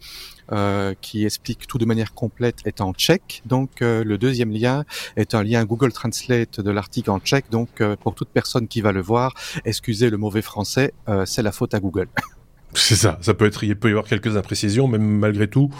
qui 1.00 1.24
explique 1.24 1.66
tout 1.66 1.78
de 1.78 1.84
manière 1.84 2.14
complète 2.14 2.60
est 2.64 2.80
en 2.80 2.92
tchèque. 2.92 3.42
Donc 3.46 3.80
le 3.80 4.16
deuxième 4.16 4.50
lien 4.50 4.84
est 5.16 5.34
un 5.34 5.42
lien 5.42 5.64
Google 5.64 5.92
Translate 5.92 6.60
de 6.60 6.70
l'article 6.70 7.10
en 7.10 7.18
tchèque. 7.18 7.46
Donc 7.50 7.82
pour 8.00 8.14
toute 8.14 8.28
personne 8.28 8.68
qui 8.68 8.80
va 8.80 8.92
le 8.92 9.02
voir, 9.02 9.34
excusez 9.64 10.10
le 10.10 10.16
mauvais 10.16 10.42
français, 10.42 10.92
c'est 11.26 11.42
la 11.42 11.52
faute 11.52 11.74
à 11.74 11.80
Google. 11.80 12.08
C'est 12.74 12.96
ça, 12.96 13.18
ça 13.22 13.32
peut 13.32 13.46
être, 13.46 13.64
il 13.64 13.74
peut 13.76 13.88
y 13.88 13.92
avoir 13.92 14.06
quelques 14.06 14.36
imprécisions, 14.36 14.88
mais 14.88 14.98
malgré 14.98 15.48
tout, 15.48 15.70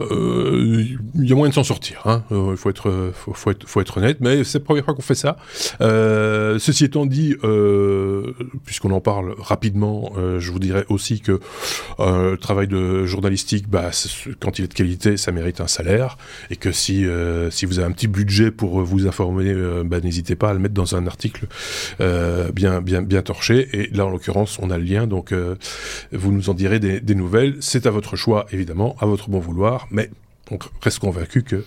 euh, 0.00 0.84
il 1.14 1.28
y 1.28 1.32
a 1.32 1.36
moyen 1.36 1.50
de 1.50 1.54
s'en 1.54 1.62
sortir. 1.62 2.02
Hein. 2.04 2.24
Euh, 2.32 2.50
il 2.52 2.56
faut 2.56 2.70
être, 2.70 3.96
honnête, 3.96 4.18
mais 4.20 4.42
c'est 4.42 4.58
la 4.58 4.64
première 4.64 4.84
fois 4.84 4.94
qu'on 4.94 5.02
fait 5.02 5.14
ça. 5.14 5.36
Euh, 5.80 6.58
ceci 6.58 6.84
étant 6.84 7.06
dit, 7.06 7.36
euh, 7.44 8.32
puisqu'on 8.64 8.90
en 8.90 9.00
parle 9.00 9.34
rapidement, 9.38 10.12
je 10.38 10.50
vous 10.50 10.58
dirais 10.58 10.84
aussi 10.88 11.20
que 11.20 11.38
le 11.98 12.36
travail 12.36 12.66
de 12.66 13.06
journalistique, 13.06 13.68
bah, 13.68 13.90
quand 14.40 14.58
il 14.58 14.64
est 14.64 14.68
de 14.68 14.74
qualité, 14.74 15.16
ça 15.16 15.30
mérite 15.30 15.60
un 15.60 15.68
salaire, 15.68 16.18
et 16.50 16.56
que 16.56 16.72
si 16.72 17.04
vous 17.04 17.78
avez 17.78 17.86
un 17.86 17.92
petit 17.92 18.08
budget 18.08 18.50
pour 18.50 18.80
vous 18.82 19.06
informer, 19.06 19.54
bah, 19.84 20.00
n'hésitez 20.00 20.34
pas 20.34 20.50
à 20.50 20.54
le 20.54 20.58
mettre 20.58 20.74
dans 20.74 20.96
un 20.96 21.06
article 21.06 21.46
bien 22.52 22.80
bien 22.82 23.22
torché. 23.22 23.68
Et 23.72 23.90
là, 23.94 24.06
en 24.06 24.10
l'occurrence, 24.10 24.58
on 24.60 24.70
a 24.70 24.78
le 24.78 24.84
lien, 24.84 25.06
donc 25.06 25.32
vous 26.12 26.31
nous 26.32 26.50
en 26.50 26.54
direz 26.54 26.80
des, 26.80 27.14
nouvelles. 27.14 27.56
C'est 27.60 27.86
à 27.86 27.90
votre 27.90 28.16
choix, 28.16 28.46
évidemment, 28.52 28.96
à 29.00 29.06
votre 29.06 29.30
bon 29.30 29.38
vouloir, 29.38 29.86
mais 29.90 30.10
on 30.50 30.58
reste 30.82 30.98
convaincu 30.98 31.42
que 31.42 31.64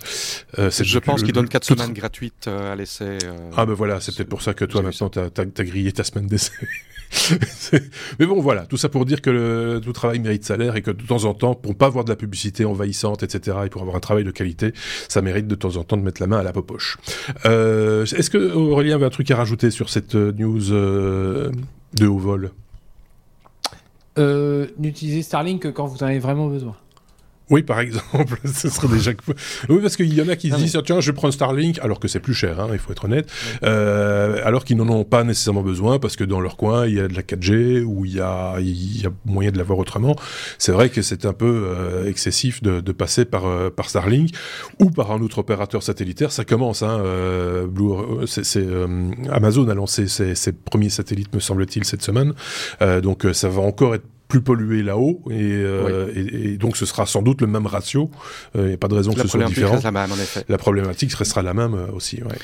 euh, 0.60 0.70
Je 0.70 1.00
pense 1.00 1.24
qu'il 1.24 1.34
donne 1.34 1.48
4 1.48 1.64
semaines 1.64 1.94
gratuites 1.94 2.48
euh, 2.48 2.74
à 2.74 2.76
l'essai. 2.76 3.18
Euh, 3.24 3.50
ah 3.56 3.66
ben 3.66 3.74
voilà, 3.74 4.00
c'est 4.00 4.16
peut-être 4.16 4.30
pour 4.30 4.42
ça 4.42 4.54
que 4.54 4.66
toi 4.66 4.82
maintenant 4.82 5.10
t'as 5.10 5.30
as, 5.38 5.64
grillé 5.64 5.92
ta 5.92 6.04
semaine 6.04 6.28
d'essai. 6.28 6.52
Mais 8.20 8.26
bon 8.26 8.42
voilà, 8.42 8.66
tout 8.66 8.78
ça 8.78 8.90
pour 8.90 9.06
dire 9.06 9.22
que 9.22 9.30
le, 9.30 9.82
tout 9.84 9.94
travail 9.94 10.20
mérite 10.20 10.44
salaire 10.44 10.76
et 10.76 10.82
que 10.82 10.92
de 10.92 11.04
temps 11.04 11.24
en 11.24 11.34
temps, 11.34 11.56
pour 11.56 11.76
pas 11.76 11.86
avoir 11.86 12.04
de 12.04 12.10
la 12.10 12.16
publicité 12.16 12.66
envahissante, 12.66 13.24
etc., 13.24 13.58
et 13.66 13.70
pour 13.70 13.82
avoir 13.82 13.96
un 13.96 14.02
travail 14.02 14.24
de 14.24 14.32
qualité, 14.32 14.74
ça 15.08 15.22
mérite 15.22 15.48
de 15.48 15.56
temps 15.56 15.78
en 15.78 15.84
temps 15.84 15.98
de 15.98 16.02
mettre 16.02 16.22
la 16.22 16.28
main 16.28 16.40
à 16.40 16.44
la 16.44 16.52
poche. 16.52 16.98
Euh, 17.46 18.06
Est-ce 18.06 18.30
que 18.30 18.54
Aurélien 18.54 18.96
avait 18.96 19.06
un 19.06 19.10
truc 19.10 19.32
à 19.32 19.38
rajouter 19.38 19.72
sur 19.72 19.90
cette 19.90 20.16
news 20.16 20.70
de 20.70 22.08
haut 22.08 22.18
vol? 22.18 22.52
Euh, 24.18 24.68
n'utilisez 24.78 25.22
Starlink 25.22 25.62
que 25.62 25.68
quand 25.68 25.86
vous 25.86 26.04
en 26.04 26.08
avez 26.08 26.20
vraiment 26.20 26.48
besoin. 26.48 26.76
Oui, 27.52 27.62
par 27.62 27.80
exemple, 27.80 28.40
ce 28.46 28.70
serait 28.70 28.88
déjà. 28.88 29.12
Oui, 29.70 29.80
parce 29.82 29.96
qu'il 29.96 30.14
y 30.14 30.22
en 30.22 30.28
a 30.28 30.36
qui 30.36 30.50
se 30.50 30.56
disent 30.56 30.80
tiens, 30.84 31.00
je 31.00 31.12
prends 31.12 31.30
Starlink, 31.30 31.80
alors 31.80 32.00
que 32.00 32.08
c'est 32.08 32.20
plus 32.20 32.34
cher, 32.34 32.60
hein, 32.60 32.70
il 32.74 32.80
faut 32.80 32.92
être 32.92 33.06
honnête, 33.06 33.30
euh, 33.64 34.40
alors 34.44 34.66
qu'ils 34.66 34.78
n'en 34.78 34.90
ont 34.90 35.04
pas 35.04 35.24
nécessairement 35.24 35.62
besoin 35.62 36.00
parce 36.00 36.16
que 36.16 36.24
dans 36.24 36.40
leur 36.40 36.58
coin 36.58 36.88
il 36.88 36.96
y 36.96 37.00
a 37.00 37.08
de 37.08 37.14
la 37.14 37.22
4G 37.22 37.84
ou 37.84 38.06
il 38.06 38.16
y 38.16 38.20
a, 38.20 38.56
il 38.60 39.02
y 39.02 39.06
a 39.06 39.12
moyen 39.26 39.52
de 39.52 39.58
l'avoir 39.58 39.78
autrement. 39.78 40.16
C'est 40.58 40.72
vrai 40.72 40.90
que 40.90 41.02
c'est 41.02 41.26
un 41.26 41.34
peu 41.34 41.68
euh, 41.68 42.10
excessif 42.10 42.64
de, 42.64 42.80
de, 42.80 42.92
passer 42.92 43.26
par 43.26 43.46
euh, 43.46 43.70
par 43.70 43.90
Starlink 43.90 44.32
ou 44.80 44.90
par 44.90 45.12
un 45.12 45.22
autre 45.22 45.40
opérateur 45.40 45.84
satellitaire. 45.84 46.32
Ça 46.32 46.46
commence, 46.46 46.82
hein. 46.82 47.00
Euh, 47.06 47.68
Blue, 47.68 48.26
c'est 48.26 48.66
Amazon 49.32 49.68
a 49.68 49.74
lancé 49.74 50.08
ses, 50.08 50.36
ses, 50.36 50.52
premiers 50.52 50.90
satellites, 50.90 51.34
me 51.34 51.40
semble-t-il, 51.40 51.84
cette 51.86 52.02
semaine. 52.02 52.34
donc 53.02 53.26
ça 53.34 53.50
va 53.50 53.62
encore 53.62 53.96
être 53.96 54.06
plus 54.28 54.42
pollué 54.42 54.82
là-haut 54.84 55.22
euh, 55.30 56.12
et, 56.16 56.54
et, 56.54 56.58
donc 56.58 56.78
ce 56.78 56.86
sera 56.86 57.06
sans 57.06 57.22
doute 57.22 57.42
le 57.42 57.48
même 57.48 57.68
ratio. 57.68 58.10
Il 58.54 58.62
euh, 58.62 58.68
n'y 58.70 58.74
a 58.74 58.78
pas 58.78 58.88
de 58.88 58.96
raison 58.96 59.14
que 59.14 59.22
ce 59.22 59.28
soit 59.28 59.44
différent. 59.46 59.80
La, 59.84 59.92
même, 59.92 60.12
en 60.12 60.16
effet. 60.16 60.44
la 60.48 60.58
problématique 60.58 61.14
restera 61.14 61.42
la 61.42 61.54
même 61.54 61.74
euh, 61.74 61.92
aussi. 61.94 62.22
Ouais. 62.24 62.38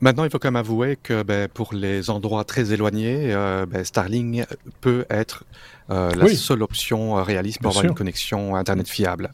Maintenant, 0.00 0.24
il 0.24 0.30
faut 0.30 0.38
quand 0.38 0.48
même 0.48 0.56
avouer 0.56 0.98
que 1.02 1.22
ben, 1.22 1.48
pour 1.48 1.72
les 1.72 2.10
endroits 2.10 2.44
très 2.44 2.72
éloignés, 2.72 3.34
ben, 3.68 3.82
Starlink 3.82 4.44
peut 4.82 5.06
être 5.08 5.44
la 5.88 6.28
seule 6.34 6.62
option 6.62 7.14
réaliste 7.14 7.60
pour 7.60 7.70
avoir 7.70 7.86
une 7.86 7.94
connexion 7.94 8.56
Internet 8.56 8.88
fiable. 8.88 9.32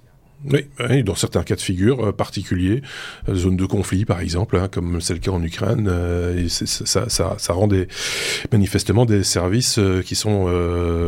Oui, 0.51 1.05
dans 1.05 1.14
certains 1.14 1.45
cas 1.45 1.55
de 1.55 1.61
figure 1.61 2.09
euh, 2.09 2.12
particuliers, 2.12 2.82
euh, 3.28 3.34
zone 3.34 3.57
de 3.57 3.64
conflit 3.64 4.05
par 4.05 4.20
exemple, 4.20 4.57
hein, 4.57 4.68
comme 4.68 5.01
c'est 5.01 5.14
le 5.14 5.20
cas 5.20 5.30
en 5.30 5.43
Ukraine, 5.43 5.86
euh, 5.88 6.49
ça, 6.49 7.53
rend 7.53 7.68
manifestement 8.51 9.05
des 9.05 9.22
services 9.22 9.78
qui 10.05 10.14
sont 10.14 10.32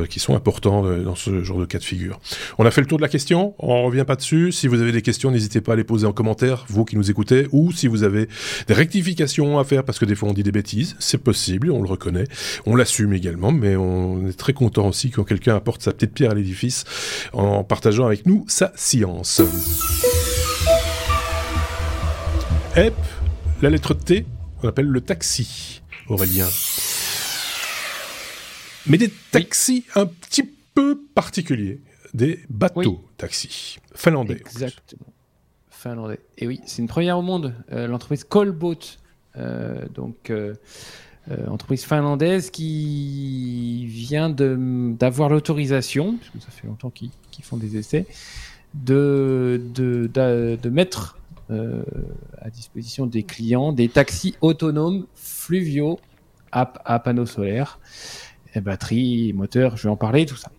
qui 0.09 0.21
sont 0.21 0.37
importants 0.37 0.83
dans 0.83 1.15
ce 1.15 1.43
genre 1.43 1.59
de 1.59 1.65
cas 1.65 1.79
de 1.79 1.85
figure. 1.85 2.21
On 2.59 2.67
a 2.67 2.71
fait 2.71 2.81
le 2.81 2.87
tour 2.87 2.99
de 2.99 3.03
la 3.03 3.09
question, 3.09 3.55
on 3.59 3.83
revient 3.85 4.05
pas 4.07 4.17
dessus. 4.17 4.53
Si 4.53 4.69
vous 4.69 4.81
avez 4.81 4.93
des 4.93 5.03
questions, 5.03 5.31
n'hésitez 5.31 5.61
pas 5.61 5.73
à 5.73 5.77
les 5.77 5.85
poser 5.85 6.07
en 6.07 6.13
commentaire, 6.13 6.65
vous 6.69 6.85
qui 6.85 6.97
nous 6.97 7.11
écoutez, 7.11 7.49
ou 7.51 7.73
si 7.73 7.89
vous 7.89 8.03
avez 8.03 8.29
des 8.69 8.75
rectifications 8.75 9.59
à 9.59 9.65
faire 9.65 9.85
parce 9.85 9.99
que 9.99 10.05
des 10.05 10.15
fois 10.15 10.29
on 10.29 10.33
dit 10.33 10.43
des 10.43 10.53
bêtises, 10.53 10.97
c'est 10.99 11.19
possible, 11.19 11.71
on 11.71 11.83
le 11.83 11.89
reconnaît, 11.89 12.27
on 12.67 12.77
l'assume 12.77 13.13
également, 13.13 13.51
mais 13.53 13.77
on 13.77 14.29
est 14.29 14.39
très 14.39 14.53
content 14.53 14.89
aussi 14.89 15.11
quand 15.11 15.25
quelqu'un 15.25 15.57
apporte 15.57 15.83
sa 15.83 15.93
petite 15.93 16.13
pierre 16.13 16.31
à 16.31 16.35
l'édifice 16.35 16.85
en 17.33 17.65
partageant 17.65 18.07
avec 18.07 18.27
nous 18.27 18.45
sa 18.49 18.73
science. 18.77 19.24
La 23.63 23.71
lettre 23.71 23.95
T, 23.95 24.27
on 24.63 24.69
appelle 24.69 24.85
le 24.85 25.01
taxi, 25.01 25.81
Aurélien. 26.09 26.47
Mais 28.87 28.99
des 28.99 29.11
taxis 29.31 29.87
un 29.95 30.05
petit 30.05 30.43
peu 30.75 31.01
particuliers, 31.15 31.81
des 32.13 32.41
bateaux 32.51 33.03
taxis, 33.17 33.79
finlandais. 33.95 34.35
Exactement, 34.35 35.07
finlandais. 35.71 36.21
Et 36.37 36.47
oui, 36.47 36.61
c'est 36.67 36.83
une 36.83 36.89
première 36.89 37.17
au 37.17 37.23
monde, 37.23 37.55
euh, 37.73 37.87
l'entreprise 37.87 38.25
Colboat, 38.25 38.99
euh, 39.37 39.89
donc 39.89 40.29
euh, 40.29 40.55
entreprise 41.49 41.87
finlandaise 41.87 42.51
qui 42.51 43.87
vient 43.87 44.29
d'avoir 44.29 45.31
l'autorisation, 45.31 46.19
parce 46.19 46.31
que 46.31 46.41
ça 46.41 46.51
fait 46.51 46.67
longtemps 46.67 46.91
qu'ils 46.91 47.11
font 47.41 47.57
des 47.57 47.79
essais, 47.79 48.07
de, 48.75 49.63
de, 49.75 50.11
de, 50.61 50.69
mettre 50.69 51.19
euh, 51.51 51.83
à 52.41 52.51
disposition 52.51 53.07
des 53.07 53.23
clients 53.23 53.73
des 53.73 53.89
taxis 53.89 54.35
autonomes 54.41 55.07
fluviaux 55.15 56.01
à, 56.53 56.73
à 56.85 56.99
panneaux 56.99 57.27
solaires, 57.27 57.79
et 58.55 58.61
batteries, 58.61 59.33
moteurs, 59.33 59.77
je 59.77 59.85
vais 59.85 59.89
en 59.89 59.97
parler, 59.97 60.27
tout 60.27 60.37
ça. 60.37 60.51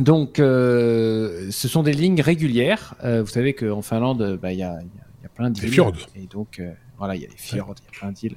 Donc, 0.00 0.38
euh, 0.38 1.50
ce 1.50 1.68
sont 1.68 1.82
des 1.82 1.92
lignes 1.92 2.20
régulières. 2.20 2.94
Euh, 3.04 3.22
vous 3.22 3.28
savez 3.28 3.54
qu'en 3.54 3.82
Finlande, 3.82 4.38
bah, 4.40 4.52
il 4.52 4.58
y, 4.58 4.62
a, 4.62 4.78
y, 5.22 5.26
a, 5.26 5.28
plein 5.28 5.50
d'îles. 5.50 5.92
Et 6.14 6.26
donc, 6.26 6.62
voilà, 6.98 7.14
il 7.14 7.22
y 7.22 7.26
a 7.26 7.28
des 7.28 7.36
fjords, 7.36 7.74
il 7.78 7.84
y 7.84 7.96
a 7.96 7.98
plein 7.98 8.12
d'îles. 8.12 8.36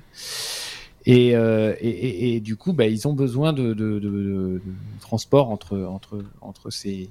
Et, 1.05 1.30
et, 1.30 2.36
et, 2.36 2.39
du 2.41 2.57
coup, 2.57 2.73
bah, 2.73 2.88
ils 2.88 3.07
ont 3.07 3.13
besoin 3.13 3.53
de, 3.53 3.73
de, 3.73 3.99
de, 3.99 4.09
de, 4.09 4.61
transport 4.99 5.49
entre, 5.49 5.80
entre, 5.80 6.23
entre 6.41 6.69
ces, 6.69 7.09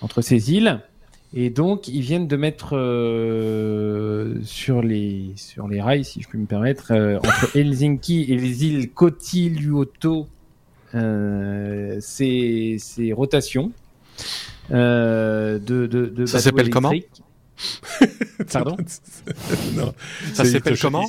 entre 0.00 0.22
ces 0.22 0.52
îles. 0.52 0.80
Et 1.34 1.50
donc, 1.50 1.88
ils 1.88 2.00
viennent 2.00 2.28
de 2.28 2.36
mettre 2.36 2.76
euh, 2.76 4.36
sur, 4.42 4.80
les, 4.80 5.32
sur 5.36 5.68
les 5.68 5.82
rails, 5.82 6.04
si 6.04 6.22
je 6.22 6.28
puis 6.28 6.38
me 6.38 6.46
permettre, 6.46 6.92
euh, 6.92 7.18
entre 7.18 7.56
Helsinki 7.56 8.32
et 8.32 8.36
les 8.36 8.64
îles 8.64 8.90
Kotiluoto, 8.90 10.28
euh, 10.94 11.98
ces, 12.00 12.76
ces, 12.78 13.12
rotations 13.12 13.72
euh, 14.70 15.58
de, 15.58 15.86
de, 15.86 16.06
de 16.06 16.26
Ça 16.26 16.38
s'appelle 16.40 16.70
comment 16.70 16.92
Pardon 18.52 18.76
non, 19.74 19.94
Ça 20.32 20.44
s'appelle 20.44 20.78
comment 20.78 21.06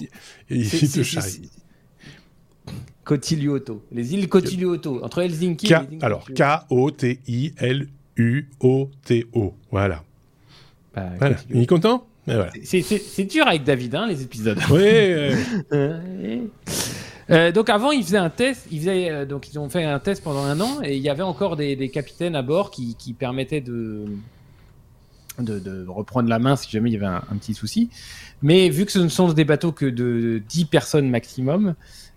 Kotiluoto. 3.03 3.85
Les 3.93 4.13
îles 4.13 4.27
Kotiluoto, 4.27 5.01
entre 5.03 5.19
Helsinki 5.19 5.67
et 5.67 5.73
Helsinki. 5.73 5.99
Alors, 6.01 6.27
K-O-T-I-L 6.33 7.87
U-O-T-O. 8.17 9.53
Voilà. 9.71 10.03
Bah, 10.95 11.09
voilà. 11.19 11.35
Il 11.49 11.61
est 11.61 11.67
content 11.67 12.05
C'est 12.63 13.25
dur 13.25 13.47
avec 13.47 13.63
David, 13.63 13.95
hein, 13.95 14.07
les 14.07 14.21
épisodes. 14.23 14.59
Oui. 14.71 16.39
Euh, 17.29 17.51
donc 17.51 17.69
avant, 17.69 17.91
ils 17.91 18.03
faisaient 18.03 18.15
un 18.15 18.29
test. 18.29 18.67
Ils 18.71 18.79
faisaient, 18.79 19.11
euh, 19.11 19.25
donc 19.25 19.49
ils 19.49 19.59
ont 19.59 19.67
fait 19.67 19.83
un 19.83 19.99
test 19.99 20.23
pendant 20.23 20.45
un 20.45 20.61
an 20.61 20.79
et 20.81 20.95
il 20.95 21.01
y 21.01 21.09
avait 21.09 21.23
encore 21.23 21.57
des, 21.57 21.75
des 21.75 21.89
capitaines 21.89 22.37
à 22.37 22.41
bord 22.41 22.71
qui, 22.71 22.95
qui 22.95 23.11
permettaient 23.11 23.59
de, 23.59 24.05
de, 25.39 25.59
de, 25.59 25.85
reprendre 25.87 26.29
la 26.29 26.39
main 26.39 26.55
si 26.55 26.69
jamais 26.69 26.89
il 26.89 26.93
y 26.93 26.97
avait 26.97 27.05
un, 27.05 27.23
un, 27.31 27.37
petit 27.37 27.53
souci. 27.53 27.89
Mais 28.41 28.69
vu 28.69 28.85
que 28.85 28.91
ce 28.91 28.99
ne 28.99 29.09
sont 29.09 29.31
des 29.33 29.45
bateaux 29.45 29.71
que 29.71 29.85
de 29.85 30.41
10 30.47 30.65
personnes 30.65 31.09
maximum, 31.09 31.75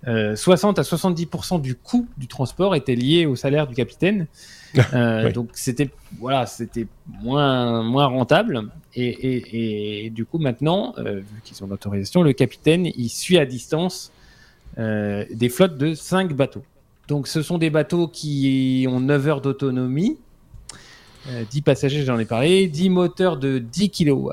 euh, 0.08 0.34
60 0.34 0.78
à 0.78 0.82
70% 0.82 1.60
du 1.60 1.74
coût 1.74 2.08
du 2.16 2.26
transport 2.26 2.74
était 2.74 2.94
lié 2.94 3.26
au 3.26 3.36
salaire 3.36 3.66
du 3.66 3.74
capitaine. 3.74 4.26
Euh, 4.94 5.32
donc 5.32 5.48
c'était 5.54 5.90
voilà, 6.20 6.46
c'était 6.46 6.86
moins 7.22 7.82
moins 7.82 8.06
rentable. 8.06 8.68
Et, 8.94 9.08
et, 9.08 10.04
et 10.06 10.10
du 10.10 10.24
coup 10.24 10.38
maintenant, 10.38 10.94
euh, 10.98 11.16
vu 11.16 11.40
qu'ils 11.42 11.64
ont 11.64 11.66
l'autorisation, 11.66 12.22
le 12.22 12.32
capitaine 12.32 12.86
il 12.86 13.08
suit 13.08 13.36
à 13.36 13.46
distance 13.46 14.12
euh, 14.78 15.24
des 15.32 15.48
flottes 15.48 15.76
de 15.76 15.94
5 15.94 16.32
bateaux. 16.34 16.62
Donc 17.08 17.26
ce 17.26 17.42
sont 17.42 17.58
des 17.58 17.70
bateaux 17.70 18.06
qui 18.06 18.86
ont 18.88 19.00
9 19.00 19.26
heures 19.26 19.40
d'autonomie, 19.40 20.18
10 21.26 21.62
passagers, 21.62 22.04
j'en 22.04 22.18
ai 22.18 22.24
parlé, 22.24 22.66
10 22.66 22.90
moteurs 22.90 23.36
de 23.36 23.58
10 23.58 23.90
kW. 23.90 24.32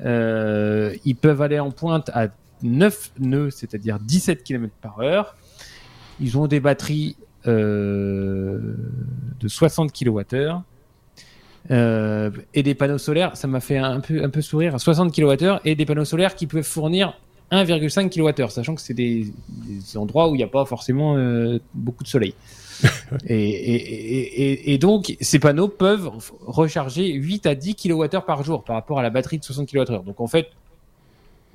ils 0.00 1.16
peuvent 1.16 1.42
aller 1.42 1.58
en 1.58 1.70
pointe 1.70 2.10
à 2.14 2.28
9 2.62 3.12
nœuds, 3.18 3.50
c'est-à-dire 3.50 3.98
17 3.98 4.42
km 4.44 4.72
par 4.80 5.00
heure. 5.00 5.36
Ils 6.20 6.36
ont 6.38 6.46
des 6.46 6.60
batteries 6.60 7.16
euh, 7.46 8.74
de 9.40 9.48
60 9.48 9.92
kWh. 9.92 10.60
Euh, 11.70 12.30
et 12.54 12.62
des 12.62 12.74
panneaux 12.74 12.98
solaires, 12.98 13.36
ça 13.36 13.46
m'a 13.46 13.60
fait 13.60 13.76
un 13.76 14.00
peu, 14.00 14.24
un 14.24 14.30
peu 14.30 14.40
sourire, 14.40 14.80
60 14.80 15.14
kWh 15.14 15.58
et 15.64 15.74
des 15.74 15.84
panneaux 15.84 16.06
solaires 16.06 16.34
qui 16.34 16.46
peuvent 16.46 16.64
fournir 16.64 17.18
1,5 17.52 18.08
kWh, 18.08 18.48
sachant 18.48 18.74
que 18.74 18.80
c'est 18.80 18.94
des, 18.94 19.32
endroits 19.94 20.30
où 20.30 20.34
il 20.34 20.38
n'y 20.38 20.44
a 20.44 20.48
pas 20.48 20.64
forcément 20.64 21.16
euh, 21.16 21.58
beaucoup 21.74 22.02
de 22.02 22.08
soleil. 22.08 22.34
Et, 23.26 24.72
et, 24.72 24.78
donc, 24.78 25.16
ces 25.20 25.38
panneaux 25.38 25.68
peuvent 25.68 26.10
recharger 26.46 27.12
8 27.12 27.46
à 27.46 27.54
10 27.54 27.74
kWh 27.74 28.20
par 28.26 28.42
jour 28.44 28.64
par 28.64 28.76
rapport 28.76 28.98
à 28.98 29.02
la 29.02 29.10
batterie 29.10 29.38
de 29.38 29.44
60 29.44 29.68
kWh. 29.68 30.04
Donc, 30.04 30.20
en 30.20 30.26
fait, 30.26 30.48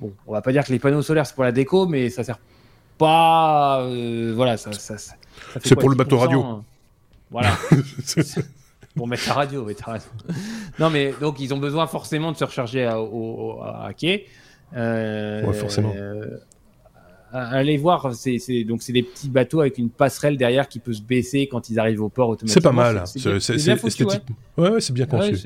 bon, 0.00 0.12
on 0.26 0.32
va 0.32 0.42
pas 0.42 0.52
dire 0.52 0.64
que 0.64 0.72
les 0.72 0.78
panneaux 0.78 1.02
solaires 1.02 1.26
c'est 1.26 1.34
pour 1.34 1.44
la 1.44 1.52
déco, 1.52 1.86
mais 1.86 2.10
ça 2.10 2.24
sert 2.24 2.38
pas. 2.98 3.82
Euh, 3.82 4.32
voilà, 4.34 4.56
ça, 4.56 4.72
ça, 4.72 4.96
c'est 5.62 5.76
pour 5.76 5.90
le 5.90 5.96
bateau 5.96 6.18
radio. 6.18 6.42
Hein. 6.42 6.64
Voilà. 7.30 7.56
pour 8.96 9.06
mettre 9.06 9.28
la 9.28 9.34
radio, 9.34 9.64
oui, 9.64 9.76
Non, 10.78 10.90
mais 10.90 11.12
donc 11.20 11.38
ils 11.40 11.52
ont 11.52 11.58
besoin 11.58 11.86
forcément 11.86 12.32
de 12.32 12.36
se 12.36 12.44
recharger 12.44 12.84
à, 12.84 12.96
à, 12.96 13.92
quai. 13.94 14.26
Euh, 14.74 15.52
forcément. 15.52 15.92
Euh, 15.94 16.38
allez 17.32 17.76
voir, 17.76 18.14
c'est 18.14 18.38
donc 18.64 18.82
c'est 18.82 18.92
des 18.92 19.02
petits 19.02 19.28
bateaux 19.28 19.60
avec 19.60 19.78
une 19.78 19.90
passerelle 19.90 20.36
derrière 20.36 20.68
qui 20.68 20.78
peut 20.78 20.92
se 20.92 21.02
baisser 21.02 21.48
quand 21.48 21.68
ils 21.68 21.78
arrivent 21.78 22.02
au 22.02 22.08
port 22.08 22.30
automatiquement. 22.30 22.54
C'est 22.54 22.68
pas 22.68 22.72
mal, 22.72 23.02
c'est 23.06 23.86
esthétique. 23.86 24.22
Ouais, 24.56 24.70
ouais, 24.70 24.80
c'est 24.80 24.92
bien 24.92 25.06
conçu. 25.06 25.36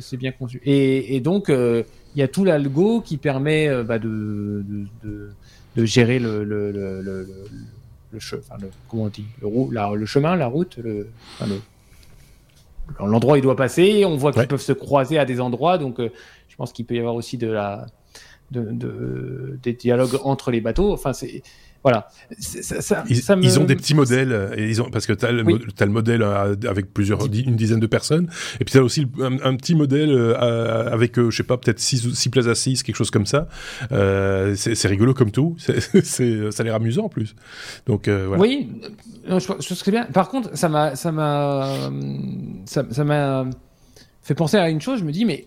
c'est 0.00 0.16
bien 0.16 0.32
conçu. 0.32 0.60
Et, 0.64 1.16
et 1.16 1.20
donc 1.20 1.48
euh, 1.48 1.82
il 2.14 2.20
y 2.20 2.22
a 2.22 2.28
tout 2.28 2.44
l'algo 2.44 3.00
qui 3.00 3.16
permet 3.16 3.68
euh, 3.68 3.82
bah, 3.82 3.98
de, 3.98 4.64
de, 5.02 5.30
de, 5.76 5.84
gérer 5.84 6.18
le, 6.18 6.44
le, 6.44 6.70
le, 6.72 7.02
le, 7.02 7.26
le, 8.12 8.18
enfin, 8.18 8.56
le 8.60 8.68
comment 8.88 9.04
on 9.04 9.08
dit, 9.08 9.26
le, 9.40 9.48
la, 9.72 9.92
le 9.94 10.06
chemin, 10.06 10.36
la 10.36 10.46
route, 10.46 10.76
le, 10.82 11.08
enfin, 11.38 11.50
l'endroit 13.00 13.34
où 13.34 13.36
il 13.36 13.42
doit 13.42 13.56
passer. 13.56 14.04
On 14.04 14.16
voit 14.16 14.32
qu'ils 14.32 14.48
peuvent 14.48 14.60
se 14.60 14.72
croiser 14.72 15.18
à 15.18 15.24
des 15.24 15.40
endroits, 15.40 15.78
donc 15.78 16.00
euh, 16.00 16.10
je 16.48 16.56
pense 16.56 16.72
qu'il 16.72 16.84
peut 16.84 16.94
y 16.94 16.98
avoir 16.98 17.14
aussi 17.14 17.36
de 17.36 17.48
la, 17.48 17.86
de, 18.50 18.62
de, 18.70 19.58
des 19.62 19.72
dialogues 19.72 20.18
entre 20.24 20.50
les 20.50 20.60
bateaux. 20.60 20.92
Enfin, 20.92 21.12
c'est 21.12 21.42
voilà. 21.86 22.08
ils, 23.08 23.60
ont 23.60 23.64
des 23.64 23.76
petits 23.76 23.94
modèles, 23.94 24.32
euh, 24.32 24.56
et 24.56 24.68
ils 24.68 24.82
ont, 24.82 24.90
parce 24.90 25.06
que 25.06 25.12
tu 25.12 25.24
as, 25.24 25.30
le 25.30 25.44
modèle 25.86 26.22
euh, 26.22 26.56
avec 26.68 26.92
plusieurs, 26.92 27.26
une 27.26 27.54
dizaine 27.54 27.78
de 27.78 27.86
personnes, 27.86 28.28
et 28.58 28.64
puis 28.64 28.72
tu 28.72 28.78
as 28.78 28.82
aussi 28.82 29.06
un, 29.20 29.54
petit 29.54 29.76
modèle 29.76 30.10
euh, 30.10 30.92
avec, 30.92 31.14
je 31.14 31.30
sais 31.30 31.44
pas, 31.44 31.56
peut-être 31.56 31.78
6 31.78 32.12
six, 32.12 32.28
places 32.28 32.48
assises, 32.48 32.82
quelque 32.82 32.96
chose 32.96 33.12
comme 33.12 33.24
ça. 33.24 33.46
Euh, 33.92 34.56
c'est 34.56 34.88
rigolo 34.88 35.14
comme 35.14 35.30
tout, 35.30 35.54
c'est 36.02 36.50
ça 36.50 36.62
a 36.62 36.64
l'air 36.64 36.74
amusant 36.74 37.04
en 37.04 37.08
plus. 37.08 37.36
Donc, 37.86 38.08
voilà. 38.08 38.42
Oui, 38.42 38.68
je, 39.28 39.38
je 39.38 39.90
bien. 39.92 40.06
Par 40.06 40.28
contre, 40.28 40.56
ça 40.58 40.68
m'a 40.68 40.96
ça 40.96 41.12
m'a 41.12 41.88
ça 42.64 43.04
m'a 43.04 43.46
fait 44.22 44.34
penser 44.34 44.56
à 44.56 44.68
une 44.70 44.80
chose, 44.80 44.98
je 44.98 45.04
me 45.04 45.12
dis, 45.12 45.24
mais 45.24 45.46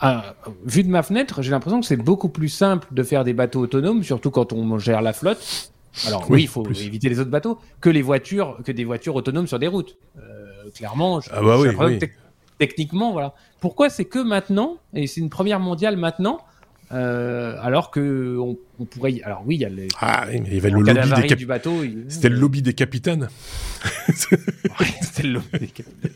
ah, 0.00 0.34
vu 0.64 0.84
de 0.84 0.88
ma 0.88 1.02
fenêtre, 1.02 1.42
j'ai 1.42 1.50
l'impression 1.50 1.80
que 1.80 1.86
c'est 1.86 1.96
beaucoup 1.96 2.28
plus 2.28 2.48
simple 2.48 2.86
de 2.92 3.02
faire 3.02 3.24
des 3.24 3.32
bateaux 3.32 3.60
autonomes, 3.60 4.02
surtout 4.02 4.30
quand 4.30 4.52
on 4.52 4.78
gère 4.78 5.02
la 5.02 5.12
flotte. 5.12 5.72
Alors 6.06 6.30
oui, 6.30 6.42
il 6.42 6.48
faut 6.48 6.64
éviter 6.64 7.08
les 7.08 7.18
autres 7.18 7.30
bateaux 7.30 7.58
que 7.80 7.90
les 7.90 8.02
voitures, 8.02 8.58
que 8.64 8.70
des 8.70 8.84
voitures 8.84 9.16
autonomes 9.16 9.48
sur 9.48 9.58
des 9.58 9.66
routes. 9.66 9.96
Euh, 10.18 10.70
clairement, 10.74 11.20
ah 11.32 11.42
bah 11.42 11.58
oui, 11.58 11.98
techniquement, 12.58 13.12
voilà. 13.12 13.34
Pourquoi 13.60 13.90
c'est 13.90 14.04
que 14.04 14.20
maintenant, 14.20 14.76
et 14.94 15.06
c'est 15.06 15.20
une 15.20 15.30
première 15.30 15.58
mondiale 15.58 15.96
maintenant, 15.96 16.38
alors 16.90 17.90
que 17.90 18.38
on, 18.38 18.84
pourrait. 18.84 19.12
Y... 19.12 19.22
Alors 19.22 19.42
oui, 19.46 19.56
il 19.56 19.60
y 19.60 19.64
a 19.64 19.68
les. 19.68 19.88
Ah, 20.00 20.26
il 20.32 20.52
y 20.52 20.58
avait 20.58 20.70
le 20.70 20.80
lobby 20.80 21.28
des 21.28 21.36
du 21.36 21.46
bateau. 21.46 21.82
C'était 22.08 22.28
le 22.28 22.36
lobby 22.36 22.62
des 22.62 22.74
capitaines. 22.74 23.28
c'était 24.08 25.22
le 25.22 25.34
lobby 25.34 25.58
des 25.58 25.66
capitaines. 25.66 26.12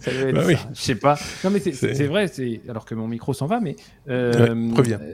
ça 0.00 0.12
être 0.12 0.34
bah 0.34 0.44
ça. 0.44 0.68
Je 0.72 0.80
sais 0.80 0.94
pas. 0.94 1.18
Non 1.44 1.50
mais 1.50 1.60
c'est 1.60 2.06
vrai. 2.06 2.28
C'est 2.28 2.60
alors 2.68 2.84
que 2.84 2.94
mon 2.94 3.08
micro 3.08 3.34
s'en 3.34 3.46
va, 3.46 3.60
mais. 3.60 3.76
Euh, 4.08 4.70
reviens. 4.74 5.00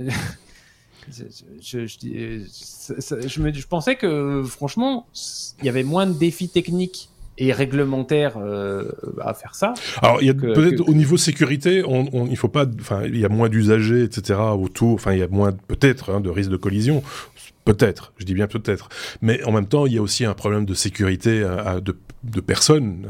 je, 1.11 1.25
je, 1.61 1.87
je, 1.87 3.41
me, 3.41 3.53
je, 3.53 3.67
pensais 3.67 3.97
que 3.97 4.43
franchement, 4.45 5.07
il 5.61 5.67
y 5.67 5.69
avait 5.69 5.85
moins 5.85 6.07
de 6.07 6.13
défis 6.13 6.49
techniques 6.49 7.11
et 7.39 7.53
réglementaires 7.53 8.39
euh, 8.39 8.93
à 9.21 9.35
faire 9.35 9.55
ça. 9.55 9.75
Alors, 10.03 10.23
il 10.23 10.27
y 10.27 10.31
a 10.31 10.35
peut-être 10.35 10.89
au 10.89 10.95
niveau 10.95 11.17
sécurité, 11.17 11.83
on, 11.87 12.09
on, 12.13 12.27
il 12.27 12.37
faut 12.37 12.49
pas, 12.49 12.67
enfin, 12.81 13.03
il 13.05 13.19
y 13.19 13.25
a 13.25 13.29
moins 13.29 13.49
d'usagers, 13.49 14.03
etc. 14.03 14.39
autour. 14.59 14.95
Enfin, 14.95 15.13
il 15.13 15.19
y 15.19 15.23
a 15.23 15.29
moins 15.29 15.53
peut-être 15.53 16.11
hein, 16.11 16.21
de 16.21 16.31
risques 16.31 16.51
de 16.51 16.57
collision. 16.57 17.03
Peut-être, 17.67 18.13
je 18.17 18.25
dis 18.25 18.33
bien 18.33 18.47
peut-être. 18.47 18.89
Mais 19.21 19.43
en 19.45 19.53
même 19.53 19.67
temps, 19.67 19.85
il 19.85 19.93
y 19.93 19.99
a 19.99 20.03
aussi 20.03 20.25
un 20.25 20.33
problème 20.33 20.65
de 20.65 20.73
sécurité 20.73 21.45
de 22.31 22.41
personnes 22.41 23.07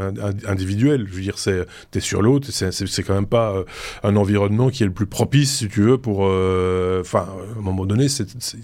individuelles. 0.46 1.06
Je 1.08 1.14
veux 1.14 1.22
dire, 1.22 1.38
c'est 1.38 1.66
t'es 1.90 2.00
sur 2.00 2.22
l'autre, 2.22 2.48
c'est 2.50 3.02
quand 3.02 3.14
même 3.14 3.26
pas 3.26 3.52
euh, 3.52 3.64
un 4.02 4.16
environnement 4.16 4.70
qui 4.70 4.82
est 4.82 4.86
le 4.86 4.92
plus 4.92 5.06
propice, 5.06 5.58
si 5.58 5.68
tu 5.68 5.82
veux, 5.82 5.98
pour. 5.98 6.26
Euh, 6.26 7.00
enfin, 7.00 7.26
à 7.54 7.58
un 7.58 7.62
moment 7.62 7.86
donné, 7.86 8.06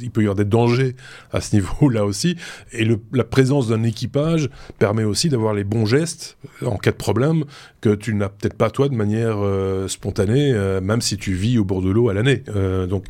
il 0.01 0.11
peut 0.11 0.23
y 0.23 0.25
avoir 0.25 0.37
des 0.37 0.45
dangers 0.45 0.97
à 1.33 1.41
ce 1.41 1.57
niveau-là 1.57 2.05
aussi. 2.05 2.37
Et 2.73 2.87
la 3.13 3.25
présence 3.25 3.69
d'un 3.69 3.83
équipage 3.83 4.49
permet 4.79 5.05
aussi 5.05 5.29
d'avoir 5.29 5.55
les 5.55 5.65
bons 5.65 5.87
gestes 5.87 6.37
en 6.65 6.77
cas 6.77 6.93
de 6.93 6.97
problème 6.97 7.45
que 7.83 7.95
tu 7.95 8.15
n'as 8.15 8.31
peut-être 8.31 8.55
pas 8.55 8.71
toi 8.71 8.89
de 8.89 8.95
manière 8.95 9.37
euh, 9.39 9.89
spontanée, 9.89 10.53
même 10.81 11.03
si 11.03 11.19
tu 11.19 11.35
vis 11.35 11.59
au 11.59 11.65
bord 11.65 11.83
de 11.83 11.91
l'eau 11.91 12.09
à 12.09 12.15
l'année. 12.15 12.43
donc, 12.89 13.05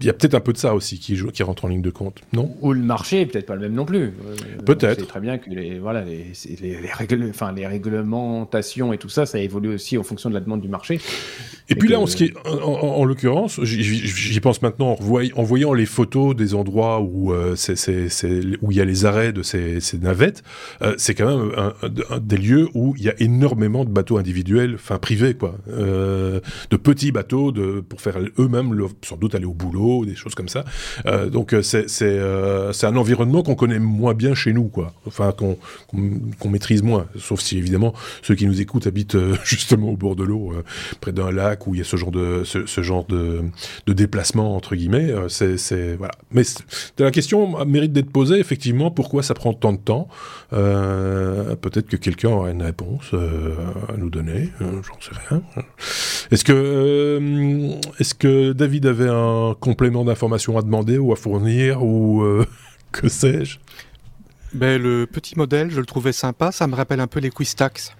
il 0.00 0.06
y 0.06 0.08
a 0.08 0.14
peut-être 0.14 0.34
un 0.34 0.40
peu 0.40 0.54
de 0.54 0.58
ça 0.58 0.74
aussi 0.74 0.98
qui, 0.98 1.20
qui 1.32 1.42
rentre 1.42 1.66
en 1.66 1.68
ligne 1.68 1.82
de 1.82 1.90
compte, 1.90 2.22
non? 2.32 2.56
Ou 2.62 2.72
le 2.72 2.80
marché 2.80 3.20
est 3.20 3.26
peut-être 3.26 3.46
pas 3.46 3.54
le 3.54 3.62
même 3.62 3.74
non 3.74 3.84
plus. 3.84 4.12
peut-être. 4.64 5.00
C'est 5.00 5.06
très 5.06 5.20
bien 5.20 5.36
que 5.38 5.50
les 5.50 5.78
voilà 5.78 6.02
les, 6.04 6.32
les, 6.60 6.80
les, 6.80 7.30
enfin, 7.30 7.52
les 7.52 7.66
réglementations 7.66 8.92
et 8.92 8.98
tout 8.98 9.08
ça, 9.08 9.26
ça 9.26 9.38
évolue 9.38 9.74
aussi 9.74 9.98
en 9.98 10.02
fonction 10.02 10.28
de 10.30 10.34
la 10.34 10.40
demande 10.40 10.60
du 10.60 10.68
marché. 10.68 11.00
Et, 11.68 11.74
puis 11.74 11.88
là, 11.88 12.00
en, 12.00 12.06
ce 12.06 12.16
qui 12.16 12.32
en, 12.44 13.04
l'occurrence, 13.04 13.62
j'y 13.62 14.40
pense 14.40 14.62
maintenant 14.62 14.96
en, 14.98 15.42
voyant 15.42 15.74
les 15.74 15.86
photos 15.86 16.34
des 16.34 16.54
endroits 16.54 17.00
où 17.00 17.32
euh, 17.32 17.56
où 18.62 18.72
il 18.72 18.76
y 18.76 18.80
a 18.80 18.84
les 18.84 19.04
arrêts 19.04 19.32
de 19.32 19.42
ces, 19.42 19.80
navettes, 20.00 20.42
euh, 20.82 20.94
c'est 20.96 21.14
quand 21.14 21.26
même 21.26 21.52
un, 21.56 22.18
des 22.18 22.36
lieux 22.36 22.68
où 22.74 22.94
il 22.96 23.04
y 23.04 23.10
a 23.10 23.14
énormément 23.18 23.84
bateaux 23.92 24.18
individuels, 24.18 24.74
enfin 24.74 24.98
privés 24.98 25.34
quoi, 25.34 25.56
euh, 25.70 26.40
de 26.70 26.76
petits 26.76 27.12
bateaux 27.12 27.52
pour 27.88 28.00
faire 28.00 28.18
eux-mêmes 28.38 28.76
sans 29.02 29.16
doute 29.16 29.34
aller 29.34 29.44
au 29.44 29.54
boulot, 29.54 30.04
des 30.04 30.14
choses 30.14 30.34
comme 30.34 30.48
ça. 30.48 30.64
donc 31.30 31.54
c'est 31.62 31.88
c'est 31.88 32.86
un 32.86 32.96
environnement 32.96 33.42
qu'on 33.42 33.54
connaît 33.54 33.78
moins 33.78 34.14
bien 34.14 34.34
chez 34.34 34.52
nous 34.52 34.68
quoi, 34.68 34.92
enfin 35.06 35.32
qu'on 35.32 36.48
maîtrise 36.48 36.82
moins, 36.82 37.06
sauf 37.16 37.40
si 37.40 37.58
évidemment 37.58 37.94
ceux 38.22 38.34
qui 38.34 38.46
nous 38.46 38.60
écoutent 38.60 38.86
habitent 38.86 39.18
justement 39.44 39.90
au 39.90 39.96
bord 39.96 40.16
de 40.16 40.24
l'eau, 40.24 40.52
près 41.00 41.12
d'un 41.12 41.30
lac 41.30 41.66
où 41.66 41.74
il 41.74 41.78
y 41.78 41.80
a 41.80 41.84
ce 41.84 41.96
genre 42.82 43.04
de, 43.06 43.44
déplacement, 43.86 44.56
entre 44.56 44.76
guillemets. 44.76 45.10
Euh, 45.10 45.28
c'est, 45.28 45.96
voilà. 45.96 46.12
Mais 46.32 46.42
la 46.98 47.10
question 47.10 47.64
mérite 47.64 47.92
d'être 47.92 48.10
posée, 48.10 48.38
effectivement, 48.38 48.90
pourquoi 48.90 49.22
ça 49.22 49.34
prend 49.34 49.52
tant 49.52 49.72
de 49.72 49.78
temps? 49.78 50.08
Euh, 50.52 51.56
Peut-être 51.56 51.88
que 51.88 51.96
quelqu'un 51.96 52.30
aura 52.30 52.50
une 52.50 52.62
réponse 52.62 53.10
euh, 53.14 53.54
à 53.88 53.96
nous 53.96 54.10
donner, 54.10 54.50
j'en 54.60 55.00
sais 55.00 55.12
rien. 55.28 55.42
Est-ce 56.30 56.44
que, 56.44 57.78
est-ce 57.98 58.14
que 58.14 58.52
David 58.52 58.86
avait 58.86 59.08
un 59.08 59.54
complément 59.58 60.04
d'information 60.04 60.58
à 60.58 60.62
demander 60.62 60.98
ou 60.98 61.12
à 61.12 61.16
fournir, 61.16 61.82
ou 61.82 62.24
que 62.92 63.08
sais-je? 63.08 63.58
Ben, 64.54 64.80
le 64.80 65.06
petit 65.06 65.36
modèle, 65.36 65.70
je 65.70 65.80
le 65.80 65.86
trouvais 65.86 66.12
sympa, 66.12 66.52
ça 66.52 66.66
me 66.66 66.74
rappelle 66.74 67.00
un 67.00 67.06
peu 67.06 67.20
les 67.20 67.30
Quistax. 67.30 67.94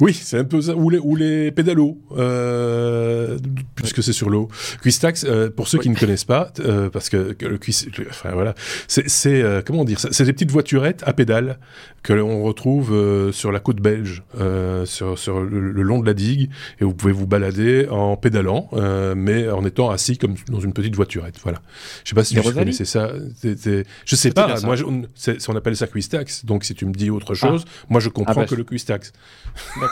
Oui, 0.00 0.14
c'est 0.14 0.38
un 0.38 0.44
peu 0.44 0.62
ça. 0.62 0.74
Ou 0.74 0.88
les, 0.88 0.98
ou 0.98 1.14
les 1.14 1.50
pédalos, 1.50 1.98
euh, 2.16 3.38
puisque 3.74 4.02
c'est 4.02 4.14
sur 4.14 4.30
l'eau. 4.30 4.48
Quistax, 4.82 5.24
euh, 5.24 5.50
pour 5.50 5.68
ceux 5.68 5.78
qui 5.78 5.90
ne 5.90 5.94
connaissent 5.94 6.24
pas, 6.24 6.52
euh, 6.60 6.88
parce 6.88 7.10
que, 7.10 7.36
le 7.40 7.58
quiz, 7.58 7.88
enfin 8.08 8.30
voilà, 8.32 8.54
c'est, 8.88 9.42
euh, 9.42 9.60
comment 9.64 9.84
dire, 9.84 9.98
c'est 10.00 10.24
des 10.24 10.32
petites 10.32 10.50
voiturettes 10.50 11.02
à 11.06 11.12
pédales 11.12 11.58
que 12.02 12.14
l'on 12.14 12.42
retrouve 12.42 12.94
euh, 12.94 13.30
sur 13.30 13.52
la 13.52 13.60
côte 13.60 13.80
belge, 13.80 14.22
euh, 14.38 14.86
sur, 14.86 15.18
sur 15.18 15.40
le, 15.40 15.82
long 15.82 16.00
de 16.00 16.06
la 16.06 16.14
digue, 16.14 16.50
et 16.80 16.84
vous 16.84 16.94
pouvez 16.94 17.12
vous 17.12 17.26
balader 17.26 17.86
en 17.90 18.16
pédalant, 18.16 18.70
mais 19.16 19.50
en 19.50 19.64
étant 19.64 19.90
assis 19.90 20.16
comme 20.16 20.34
dans 20.48 20.60
une 20.60 20.72
petite 20.72 20.96
voiturette. 20.96 21.36
Voilà. 21.42 21.60
Je 22.04 22.10
sais 22.10 22.14
pas 22.14 22.24
si 22.24 22.36
vous 22.36 22.52
connaissez 22.52 22.84
ça. 22.84 23.12
Je 23.42 24.16
sais 24.16 24.30
pas. 24.30 24.60
Moi, 24.62 24.76
on, 24.86 25.02
on, 25.48 25.56
appelle 25.56 25.76
ça 25.76 25.86
Quistax. 25.86 26.44
Donc, 26.44 26.64
si 26.64 26.74
tu 26.74 26.86
me 26.86 26.92
dis 26.92 27.10
autre 27.10 27.34
chose, 27.34 27.64
ah. 27.66 27.86
moi, 27.90 28.00
je 28.00 28.08
comprends 28.08 28.32
ah 28.32 28.40
bah, 28.40 28.46
que 28.46 28.54
le 28.54 28.64
Quistax. 28.64 29.12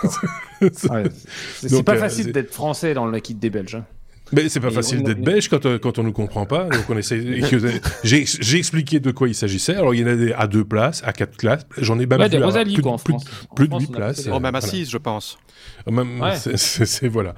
c'est 0.72 1.82
pas 1.84 1.94
euh, 1.94 1.99
facile 1.99 2.32
d'être 2.32 2.53
français 2.53 2.94
dans 2.94 3.07
le 3.07 3.18
kit 3.20 3.34
des 3.34 3.51
Belges. 3.51 3.76
Hein. 3.76 3.84
Mais 4.32 4.49
c'est 4.49 4.61
pas 4.61 4.70
facile 4.70 5.03
d'être 5.03 5.22
belge 5.22 5.49
quand, 5.49 5.64
euh, 5.64 5.78
quand 5.78 5.99
on 5.99 6.03
ne 6.03 6.11
comprend 6.11 6.44
pas. 6.44 6.64
Donc 6.64 6.84
on 6.88 6.96
essaie. 6.99 7.22
J'ai 8.05 8.59
expliqué 8.59 9.01
de 9.01 9.11
quoi 9.11 9.28
il 9.28 9.34
s'agissait. 9.34 9.74
Alors 9.74 9.94
il 9.94 10.01
y 10.01 10.05
en 10.05 10.09
a 10.09 10.16
des 10.16 10.32
à 10.32 10.46
deux 10.46 10.64
places, 10.64 11.03
à 11.05 11.12
quatre 11.12 11.36
places. 11.36 11.62
J'en 11.78 11.99
ai 11.99 12.07
même 12.07 12.20
ouais, 12.20 12.28
vu 12.28 12.38
des 12.38 12.74
plus, 12.74 12.82
quoi, 12.82 12.96
plus, 13.03 13.14
plus, 13.57 13.68
de 13.68 13.76
huit 13.76 13.90
places. 13.90 14.28
Oh, 14.30 14.38
même 14.38 14.55
à 14.55 14.61
six, 14.61 14.90
je 14.90 14.99
pense. 14.99 15.38
Même, 15.90 16.22
c'est 16.57 17.09
voilà. 17.09 17.34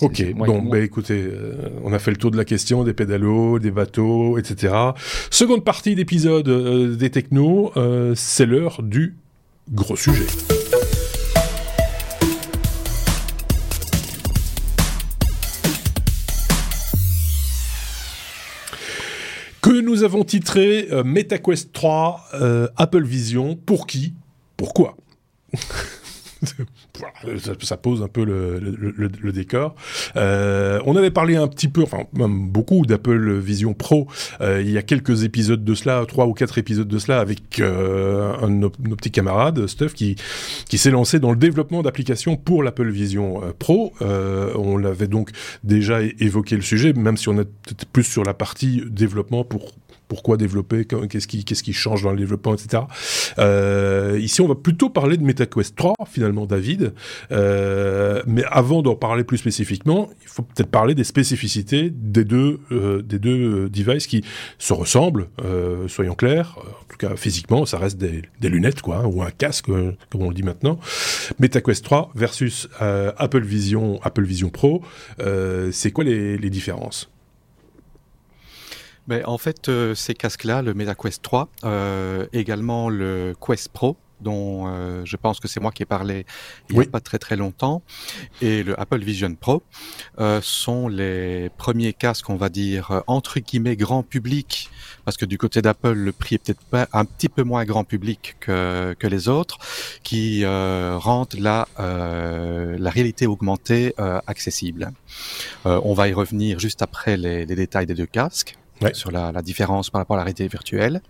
Ok, 0.00 0.24
bon, 0.34 0.62
bah, 0.62 0.80
écoutez, 0.80 1.22
euh, 1.22 1.68
on 1.84 1.92
a 1.92 2.00
fait 2.00 2.10
le 2.10 2.16
tour 2.16 2.32
de 2.32 2.36
la 2.36 2.44
question 2.44 2.82
des 2.82 2.94
pédalos, 2.94 3.60
des 3.60 3.70
bateaux, 3.70 4.38
etc. 4.38 4.74
Seconde 5.30 5.62
partie 5.62 5.94
d'épisode 5.94 6.96
des 6.96 7.10
technos, 7.10 7.72
c'est 8.14 8.46
l'heure 8.46 8.82
du 8.82 9.16
gros 9.70 9.96
sujet. 9.96 10.26
Nous 19.84 20.02
avons 20.02 20.24
titré 20.24 20.88
euh, 20.90 21.04
MetaQuest 21.04 21.72
3 21.72 22.24
euh, 22.34 22.68
Apple 22.76 23.04
Vision. 23.04 23.56
Pour 23.56 23.86
qui? 23.86 24.14
Pourquoi? 24.56 24.96
ça, 27.60 27.76
pose 27.76 28.02
un 28.02 28.08
peu 28.08 28.24
le, 28.24 29.32
décor. 29.32 29.74
Euh, 30.16 30.80
on 30.86 30.96
avait 30.96 31.10
parlé 31.10 31.36
un 31.36 31.48
petit 31.48 31.68
peu, 31.68 31.82
enfin 31.82 32.04
même 32.12 32.48
beaucoup 32.48 32.86
d'Apple 32.86 33.38
Vision 33.38 33.74
Pro 33.74 34.06
il 34.40 34.70
y 34.70 34.78
a 34.78 34.82
quelques 34.82 35.24
épisodes 35.24 35.64
de 35.64 35.74
cela, 35.74 36.04
trois 36.06 36.26
ou 36.26 36.32
quatre 36.32 36.58
épisodes 36.58 36.88
de 36.88 36.98
cela, 36.98 37.20
avec 37.20 37.60
un 37.60 38.48
de 38.48 38.54
nos, 38.54 38.70
petits 38.70 39.10
camarades, 39.10 39.66
Stuff, 39.66 39.94
qui, 39.94 40.16
qui 40.68 40.78
s'est 40.78 40.90
lancé 40.90 41.18
dans 41.18 41.30
le 41.30 41.36
développement 41.36 41.82
d'applications 41.82 42.36
pour 42.36 42.62
l'Apple 42.62 42.90
Vision 42.90 43.40
Pro. 43.58 43.92
on 44.00 44.76
l'avait 44.76 45.08
donc 45.08 45.30
déjà 45.62 46.00
évoqué 46.02 46.56
le 46.56 46.62
sujet, 46.62 46.92
même 46.92 47.16
si 47.16 47.28
on 47.28 47.38
est 47.38 47.44
peut-être 47.44 47.86
plus 47.86 48.04
sur 48.04 48.24
la 48.24 48.34
partie 48.34 48.82
développement 48.88 49.44
pour 49.44 49.72
pourquoi 50.08 50.36
développer, 50.36 50.84
qu'est-ce 50.84 51.62
qui, 51.62 51.72
change 51.72 52.02
dans 52.02 52.12
le 52.12 52.18
développement, 52.18 52.54
etc. 52.54 52.84
Euh, 53.38 54.18
ici, 54.20 54.40
on 54.40 54.48
va 54.48 54.54
plutôt 54.54 54.90
parler 54.90 55.16
de 55.16 55.24
MetaQuest 55.24 55.76
3, 55.76 55.94
finalement, 56.06 56.46
David. 56.46 56.92
Euh, 57.32 58.22
mais 58.26 58.44
avant 58.50 58.82
d'en 58.82 58.94
parler 58.94 59.24
plus 59.24 59.38
spécifiquement, 59.38 60.10
il 60.22 60.28
faut 60.28 60.42
peut-être 60.42 60.70
parler 60.70 60.94
des 60.94 61.04
spécificités 61.04 61.90
des 61.90 62.24
deux, 62.24 62.60
euh, 62.70 63.02
des 63.02 63.18
deux 63.18 63.68
devices 63.68 64.06
qui 64.06 64.24
se 64.58 64.72
ressemblent, 64.72 65.28
soyons 65.88 66.14
clairs. 66.14 66.58
En 66.58 66.84
tout 66.88 66.96
cas, 66.98 67.16
physiquement, 67.16 67.66
ça 67.66 67.78
reste 67.78 67.98
des, 67.98 68.48
lunettes, 68.48 68.82
quoi, 68.82 68.98
hein, 68.98 69.06
ou 69.06 69.22
un 69.22 69.30
casque, 69.30 69.66
comme 69.66 70.22
on 70.22 70.28
le 70.28 70.34
dit 70.34 70.42
maintenant. 70.42 70.78
MetaQuest 71.38 71.84
3 71.84 72.10
versus 72.14 72.68
Apple 72.78 73.42
Vision, 73.42 74.00
Apple 74.02 74.24
Vision 74.24 74.50
Pro, 74.50 74.82
c'est 75.72 75.90
quoi 75.90 76.04
les, 76.04 76.36
les 76.38 76.50
différences? 76.50 77.10
Ben, 79.06 79.22
en 79.26 79.38
fait, 79.38 79.68
euh, 79.68 79.94
ces 79.94 80.14
casques-là, 80.14 80.62
le 80.62 80.74
MetaQuest 80.74 81.22
3, 81.22 81.48
euh, 81.64 82.26
également 82.32 82.88
le 82.88 83.34
Quest 83.40 83.68
Pro, 83.68 83.96
dont 84.20 84.66
euh, 84.66 85.02
je 85.04 85.16
pense 85.16 85.38
que 85.40 85.48
c'est 85.48 85.60
moi 85.60 85.70
qui 85.70 85.82
ai 85.82 85.86
parlé 85.86 86.24
il 86.70 86.78
n'y 86.78 86.84
a 86.84 86.88
pas 86.88 87.00
très 87.00 87.18
très 87.18 87.36
longtemps, 87.36 87.82
et 88.40 88.62
le 88.62 88.78
Apple 88.80 89.00
Vision 89.00 89.34
Pro 89.34 89.62
euh, 90.18 90.40
sont 90.42 90.88
les 90.88 91.50
premiers 91.58 91.92
casques, 91.92 92.30
on 92.30 92.36
va 92.36 92.48
dire, 92.48 93.02
entre 93.06 93.38
guillemets 93.40 93.76
grand 93.76 94.02
public, 94.02 94.70
parce 95.04 95.16
que 95.16 95.26
du 95.26 95.36
côté 95.36 95.60
d'Apple, 95.62 95.92
le 95.92 96.12
prix 96.12 96.36
est 96.36 96.54
peut-être 96.54 96.88
un 96.92 97.04
petit 97.04 97.28
peu 97.28 97.42
moins 97.42 97.64
grand 97.64 97.84
public 97.84 98.36
que, 98.40 98.96
que 98.98 99.06
les 99.06 99.28
autres, 99.28 99.58
qui 100.02 100.44
euh, 100.44 100.96
rendent 100.96 101.34
la, 101.38 101.68
euh, 101.78 102.76
la 102.78 102.90
réalité 102.90 103.26
augmentée 103.26 103.94
euh, 103.98 104.20
accessible. 104.26 104.92
on 105.64 105.92
va 105.94 106.08
y 106.08 106.12
revenir 106.12 106.58
juste 106.58 106.82
après 106.82 107.16
les, 107.16 107.44
les 107.44 107.54
détails 107.54 107.86
des 107.86 107.94
deux 107.94 108.06
casques 108.06 108.56
sur 108.92 109.10
la, 109.10 109.32
différence 109.42 109.90
par 109.90 110.00
rapport 110.00 110.16
à 110.16 110.18
la 110.18 110.24
réalité 110.24 110.46
virtuelle. 110.48 111.00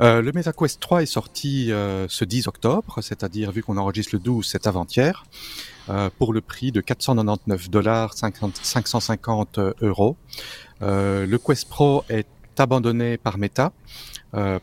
Euh, 0.00 0.22
le 0.22 0.32
MetaQuest 0.32 0.80
3 0.80 1.02
est 1.02 1.06
sorti 1.06 1.72
euh, 1.72 2.06
ce 2.08 2.24
10 2.24 2.48
octobre, 2.48 2.98
c'est-à-dire 3.02 3.52
vu 3.52 3.62
qu'on 3.62 3.76
enregistre 3.76 4.14
le 4.14 4.20
12, 4.20 4.46
c'est 4.46 4.66
avant-hier, 4.66 5.24
euh, 5.88 6.10
pour 6.18 6.32
le 6.32 6.40
prix 6.40 6.72
de 6.72 6.80
499 6.80 7.70
dollars 7.70 8.14
550 8.14 9.58
euros. 9.82 10.16
le 10.80 11.36
Quest 11.36 11.68
Pro 11.68 12.04
est 12.08 12.26
abandonné 12.58 13.16
par 13.18 13.38
Meta. 13.38 13.72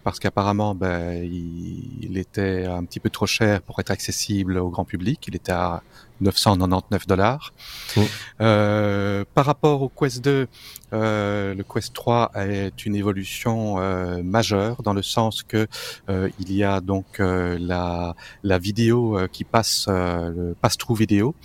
Parce 0.04 0.20
qu'apparemment, 0.20 0.76
ben, 0.76 1.24
il, 1.24 2.16
était 2.20 2.66
un 2.66 2.84
petit 2.84 3.00
peu 3.00 3.10
trop 3.10 3.26
cher 3.26 3.60
pour 3.64 3.80
être 3.80 3.90
accessible 3.90 4.60
au 4.60 4.70
grand 4.70 4.86
public. 4.86 5.26
Il 5.28 5.36
était 5.36 5.52
à 5.52 5.82
999 6.24 7.08
dollars. 7.08 7.54
Mmh. 7.96 8.02
Euh, 8.42 9.24
par 9.34 9.46
rapport 9.46 9.82
au 9.82 9.90
Quest 9.90 10.24
2, 10.24 10.48
euh, 10.94 11.56
le 11.56 11.64
Quest 11.64 11.94
3 11.94 12.32
est 12.36 12.86
une 12.86 12.96
évolution 12.96 13.80
euh, 13.80 14.22
majeure 14.24 14.84
dans 14.84 14.94
le 14.94 15.02
sens 15.02 15.42
que 15.44 15.68
euh, 16.10 16.30
il 16.40 16.54
y 16.54 16.64
a 16.64 16.82
donc 16.82 17.20
euh, 17.20 17.58
la, 17.60 18.16
la 18.44 18.60
vidéo 18.60 19.18
qui 19.32 19.44
passe, 19.44 19.88
le 19.88 20.56
pass-through 20.62 20.98
vidéo. 20.98 21.36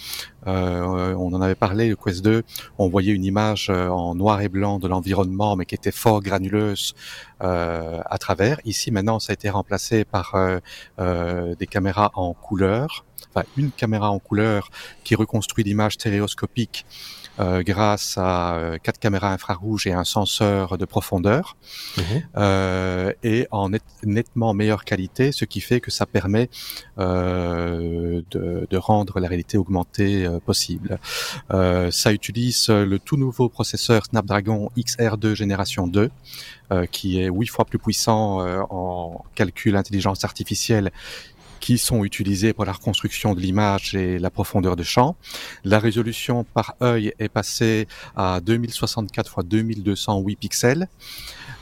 on 0.46 1.32
en 1.34 1.40
avait 1.40 1.54
parlé, 1.54 1.88
le 1.88 1.96
Quest 1.96 2.24
2, 2.24 2.42
on 2.78 2.88
voyait 2.88 3.12
une 3.12 3.24
image 3.24 3.70
en 3.70 4.14
noir 4.14 4.40
et 4.40 4.48
blanc 4.48 4.78
de 4.78 4.88
l'environnement, 4.88 5.56
mais 5.56 5.66
qui 5.66 5.74
était 5.74 5.92
fort 5.92 6.20
granuleuse 6.22 6.94
à 7.40 8.18
travers. 8.18 8.60
Ici, 8.64 8.90
maintenant, 8.90 9.18
ça 9.18 9.32
a 9.32 9.34
été 9.34 9.50
remplacé 9.50 10.04
par 10.04 10.34
des 10.98 11.66
caméras 11.66 12.10
en 12.14 12.34
couleur 12.34 13.04
enfin 13.34 13.46
une 13.56 13.70
caméra 13.70 14.10
en 14.10 14.18
couleur 14.18 14.70
qui 15.04 15.14
reconstruit 15.14 15.64
l'image 15.64 15.94
stéréoscopique 15.94 16.84
euh, 17.40 17.62
grâce 17.62 18.18
à 18.18 18.56
euh, 18.56 18.78
quatre 18.82 18.98
caméras 18.98 19.32
infrarouges 19.32 19.86
et 19.86 19.92
un 19.92 20.02
senseur 20.02 20.76
de 20.76 20.84
profondeur, 20.84 21.56
mhm. 21.96 22.04
euh, 22.36 23.12
et 23.22 23.46
en 23.52 23.70
nettement 24.02 24.54
meilleure 24.54 24.84
qualité, 24.84 25.30
ce 25.30 25.44
qui 25.44 25.60
fait 25.60 25.80
que 25.80 25.92
ça 25.92 26.04
permet 26.04 26.50
de, 26.96 28.24
de, 28.30 28.76
rendre 28.76 29.20
la 29.20 29.28
réalité 29.28 29.56
augmentée 29.56 30.26
possible. 30.44 30.98
ça 31.50 32.12
utilise 32.12 32.68
le 32.68 32.98
tout 32.98 33.16
nouveau 33.16 33.48
processeur 33.48 34.06
Snapdragon 34.06 34.70
XR2 34.76 35.34
génération 35.34 35.86
2, 35.86 36.10
qui 36.90 37.20
est 37.20 37.28
huit 37.28 37.46
fois 37.46 37.64
plus 37.64 37.78
puissant 37.78 38.40
en 38.70 39.24
calcul 39.34 39.76
intelligence 39.76 40.24
artificielle 40.24 40.90
qui 41.60 41.78
sont 41.78 42.04
utilisés 42.04 42.52
pour 42.52 42.64
la 42.64 42.72
reconstruction 42.72 43.34
de 43.34 43.40
l'image 43.40 43.94
et 43.94 44.18
la 44.18 44.30
profondeur 44.30 44.76
de 44.76 44.82
champ. 44.82 45.16
La 45.64 45.78
résolution 45.78 46.44
par 46.44 46.74
œil 46.82 47.12
est 47.18 47.28
passée 47.28 47.86
à 48.16 48.40
2064 48.40 49.38
x 49.38 49.48
2208 49.48 50.36
pixels. 50.36 50.88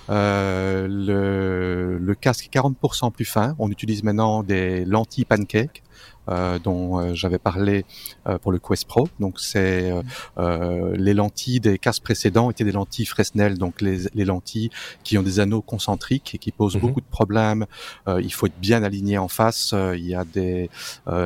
Euh, 0.09 0.87
le, 0.89 1.99
le, 1.99 2.15
casque 2.15 2.47
est 2.47 2.59
40% 2.59 3.13
plus 3.13 3.25
fin. 3.25 3.55
On 3.59 3.71
utilise 3.71 4.03
maintenant 4.03 4.43
des 4.43 4.85
lentilles 4.85 5.25
pancake 5.25 5.83
euh, 6.29 6.59
dont 6.59 6.99
euh, 6.99 7.15
j'avais 7.15 7.39
parlé 7.39 7.85
euh, 8.27 8.37
pour 8.39 8.51
le 8.51 8.59
Quest 8.59 8.89
Pro. 8.89 9.09
Donc 9.21 9.39
c'est 9.39 9.93
les 10.37 11.15
lentilles 11.15 11.61
des 11.61 11.79
casques 11.79 12.03
précédents 12.03 12.51
étaient 12.51 12.65
des 12.65 12.73
lentilles 12.73 13.07
Fresnel, 13.07 13.59
donc 13.59 13.81
les, 13.81 14.09
les 14.15 14.25
lentilles 14.25 14.71
qui 15.05 15.19
ont 15.19 15.23
des 15.23 15.39
anneaux 15.39 15.63
concentriques 15.63 16.35
et 16.35 16.39
qui 16.39 16.51
posent 16.51 16.75
mhm. 16.75 16.81
beaucoup 16.81 17.01
de 17.01 17.07
problèmes. 17.07 17.67
il 18.09 18.33
faut 18.33 18.47
être 18.47 18.59
bien 18.59 18.83
aligné 18.83 19.19
en 19.19 19.29
face. 19.29 19.73
il 19.95 20.07
y 20.07 20.15
a 20.15 20.25
des 20.25 20.69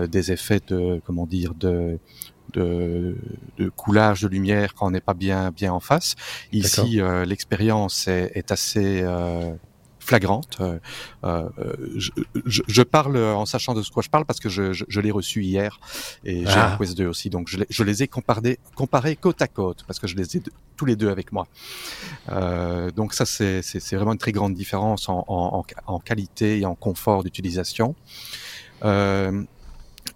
des 0.09 0.33
effets 0.33 0.61
de 0.67 1.01
comment 1.07 1.27
dire 1.27 1.55
de 1.55 1.99
de, 2.53 3.17
de, 3.59 3.69
coulage 3.69 4.23
de 4.23 4.29
lumière 4.29 4.75
quand 4.75 4.87
on 4.87 4.91
n'est 4.91 5.01
pas 5.01 5.15
bien 5.15 5.51
bien 5.51 5.73
en 5.73 5.81
face. 5.81 6.15
Ici, 6.53 7.01
l'expérience 7.27 8.09
est, 8.09 8.33
est, 8.35 8.51
assez 8.51 9.05
flagrante. 10.01 10.57
Euh, 10.61 10.79
euh, 11.25 11.49
je, 11.97 12.11
je, 12.45 12.63
je, 12.67 12.83
parle 12.83 13.17
en 13.17 13.47
sachant 13.47 13.75
de 13.75 13.83
ce 13.83 13.91
quoi 13.91 14.03
je 14.03 14.09
parle 14.09 14.25
parce 14.25 14.41
que 14.41 14.49
je, 14.49 14.73
je 14.73 15.01
l'ai 15.01 15.11
reçu 15.11 15.43
hier 15.43 15.79
et 16.25 16.45
j'ai 16.47 16.53
ah. 16.57 16.75
un 16.75 16.79
Quest 16.79 16.97
2 16.97 17.07
aussi, 17.07 17.31
donc 17.31 17.49
je, 17.49 17.85
les 17.85 18.03
ai 18.03 18.09
comparés, 18.09 18.59
comparés 18.75 19.15
côte 19.17 19.41
à 19.43 19.47
côte 19.47 19.85
parce 19.87 20.01
que 20.01 20.09
je 20.09 20.17
les 20.17 20.37
ai 20.37 20.43
tous 20.77 20.87
les 20.87 20.97
deux 20.97 21.11
avec 21.11 21.31
moi. 21.33 21.47
Euh, 22.31 22.91
donc 22.91 23.15
ça 23.15 23.25
c'est 23.25 23.63
vraiment 23.93 24.13
une 24.13 24.19
très 24.19 24.33
grande 24.33 24.55
différence 24.55 25.09
en, 25.09 25.25
en, 25.29 25.65
en 25.87 25.99
qualité 26.01 26.61
et 26.61 26.67
en 26.67 26.75
confort 26.75 27.23
d'utilisation. 27.23 27.95
Euh, 28.85 29.45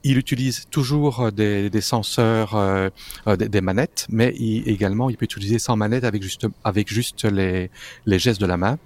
il 0.04 0.18
utilise 0.18 0.66
toujours 0.70 1.32
des, 1.32 1.70
des 1.70 1.80
senseurs, 1.80 2.54
euh, 2.54 2.88
euh 3.26 3.36
des, 3.36 3.48
des, 3.48 3.60
manettes, 3.60 4.06
mais 4.10 4.34
il, 4.38 4.68
également 4.68 5.10
il 5.10 5.16
peut 5.16 5.24
utiliser 5.24 5.58
sans 5.58 5.76
manette 5.76 6.04
avec 6.04 6.22
juste 6.22 6.46
avec 6.62 6.92
juste 6.92 7.24
les, 7.24 7.70
les 8.06 8.18
gestes 8.18 8.40
de 8.40 8.46
la 8.46 8.56
main. 8.56 8.78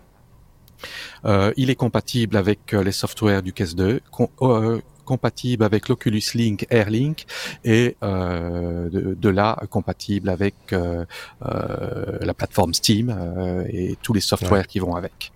Euh, 1.24 1.52
il 1.56 1.70
est 1.70 1.74
compatible 1.74 2.36
avec 2.36 2.74
euh, 2.74 2.82
les 2.82 2.92
softwares 2.92 3.42
du 3.42 3.52
Quest 3.52 3.76
2, 3.76 4.00
euh, 4.42 4.80
compatible 5.04 5.64
avec 5.64 5.88
l'Oculus 5.88 6.22
Link 6.34 6.66
Airlink 6.70 7.24
et 7.64 7.96
de, 8.02 9.28
là 9.28 9.58
compatible 9.70 10.28
avec 10.28 10.54
la 10.70 12.34
plateforme 12.36 12.74
Steam 12.74 13.64
et 13.72 13.96
tous 14.02 14.12
les 14.12 14.20
softwares 14.20 14.66
qui 14.66 14.80
vont 14.80 14.96
avec. 14.96 15.32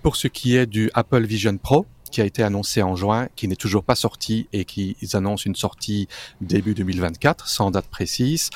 pour 0.00 0.14
ce 0.14 0.28
qui 0.28 0.56
est 0.56 0.66
du 0.66 0.92
Apple 0.94 1.24
Vision 1.24 1.56
Pro, 1.56 1.86
qui 2.12 2.20
a 2.20 2.24
été 2.24 2.44
annoncé 2.44 2.82
en 2.82 2.94
juin, 2.94 3.28
qui 3.34 3.48
n'est 3.48 3.56
toujours 3.56 3.82
pas 3.82 3.96
sorti 3.96 4.46
et 4.52 4.64
qui 4.64 4.96
ils 5.00 5.16
annoncent 5.16 5.44
une 5.46 5.56
sortie 5.56 6.06
début 6.40 6.74
2024 6.74 7.48
sans 7.48 7.70
date 7.72 7.86
précise. 7.86 8.50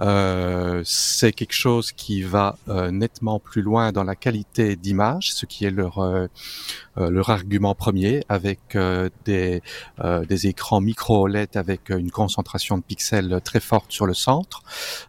Euh, 0.00 0.82
c'est 0.84 1.32
quelque 1.32 1.52
chose 1.52 1.92
qui 1.92 2.22
va 2.22 2.56
euh, 2.68 2.90
nettement 2.90 3.38
plus 3.40 3.62
loin 3.62 3.92
dans 3.92 4.04
la 4.04 4.14
qualité 4.14 4.76
d'image, 4.76 5.32
ce 5.32 5.44
qui 5.44 5.64
est 5.64 5.70
leur 5.70 5.98
euh, 5.98 6.26
euh, 6.98 7.10
leur 7.10 7.30
argument 7.30 7.74
premier, 7.74 8.24
avec 8.28 8.60
des 9.24 9.62
des 10.28 10.46
écrans 10.46 10.80
micro 10.80 11.24
OLED 11.24 11.56
avec 11.56 11.90
une 11.90 12.10
concentration 12.10 12.78
de 12.78 12.82
pixels 12.82 13.40
très 13.44 13.60
forte 13.60 13.90
sur 13.90 14.06
le 14.06 14.14
centre. 14.14 14.62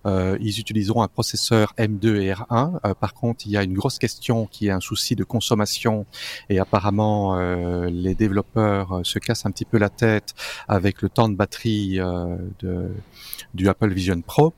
ils 0.06 0.60
utiliseront 0.60 1.04
un 1.04 1.08
processeur 1.08 1.74
M2 1.78 2.22
et 2.22 2.34
R1. 2.34 2.96
par 2.96 3.14
contre, 3.14 3.46
il 3.46 3.52
y 3.52 3.58
a 3.58 3.64
une 3.64 3.74
grosse 3.74 4.00
question 4.00 4.48
qui 4.48 4.68
est 4.68 4.72
un 4.72 4.80
souci 4.80 5.16
de 5.16 5.24
consommation 5.24 6.06
et 6.50 6.60
apparemment 6.60 7.38
les 7.92 8.16
développeurs 8.16 8.92
euh, 8.92 9.04
se 9.04 9.20
cassent 9.20 9.46
un 9.46 9.52
petit 9.52 9.66
peu 9.66 9.78
la 9.78 9.90
tête 9.90 10.34
avec 10.68 11.02
le 11.02 11.10
temps 11.10 11.30
de 11.30 11.36
batterie 11.36 12.00
euh, 12.00 12.38
de, 12.60 12.92
du 13.54 13.70
Apple 13.70 13.92
Vision 13.92 14.22
Pro. 14.22 14.54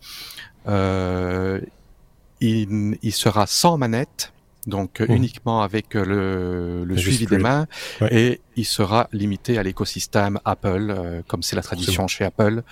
Euh, 0.68 1.60
il, 2.40 2.98
il, 3.02 3.12
sera 3.14 3.48
sans 3.48 3.78
manette, 3.78 4.34
donc 4.68 5.00
mmh. 5.00 5.12
uniquement 5.12 5.62
avec 5.62 5.94
le, 5.94 6.84
le 6.84 6.98
suivi 6.98 7.26
des 7.26 7.38
mains, 7.38 7.68
et 8.12 8.42
il 8.58 8.66
sera 8.66 9.08
limité 9.14 9.58
à 9.58 9.64
l'écosystème 9.64 10.40
Apple, 10.44 11.24
comme 11.28 11.42
c'est 11.42 11.56
la 11.56 11.62
tradition 11.62 12.08
chez 12.08 12.26
Apple, 12.26 12.64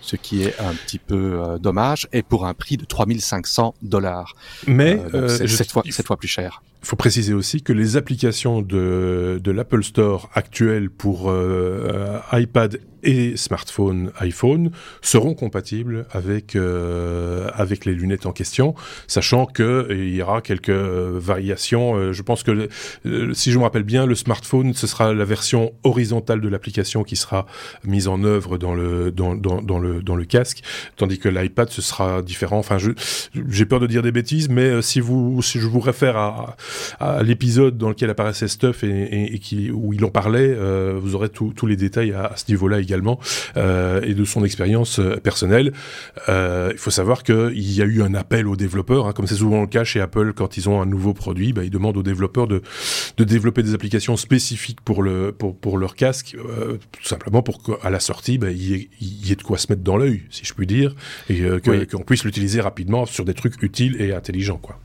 ce 0.00 0.14
qui 0.14 0.42
est 0.42 0.58
un 0.60 0.74
petit 0.74 1.00
peu 1.00 1.58
dommage, 1.60 2.08
et 2.12 2.22
pour 2.22 2.46
un 2.46 2.54
prix 2.54 2.76
de 2.76 2.84
3500 2.84 3.74
dollars. 3.82 4.34
Mais 4.68 5.00
c'est 5.28 5.48
cette 5.48 5.72
fois, 5.72 5.82
cette 5.90 6.06
fois 6.06 6.16
plus 6.16 6.28
cher. 6.28 6.62
Il 6.86 6.88
faut 6.90 6.94
préciser 6.94 7.34
aussi 7.34 7.62
que 7.62 7.72
les 7.72 7.96
applications 7.96 8.62
de, 8.62 9.40
de 9.42 9.50
l'Apple 9.50 9.82
Store 9.82 10.30
actuelles 10.34 10.88
pour 10.88 11.28
euh, 11.28 12.20
iPad 12.32 12.78
et 13.06 13.36
smartphone 13.36 14.10
iPhone 14.18 14.70
seront 15.00 15.34
compatibles 15.34 16.06
avec 16.10 16.56
euh, 16.56 17.48
avec 17.54 17.84
les 17.84 17.94
lunettes 17.94 18.26
en 18.26 18.32
question, 18.32 18.74
sachant 19.06 19.46
que 19.46 19.86
il 19.90 20.14
y 20.14 20.22
aura 20.22 20.42
quelques 20.42 20.68
euh, 20.70 21.18
variations. 21.18 21.94
Euh, 21.94 22.12
je 22.12 22.22
pense 22.22 22.42
que 22.42 22.68
si 23.32 23.52
je 23.52 23.58
me 23.58 23.62
rappelle 23.62 23.84
bien, 23.84 24.06
le 24.06 24.14
smartphone 24.14 24.74
ce 24.74 24.86
sera 24.86 25.14
la 25.14 25.24
version 25.24 25.72
horizontale 25.84 26.40
de 26.40 26.48
l'application 26.48 27.04
qui 27.04 27.16
sera 27.16 27.46
mise 27.84 28.08
en 28.08 28.24
œuvre 28.24 28.58
dans 28.58 28.74
le 28.74 29.12
dans, 29.12 29.34
dans, 29.34 29.62
dans 29.62 29.78
le 29.78 30.02
dans 30.02 30.16
le 30.16 30.24
casque, 30.24 30.62
tandis 30.96 31.18
que 31.18 31.28
l'iPad 31.28 31.70
ce 31.70 31.82
sera 31.82 32.22
différent. 32.22 32.58
Enfin, 32.58 32.78
j'ai 33.48 33.66
peur 33.66 33.78
de 33.78 33.86
dire 33.86 34.02
des 34.02 34.12
bêtises, 34.12 34.48
mais 34.48 34.82
si 34.82 35.00
vous 35.00 35.40
si 35.42 35.60
je 35.60 35.66
vous 35.66 35.80
réfère 35.80 36.16
à, 36.16 36.56
à 37.00 37.22
l'épisode 37.22 37.78
dans 37.78 37.88
lequel 37.88 38.10
apparaissait 38.10 38.48
Stuff 38.48 38.84
et, 38.84 39.34
et, 39.34 39.38
qui 39.38 39.70
où 39.70 39.92
il 39.92 40.04
en 40.04 40.10
parlait, 40.10 40.56
vous 41.00 41.14
aurez 41.14 41.28
tous 41.28 41.66
les 41.66 41.76
détails 41.76 42.12
à, 42.12 42.26
à 42.26 42.36
ce 42.36 42.44
niveau-là 42.48 42.80
également 42.80 43.18
euh, 43.56 44.00
et 44.02 44.14
de 44.14 44.24
son 44.24 44.44
expérience 44.44 44.98
euh, 44.98 45.16
personnelle. 45.16 45.72
Euh, 46.28 46.70
il 46.72 46.78
faut 46.78 46.90
savoir 46.90 47.22
qu'il 47.22 47.72
y 47.72 47.82
a 47.82 47.84
eu 47.84 48.02
un 48.02 48.14
appel 48.14 48.46
aux 48.46 48.56
développeurs, 48.56 49.06
hein, 49.06 49.12
comme 49.12 49.26
c'est 49.26 49.36
souvent 49.36 49.62
le 49.62 49.66
cas 49.66 49.84
chez 49.84 50.00
Apple 50.00 50.32
quand 50.34 50.56
ils 50.56 50.68
ont 50.68 50.80
un 50.80 50.86
nouveau 50.86 51.14
produit, 51.14 51.52
bah, 51.52 51.64
ils 51.64 51.70
demandent 51.70 51.96
aux 51.96 52.02
développeurs 52.02 52.46
de, 52.46 52.62
de 53.16 53.24
développer 53.24 53.62
des 53.62 53.74
applications 53.74 54.16
spécifiques 54.16 54.80
pour 54.80 55.02
le 55.02 55.32
pour, 55.32 55.56
pour 55.56 55.78
leur 55.78 55.94
casque, 55.94 56.36
tout 56.92 57.06
simplement 57.06 57.42
pour 57.42 57.62
qu'à 57.62 57.90
la 57.90 58.00
sortie, 58.00 58.38
bah, 58.38 58.50
il, 58.50 58.88
y 59.00 59.32
ait, 59.32 59.36
de 59.36 59.42
quoi 59.42 59.58
se 59.58 59.66
mettre 59.70 59.82
dans 59.82 59.96
l'œil, 59.96 60.22
si 60.30 60.44
je 60.44 60.54
puis 60.54 60.66
dire, 60.66 60.94
et 61.28 61.42
qu'on 61.90 62.02
puisse 62.02 62.24
l'utiliser 62.24 62.60
rapidement 62.60 63.06
sur 63.06 63.24
des 63.24 63.34
trucs 63.34 63.62
utiles 63.62 64.00
et 64.00 64.12
intelligents, 64.12 64.58
quoi. 64.58 64.78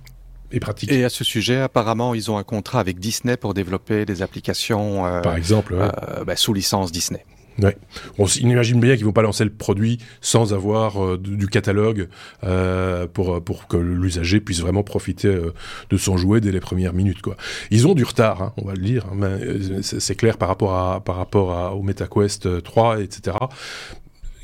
Et 0.51 0.59
pratique. 0.59 0.91
Et 0.91 1.03
à 1.03 1.09
ce 1.09 1.23
sujet, 1.23 1.61
apparemment, 1.61 2.13
ils 2.13 2.29
ont 2.29 2.37
un 2.37 2.43
contrat 2.43 2.79
avec 2.79 2.99
Disney 2.99 3.37
pour 3.37 3.53
développer 3.53 4.05
des 4.05 4.21
applications, 4.21 5.03
par 5.21 5.35
exemple, 5.35 5.75
bah, 6.25 6.35
sous 6.35 6.53
licence 6.53 6.91
Disney. 6.91 7.25
Ouais. 7.59 7.77
On 8.17 8.25
imagine 8.25 8.79
bien 8.79 8.95
qu'ils 8.95 9.05
vont 9.05 9.11
pas 9.11 9.21
lancer 9.21 9.43
le 9.43 9.51
produit 9.51 9.99
sans 10.21 10.53
avoir 10.53 11.03
euh, 11.03 11.17
du 11.17 11.47
catalogue 11.47 12.07
euh, 12.43 13.07
pour 13.07 13.43
pour 13.43 13.67
que 13.67 13.77
l'usager 13.77 14.39
puisse 14.39 14.61
vraiment 14.61 14.83
profiter 14.83 15.27
euh, 15.27 15.53
de 15.89 15.97
son 15.97 16.17
jouet 16.17 16.39
dès 16.39 16.51
les 16.51 16.61
premières 16.61 16.93
minutes 16.93 17.21
quoi. 17.21 17.35
Ils 17.69 17.87
ont 17.87 17.93
du 17.93 18.03
retard, 18.03 18.41
hein, 18.41 18.53
on 18.57 18.65
va 18.65 18.73
le 18.73 18.81
dire, 18.81 19.05
hein, 19.07 19.15
mais 19.15 19.25
euh, 19.27 19.81
c'est 19.81 20.15
clair 20.15 20.37
par 20.37 20.47
rapport 20.47 20.75
à 20.75 21.03
par 21.03 21.17
rapport 21.17 21.51
à, 21.51 21.75
au 21.75 21.83
MetaQuest 21.83 22.63
3 22.63 23.01
etc. 23.01 23.37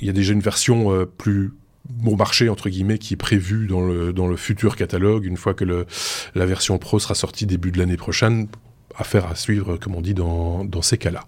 Il 0.01 0.07
y 0.07 0.09
a 0.09 0.13
déjà 0.13 0.33
une 0.33 0.41
version 0.41 1.07
plus 1.17 1.53
bon 1.89 2.15
marché 2.15 2.49
entre 2.49 2.69
guillemets 2.69 2.97
qui 2.97 3.13
est 3.13 3.17
prévu 3.17 3.67
dans 3.67 3.81
le 3.81 4.11
le 4.11 4.35
futur 4.35 4.75
catalogue 4.75 5.25
une 5.25 5.37
fois 5.37 5.53
que 5.53 5.63
le, 5.63 5.85
la 6.35 6.45
version 6.45 6.77
pro 6.77 6.99
sera 6.99 7.15
sortie 7.15 7.45
début 7.45 7.71
de 7.71 7.79
l'année 7.79 7.97
prochaine 7.97 8.47
affaire 8.97 9.27
à 9.27 9.35
suivre, 9.35 9.77
comme 9.77 9.95
on 9.95 10.01
dit, 10.01 10.13
dans, 10.13 10.81
ces 10.81 10.97
cas-là. 10.97 11.25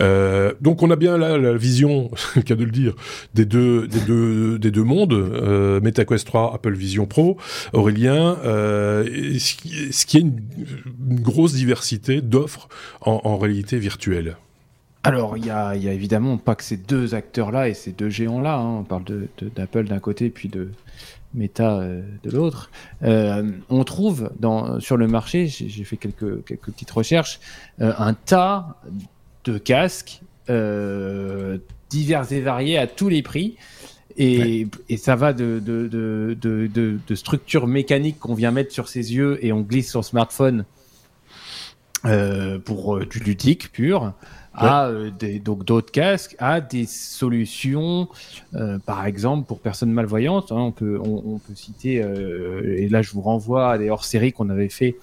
Euh, 0.00 0.52
donc 0.60 0.82
on 0.82 0.90
a 0.90 0.96
bien 0.96 1.16
là 1.16 1.38
la 1.38 1.54
vision, 1.54 2.10
cas 2.44 2.54
de 2.54 2.64
le 2.64 2.70
dire, 2.70 2.94
des 3.34 3.44
deux, 3.44 3.86
des 3.86 4.00
deux, 4.00 4.58
des 4.58 4.70
deux 4.70 4.82
mondes, 4.82 5.12
euh, 5.12 5.80
MetaQuest 5.80 6.26
3, 6.26 6.54
Apple 6.54 6.74
Vision 6.74 7.06
Pro, 7.06 7.36
Aurélien, 7.72 8.36
euh, 8.44 9.04
ce 9.38 10.06
qui 10.06 10.16
est 10.16 10.20
une, 10.20 10.40
grosse 10.98 11.54
diversité 11.54 12.20
d'offres 12.20 12.68
en 13.00 13.38
réalité 13.38 13.78
virtuelle. 13.78 14.36
Alors, 15.04 15.36
il 15.36 15.46
y 15.46 15.50
a, 15.50 15.76
y 15.76 15.88
a, 15.88 15.92
évidemment 15.92 16.38
pas 16.38 16.54
que 16.54 16.64
ces 16.64 16.76
deux 16.76 17.14
acteurs-là 17.14 17.68
et 17.68 17.74
ces 17.74 17.92
deux 17.92 18.08
géants-là. 18.08 18.56
Hein. 18.56 18.78
On 18.80 18.84
parle 18.84 19.04
d'Apple 19.54 19.84
d'un 19.84 20.00
côté, 20.00 20.30
puis 20.30 20.48
de, 20.48 20.70
Meta 21.34 21.80
euh, 21.80 22.02
de 22.22 22.30
l'autre. 22.30 22.70
Euh, 23.02 23.50
on 23.68 23.84
trouve 23.84 24.30
dans, 24.38 24.80
sur 24.80 24.96
le 24.96 25.06
marché, 25.06 25.46
j'ai 25.46 25.84
fait 25.84 25.96
quelques, 25.96 26.44
quelques 26.44 26.70
petites 26.70 26.90
recherches, 26.90 27.40
euh, 27.80 27.92
un 27.98 28.14
tas 28.14 28.76
de 29.44 29.58
casques 29.58 30.20
divers 31.90 32.32
et 32.32 32.40
variés 32.40 32.78
à 32.78 32.86
tous 32.86 33.08
les 33.08 33.22
prix. 33.22 33.56
Et, 34.16 34.68
et 34.88 34.96
ça 34.96 35.16
va 35.16 35.32
de, 35.32 35.58
de, 35.58 35.88
de, 36.40 36.68
de, 36.70 37.14
structures 37.16 37.66
mécaniques 37.66 38.20
qu'on 38.20 38.34
vient 38.34 38.52
mettre 38.52 38.72
sur 38.72 38.88
ses 38.88 39.12
yeux 39.12 39.44
et 39.44 39.52
on 39.52 39.60
glisse 39.60 39.90
sur 39.90 40.04
smartphone 40.04 40.64
pour 42.64 43.04
du 43.06 43.18
ludique 43.18 43.72
pur 43.72 44.12
à 44.54 44.86
euh, 44.86 45.10
des, 45.10 45.38
donc 45.38 45.64
d'autres 45.64 45.90
casques, 45.90 46.36
à 46.38 46.60
des 46.60 46.86
solutions, 46.86 48.08
euh, 48.54 48.78
par 48.78 49.06
exemple 49.06 49.46
pour 49.46 49.60
personnes 49.60 49.92
malvoyantes. 49.92 50.52
Hein, 50.52 50.58
on 50.58 50.72
peut 50.72 50.98
on, 51.00 51.38
peut 51.38 51.54
citer 51.54 52.02
euh, 52.02 52.76
et 52.78 52.88
là 52.88 53.02
je 53.02 53.10
vous 53.12 53.20
renvoie 53.20 53.72
à 53.72 53.78
des 53.78 53.90
hors-séries 53.90 54.32
qu'on 54.32 54.50
avait 54.50 54.68
fait 54.68 54.96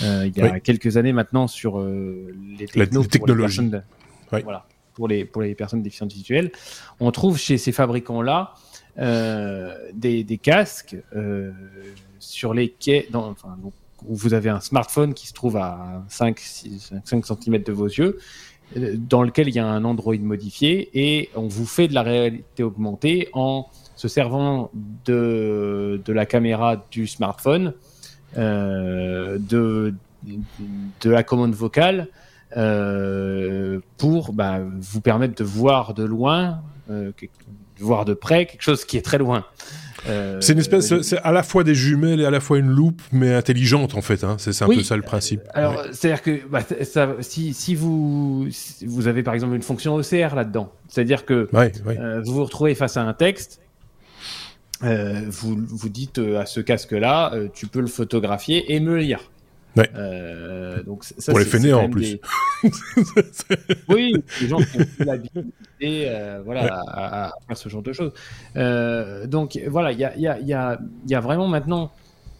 il 0.00 0.32
y 0.36 0.42
a 0.42 0.60
quelques 0.60 0.96
années 0.96 1.12
maintenant 1.12 1.48
sur 1.48 1.80
les, 1.80 2.66
technologies. 2.66 3.70
Voilà 4.30 4.64
pour 4.94 5.08
les 5.08 5.24
pour 5.24 5.42
les 5.42 5.54
personnes 5.54 5.82
déficientes 5.82 6.12
visuelles. 6.12 6.52
On 7.00 7.10
trouve 7.10 7.36
chez 7.36 7.58
ces 7.58 7.72
fabricants 7.72 8.22
là 8.22 8.54
des, 8.96 10.24
des 10.24 10.38
casques 10.38 10.96
sur 12.20 12.54
lesquels 12.54 13.06
dans, 13.10 13.30
enfin, 13.30 13.56
où 14.06 14.14
vous 14.14 14.34
avez 14.34 14.50
un 14.50 14.60
smartphone 14.60 15.14
qui 15.14 15.26
se 15.26 15.32
trouve 15.32 15.56
à 15.56 16.04
5, 16.08 16.38
6, 16.38 16.92
5 17.04 17.26
cm 17.26 17.62
de 17.62 17.72
vos 17.72 17.86
yeux 17.86 18.18
dans 18.76 19.22
lequel 19.22 19.48
il 19.48 19.54
y 19.54 19.58
a 19.58 19.66
un 19.66 19.84
Android 19.84 20.16
modifié 20.16 20.90
et 20.94 21.30
on 21.34 21.48
vous 21.48 21.66
fait 21.66 21.88
de 21.88 21.94
la 21.94 22.02
réalité 22.02 22.62
augmentée 22.62 23.28
en 23.32 23.66
se 23.96 24.08
servant 24.08 24.70
de, 25.04 26.00
la 26.06 26.26
caméra 26.26 26.84
du 26.90 27.06
smartphone, 27.06 27.74
euh, 28.36 29.38
de, 29.40 29.94
la 31.04 31.22
commande 31.22 31.54
vocale 31.54 32.08
euh, 32.56 33.80
pour 33.96 34.32
bah, 34.32 34.60
vous 34.60 35.00
permettre 35.00 35.34
de 35.34 35.44
voir 35.44 35.94
de 35.94 36.04
loin, 36.04 36.62
euh, 36.90 37.12
de 37.20 37.84
voir 37.84 38.04
de 38.04 38.14
près 38.14 38.46
quelque 38.46 38.62
chose 38.62 38.84
qui 38.84 38.96
est 38.96 39.02
très 39.02 39.18
loin. 39.18 39.44
Euh, 40.08 40.40
c'est 40.40 40.52
une 40.52 40.58
espèce, 40.58 41.02
c'est 41.02 41.18
à 41.18 41.32
la 41.32 41.42
fois 41.42 41.64
des 41.64 41.74
jumelles 41.74 42.20
et 42.20 42.24
à 42.24 42.30
la 42.30 42.40
fois 42.40 42.58
une 42.58 42.68
loupe, 42.68 43.02
mais 43.12 43.34
intelligente 43.34 43.94
en 43.94 44.00
fait. 44.00 44.24
Hein. 44.24 44.36
C'est 44.38 44.62
un 44.62 44.66
peu 44.66 44.82
ça 44.82 44.96
le 44.96 45.02
principe. 45.02 45.40
Alors, 45.54 45.84
c'est-à-dire 45.92 46.22
que 46.22 46.40
bah, 46.48 46.60
ça, 46.82 47.16
si, 47.20 47.54
si 47.54 47.74
vous 47.74 48.48
vous 48.86 49.08
avez 49.08 49.22
par 49.22 49.34
exemple 49.34 49.54
une 49.54 49.62
fonction 49.62 49.94
OCR 49.94 50.34
là-dedans, 50.34 50.72
c'est-à-dire 50.88 51.24
que 51.24 51.48
euh, 51.52 52.22
vous 52.24 52.34
vous 52.34 52.44
retrouvez 52.44 52.74
face 52.74 52.96
à 52.96 53.02
un 53.02 53.14
texte, 53.14 53.60
euh, 54.84 55.22
vous 55.28 55.56
vous 55.66 55.88
dites 55.88 56.18
à 56.18 56.46
ce 56.46 56.60
casque-là, 56.60 57.32
tu 57.54 57.66
peux 57.66 57.80
le 57.80 57.86
photographier 57.86 58.74
et 58.74 58.80
me 58.80 58.96
lire. 58.96 59.20
Euh, 59.94 60.82
donc 60.82 61.04
ça, 61.04 61.32
Pour 61.32 61.38
les 61.38 61.44
fainéants 61.44 61.84
en 61.84 61.90
plus. 61.90 62.18
oui, 63.88 64.14
les 64.40 64.48
gens 64.48 64.58
qui 64.58 64.78
ont 64.78 65.04
l'habilité 65.04 65.52
euh, 66.08 66.42
voilà, 66.44 66.82
à, 66.88 67.32
faire 67.46 67.56
ce 67.56 67.68
genre 67.68 67.82
de 67.82 67.92
choses. 67.92 68.12
Euh, 68.56 69.26
donc 69.26 69.58
voilà, 69.68 69.92
il 69.92 69.98
y 69.98 70.04
a, 70.04 70.16
y, 70.16 70.26
a, 70.26 70.40
y, 70.40 70.52
a, 70.52 70.80
y 71.06 71.14
a, 71.14 71.20
vraiment 71.20 71.48
maintenant 71.48 71.92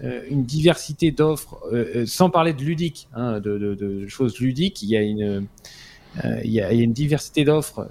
euh, 0.03 0.23
une 0.31 0.45
diversité 0.45 1.11
d'offres, 1.11 1.59
sans 2.07 2.31
parler 2.31 2.53
de 2.53 2.63
ludique, 2.63 3.09
hein, 3.15 3.41
de, 3.41 3.59
de, 3.59 3.75
de, 3.75 4.07
choses 4.09 4.39
ludiques. 4.39 4.83
Il 4.83 4.89
y 4.89 4.97
a 4.97 5.03
une, 5.03 5.47
y, 6.45 6.61
a, 6.61 6.87
diversité 6.87 7.45
d'offres 7.45 7.91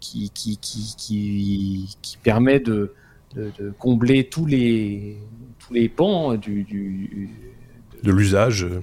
qui, 0.00 0.30
qui, 0.30 0.56
qui, 0.58 0.94
qui, 0.96 1.96
qui 2.02 2.16
permet 2.18 2.60
de, 2.60 2.92
de, 3.34 3.72
combler 3.78 4.24
tous 4.24 4.46
les, 4.46 5.18
tous 5.58 5.74
les 5.74 5.88
pans 5.88 6.34
du, 6.34 6.64
du 6.64 7.30
de 8.06 8.12
l'usage, 8.12 8.64
euh, 8.64 8.82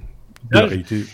de 0.50 0.58
la 0.58 0.66
réalité. 0.66 1.04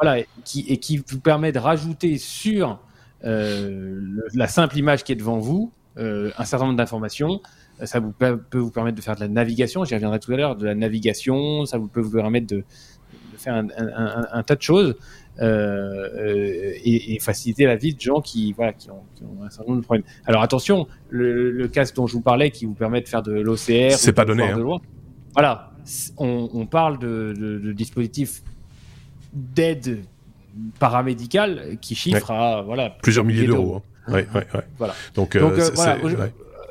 Voilà, 0.00 0.18
et 0.18 0.26
qui, 0.44 0.64
et 0.68 0.78
qui 0.78 0.96
vous 0.96 1.20
permet 1.20 1.52
de 1.52 1.58
rajouter 1.60 2.18
sur 2.18 2.80
euh, 3.24 4.00
la 4.34 4.48
simple 4.48 4.76
image 4.76 5.04
qui 5.04 5.12
est 5.12 5.16
devant 5.16 5.38
vous 5.38 5.72
euh, 5.98 6.32
un 6.36 6.44
certain 6.44 6.66
nombre 6.66 6.78
d'informations. 6.78 7.40
Ça 7.84 8.00
vous 8.00 8.12
peut, 8.12 8.40
vous 8.54 8.70
permettre 8.70 8.96
de 8.96 9.02
faire 9.02 9.14
de 9.16 9.20
la 9.20 9.28
navigation, 9.28 9.84
j'y 9.84 9.94
reviendrai 9.94 10.18
tout 10.18 10.32
à 10.32 10.36
l'heure, 10.36 10.56
de 10.56 10.64
la 10.64 10.74
navigation, 10.74 11.64
ça 11.64 11.78
vous 11.78 11.88
peut 11.88 12.00
vous 12.00 12.10
permettre 12.10 12.46
de, 12.46 12.64
faire 13.36 13.54
un, 13.54 14.42
tas 14.44 14.54
de 14.54 14.62
choses 14.62 14.94
et, 15.40 17.18
faciliter 17.20 17.66
la 17.66 17.74
vie 17.76 17.94
de 17.94 18.00
gens 18.00 18.20
qui, 18.20 18.52
voilà, 18.52 18.72
qui, 18.72 18.90
ont, 18.90 19.02
un 19.44 19.50
certain 19.50 19.70
nombre 19.70 19.80
de 19.80 19.84
problèmes. 19.84 20.06
Alors 20.24 20.42
attention, 20.42 20.86
le, 21.08 21.66
casque 21.66 21.96
dont 21.96 22.06
je 22.06 22.12
vous 22.14 22.20
parlais 22.20 22.50
qui 22.50 22.64
vous 22.64 22.74
permet 22.74 23.00
de 23.00 23.08
faire 23.08 23.22
de 23.22 23.32
l'OCR, 23.32 23.96
c'est 23.96 24.12
pas 24.12 24.24
donné. 24.24 24.44
Hein. 24.44 24.80
Voilà, 25.34 25.73
on, 26.16 26.66
parle 26.66 26.98
de, 26.98 27.72
dispositifs 27.72 28.42
d'aide 29.32 30.04
paramédicale 30.78 31.76
qui 31.80 31.94
chiffrent 31.94 32.30
à 32.30 32.62
voilà, 32.62 32.90
plusieurs 32.90 33.24
milliers 33.24 33.46
d'euros. 33.46 33.82
Hein. 34.08 34.22
Voilà. 34.78 34.94
Donc, 35.14 35.36
euh, 35.36 35.50
euh, 35.50 36.28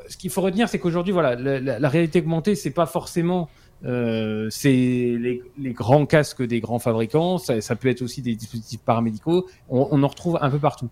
ce 0.08 0.16
qu'il 0.16 0.30
faut 0.30 0.40
retenir, 0.40 0.68
c'est 0.68 0.78
qu'aujourd'hui, 0.78 1.12
voilà, 1.12 1.34
la, 1.34 1.88
réalité 1.88 2.20
augmentée, 2.20 2.54
c'est 2.54 2.70
pas 2.70 2.86
forcément 2.86 3.48
euh, 3.84 4.48
c'est 4.50 4.68
les, 4.70 5.72
grands 5.72 6.06
casques 6.06 6.42
des 6.42 6.60
grands 6.60 6.78
fabricants, 6.78 7.38
ça, 7.38 7.76
peut 7.76 7.88
être 7.88 8.02
aussi 8.02 8.22
des 8.22 8.34
dispositifs 8.34 8.80
paramédicaux, 8.80 9.46
on, 9.68 10.02
en 10.02 10.08
retrouve 10.08 10.38
un 10.40 10.50
peu 10.50 10.58
partout. 10.58 10.88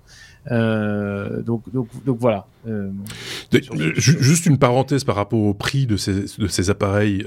donc, 0.51 1.63
donc, 1.73 1.89
donc, 2.05 2.19
voilà. 2.19 2.47
juste 3.97 4.47
une 4.47 4.59
parenthèse 4.59 5.05
par 5.05 5.17
rapport 5.17 5.41
au 5.41 5.55
prix 5.55 5.87
de 5.87 5.97
ces, 5.97 6.25
de 6.39 6.47
ces 6.47 6.71
appareils 6.71 7.25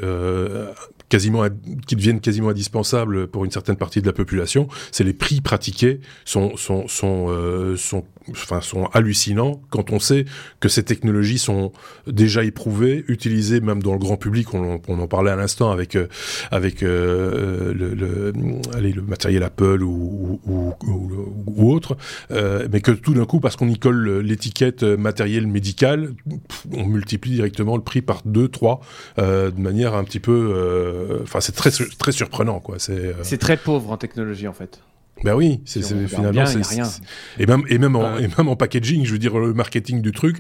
quasiment 1.16 1.46
qui 1.88 1.96
deviennent 1.96 2.20
quasiment 2.20 2.50
indispensables 2.50 3.28
pour 3.28 3.46
une 3.46 3.52
certaine 3.52 3.78
partie 3.78 4.02
de 4.02 4.06
la 4.06 4.12
population, 4.12 4.68
c'est 4.92 5.06
les 5.06 5.14
prix 5.14 5.40
pratiqués 5.40 6.02
sont 6.26 6.58
sont 6.58 6.88
euh, 7.30 7.78
sont 7.78 8.04
enfin 8.32 8.60
sont 8.60 8.86
hallucinants 8.88 9.62
quand 9.70 9.92
on 9.92 10.00
sait 10.00 10.26
que 10.60 10.68
ces 10.68 10.84
technologies 10.84 11.38
sont 11.38 11.72
déjà 12.08 12.44
éprouvées, 12.44 13.06
utilisées 13.08 13.62
même 13.62 13.82
dans 13.82 13.94
le 13.94 14.00
grand 14.00 14.18
public. 14.18 14.54
On, 14.54 14.82
en 14.88 15.08
parlait 15.08 15.32
à 15.32 15.36
l'instant 15.38 15.72
avec 15.72 15.96
euh, 15.96 16.08
avec 16.52 16.84
euh, 16.84 17.74
le, 17.74 17.94
le, 17.94 18.34
allez, 18.74 18.92
le 18.92 19.02
matériel 19.02 19.44
Apple 19.44 19.84
ou 19.84 20.40
autre, 21.58 21.96
mais 22.30 22.82
que 22.82 22.92
tout 22.92 23.14
d'un 23.14 23.26
coup 23.26 23.40
parce 23.40 23.56
qu'on 23.56 23.70
y 23.70 23.80
colle 23.80 24.20
l'étiquette 24.20 24.84
matériel 24.84 25.48
médical, 25.48 26.14
on 26.74 26.86
multiplie 26.86 27.32
directement 27.32 27.78
le 27.78 27.84
prix 27.84 28.02
par 28.02 28.22
deux 28.26 28.50
trois 28.50 28.82
de 29.18 29.60
manière 29.60 29.96
un 29.96 30.04
petit 30.04 30.20
peu 30.20 31.05
enfin, 31.24 31.42
c'est 31.42 31.54
très 31.56 31.72
très 31.72 32.12
surprenant, 32.12 32.60
quoi. 32.60 32.80
C'est 32.80 32.94
euh, 32.94 33.24
c'est 33.24 33.38
très 33.38 33.58
pauvre 33.58 33.92
en 33.92 33.98
technologie, 33.98 34.48
en 34.48 34.54
fait. 34.54 34.82
Ben 35.24 35.34
oui, 35.34 35.62
c'est 35.66 35.82
finalement 36.08 36.46
c'est 36.46 36.82
et 37.40 37.46
même 37.46 37.64
et 37.70 37.78
même 37.78 37.96
en 37.96 38.18
et 38.18 38.28
même 38.38 38.50
en 38.50 38.56
packaging, 38.56 39.06
je 39.06 39.14
veux 39.14 39.18
dire 39.18 39.38
le 39.40 39.54
marketing 39.54 40.02
du 40.02 40.12
truc, 40.12 40.38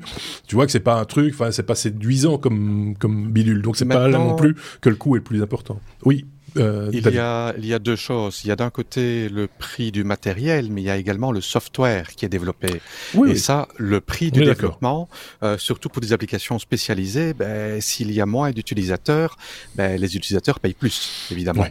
tu 0.47 0.55
vois 0.55 0.66
que 0.66 0.72
c'est 0.72 0.82
pas 0.82 0.99
un 0.99 1.05
truc, 1.05 1.34
enfin 1.34 1.51
c'est 1.51 1.63
pas 1.63 1.76
séduisant 1.76 2.38
comme 2.38 2.93
comme 2.99 3.32
bidule, 3.32 3.61
donc 3.61 3.78
c'est 3.78 3.86
pas 3.86 4.07
là 4.07 4.18
non 4.18 4.36
plus 4.36 4.55
que 4.82 4.89
le 4.89 4.95
coût 4.95 5.16
est 5.16 5.20
le 5.20 5.24
plus 5.24 5.41
important. 5.41 5.80
Oui. 6.03 6.26
Euh, 6.58 6.89
il, 6.93 7.01
y 7.10 7.20
a, 7.20 7.53
il 7.58 7.66
y 7.66 7.74
a 7.74 7.80
deux 7.80 7.95
choses. 7.95 8.41
Il 8.43 8.47
y 8.47 8.51
a 8.51 8.56
d'un 8.56 8.70
côté 8.70 9.30
le 9.30 9.47
prix 9.47 9.91
du 9.91 10.03
matériel, 10.03 10.70
mais 10.72 10.82
il 10.82 10.86
y 10.86 10.89
a 10.89 10.97
également 10.97 11.32
le 11.32 11.41
software 11.41 12.10
qui 12.16 12.26
est 12.26 12.30
développé. 12.30 12.82
Oui, 13.14 13.32
et 13.32 13.36
ça, 13.36 13.68
le 13.78 14.01
prix 14.01 14.32
du 14.32 14.43
développement, 14.43 15.10
euh, 15.43 15.58
surtout 15.58 15.89
pour 15.89 16.01
des 16.01 16.14
applications 16.14 16.60
spécialisées, 16.60 17.34
ben, 17.34 17.82
s'il 17.82 18.12
y 18.12 18.22
a 18.22 18.26
moins 18.26 18.51
d'utilisateurs, 18.51 19.38
ben, 19.76 19.99
les 19.99 20.16
utilisateurs 20.16 20.60
payent 20.60 20.74
plus, 20.74 21.28
évidemment. 21.32 21.66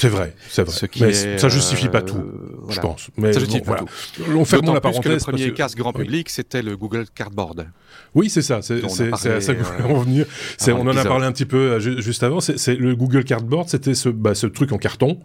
C'est 0.00 0.08
vrai, 0.08 0.34
c'est 0.48 0.62
vrai. 0.62 0.74
Ce 0.74 0.86
qui 0.86 1.02
mais 1.02 1.12
ça 1.12 1.48
justifie 1.48 1.88
pas 1.88 2.02
tout. 2.02 2.16
Euh, 2.16 2.66
je 2.70 2.80
pense. 2.80 3.08
Mais 3.16 3.32
ça, 3.32 3.40
je 3.40 3.46
bon, 3.46 3.60
voilà. 3.64 3.84
On 4.34 4.44
ferme 4.44 4.72
la 4.72 4.80
parenthèse. 4.80 5.24
Que 5.24 5.30
le 5.30 5.36
premier 5.36 5.52
casque 5.52 5.78
grand 5.78 5.92
public, 5.92 6.30
c'était 6.30 6.62
le 6.62 6.76
Google 6.76 7.04
Cardboard. 7.14 7.66
Oui, 8.14 8.28
c'est 8.28 8.42
ça. 8.42 8.60
C'est 8.62 8.82
à 8.84 9.40
ça 9.40 9.54
que 9.54 9.60
euh, 9.62 10.74
on 10.74 10.88
en 10.88 10.96
a 10.96 11.04
parlé 11.04 11.26
un 11.26 11.32
petit 11.32 11.44
peu 11.44 11.72
euh, 11.72 11.80
juste 11.80 12.22
avant. 12.22 12.40
C'est 12.40 12.76
le 12.76 12.96
Google 12.96 13.24
Cardboard, 13.24 13.68
c'était 13.68 13.94
ce, 13.94 14.08
bah, 14.08 14.34
ce 14.34 14.46
truc 14.46 14.72
en 14.72 14.78
carton 14.78 15.20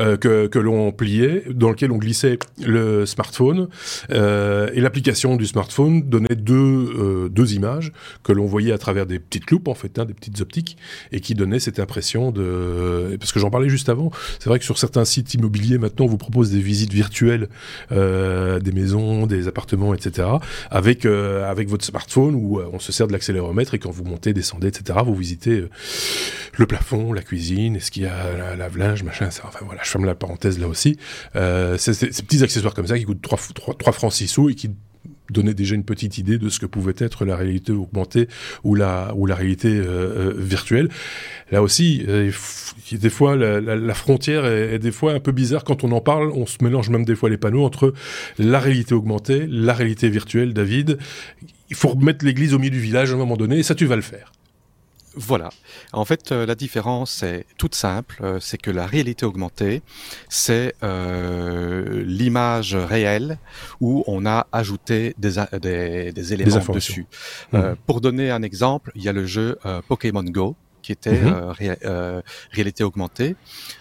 euh, 0.00 0.16
que, 0.16 0.46
que 0.46 0.58
l'on 0.58 0.92
pliait, 0.92 1.44
dans 1.50 1.70
lequel 1.70 1.92
on 1.92 1.98
glissait 1.98 2.38
le 2.62 3.04
smartphone 3.06 3.68
euh, 4.10 4.70
et 4.72 4.80
l'application 4.80 5.36
du 5.36 5.46
smartphone 5.46 6.08
donnait 6.08 6.36
deux 6.36 6.54
euh, 6.54 7.28
deux 7.28 7.54
images 7.54 7.92
que 8.22 8.32
l'on 8.32 8.46
voyait 8.46 8.72
à 8.72 8.78
travers 8.78 9.06
des 9.06 9.18
petites 9.18 9.50
loupes 9.50 9.68
en 9.68 9.74
fait, 9.74 9.98
hein, 9.98 10.04
des 10.04 10.14
petites 10.14 10.40
optiques 10.40 10.76
et 11.12 11.20
qui 11.20 11.34
donnaient 11.34 11.60
cette 11.60 11.78
impression 11.78 12.30
de 12.30 13.16
parce 13.18 13.32
que 13.32 13.40
j'en 13.40 13.50
parlais 13.50 13.68
juste 13.68 13.88
avant. 13.88 14.10
C'est 14.38 14.48
vrai 14.48 14.58
que 14.58 14.64
sur 14.64 14.78
certains 14.78 15.04
sites 15.04 15.34
immobiliers 15.34 15.78
maintenant 15.78 16.06
on 16.06 16.08
vous 16.08 16.18
propose 16.18 16.50
des 16.50 16.60
visites 16.60 16.92
virtuelles 16.92 17.48
des 17.90 18.72
maisons, 18.72 19.26
des 19.26 19.48
appartements, 19.48 19.94
etc. 19.94 20.28
avec 20.70 21.06
avec 21.06 21.68
votre 21.68 21.84
smartphone 21.84 22.34
où 22.34 22.58
euh, 22.58 22.68
on 22.72 22.78
se 22.78 22.92
sert 22.92 23.06
de 23.06 23.12
l'accéléromètre 23.12 23.74
et 23.74 23.78
quand 23.78 23.90
vous 23.90 24.04
montez, 24.04 24.32
descendez, 24.32 24.68
etc., 24.68 24.98
vous 25.04 25.14
visitez 25.14 25.60
euh, 25.60 25.70
le 26.56 26.66
plafond, 26.66 27.12
la 27.12 27.22
cuisine, 27.22 27.76
est-ce 27.76 27.90
qu'il 27.90 28.04
y 28.04 28.06
a 28.06 28.36
la 28.36 28.56
lave-linge, 28.56 29.02
machin, 29.02 29.30
ça, 29.30 29.42
enfin 29.46 29.60
voilà, 29.64 29.82
je 29.84 29.90
ferme 29.90 30.04
la 30.04 30.14
parenthèse 30.14 30.58
là 30.58 30.68
aussi. 30.68 30.98
Euh, 31.36 31.76
c'est 31.78 31.94
ces 31.94 32.22
petits 32.22 32.42
accessoires 32.42 32.74
comme 32.74 32.86
ça 32.86 32.98
qui 32.98 33.04
coûtent 33.04 33.22
3, 33.22 33.38
3, 33.78 33.92
francs 33.92 34.12
6 34.12 34.28
sous 34.28 34.50
et 34.50 34.54
qui 34.54 34.70
donnaient 35.30 35.54
déjà 35.54 35.74
une 35.74 35.84
petite 35.84 36.18
idée 36.18 36.38
de 36.38 36.48
ce 36.48 36.58
que 36.58 36.66
pouvait 36.66 36.94
être 36.98 37.24
la 37.24 37.36
réalité 37.36 37.72
augmentée 37.72 38.28
ou 38.64 38.74
la 38.74 39.12
ou 39.16 39.26
la 39.26 39.34
réalité 39.34 39.80
virtuelle. 40.36 40.88
Là 41.50 41.62
aussi, 41.62 42.06
des 42.92 43.10
fois 43.10 43.36
la, 43.36 43.94
frontière 43.94 44.44
est, 44.46 44.74
est, 44.74 44.78
des 44.78 44.92
fois 44.92 45.12
un 45.12 45.20
peu 45.20 45.32
bizarre 45.32 45.64
quand 45.64 45.84
on 45.84 45.92
en 45.92 46.00
parle. 46.00 46.30
On 46.34 46.46
se 46.46 46.58
mélange 46.62 46.90
même 46.90 47.04
des 47.04 47.14
fois 47.14 47.28
les 47.28 47.38
panneaux 47.38 47.64
entre 47.64 47.94
la 48.38 48.58
réalité 48.58 48.94
augmentée, 48.94 49.46
la 49.48 49.72
réalité 49.72 50.08
virtuelle. 50.08 50.52
David, 50.54 50.98
il 51.70 51.76
faut 51.76 51.88
remettre 51.88 52.24
l'église 52.24 52.54
au 52.54 52.58
milieu 52.58 52.70
du 52.70 52.80
village 52.80 53.12
à 53.12 53.14
un 53.14 53.18
moment 53.18 53.36
donné, 53.36 53.58
et 53.58 53.62
ça, 53.62 53.74
tu 53.74 53.86
vas 53.86 53.96
le 53.96 54.02
faire. 54.02 54.32
Voilà. 55.14 55.50
En 55.92 56.04
fait, 56.04 56.30
euh, 56.30 56.46
la 56.46 56.54
différence 56.54 57.22
est 57.22 57.46
toute 57.58 57.74
simple. 57.74 58.18
Euh, 58.22 58.38
c'est 58.40 58.58
que 58.58 58.70
la 58.70 58.86
réalité 58.86 59.26
augmentée, 59.26 59.82
c'est 60.28 60.74
euh, 60.82 62.04
l'image 62.06 62.74
réelle 62.76 63.38
où 63.80 64.04
on 64.06 64.24
a 64.24 64.46
ajouté 64.52 65.14
des, 65.18 65.34
des, 65.60 66.12
des 66.12 66.32
éléments 66.32 66.64
dessus. 66.72 67.06
Mmh. 67.52 67.60
Pour 67.86 68.00
donner 68.00 68.30
un 68.30 68.42
exemple, 68.42 68.92
il 68.94 69.02
y 69.02 69.08
a 69.08 69.12
le 69.12 69.26
jeu 69.26 69.58
Pokémon 69.88 70.22
Go 70.22 70.56
qui 70.90 70.92
était 70.92 71.22
mhm. 71.22 71.52
euh, 71.60 71.76
euh, 71.84 72.22
réalité 72.50 72.82
augmentée. 72.82 73.36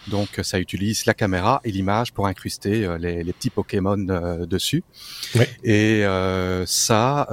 Donc 0.07 0.29
ça 0.43 0.59
utilise 0.59 1.05
la 1.05 1.13
caméra 1.13 1.59
et 1.63 1.71
l'image 1.71 2.13
pour 2.13 2.27
incruster 2.27 2.85
euh, 2.85 2.97
les, 2.97 3.23
les, 3.23 3.33
petits 3.33 3.49
Pokémon 3.49 3.97
dessus. 4.55 4.83
Et 5.63 6.03
ça, 6.65 7.27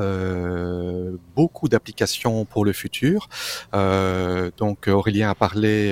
beaucoup 1.34 1.68
d'applications 1.68 2.44
pour 2.44 2.64
le 2.64 2.72
futur. 2.72 3.28
donc 3.72 4.88
Aurélien 4.88 5.30
a 5.30 5.34
parlé 5.34 5.90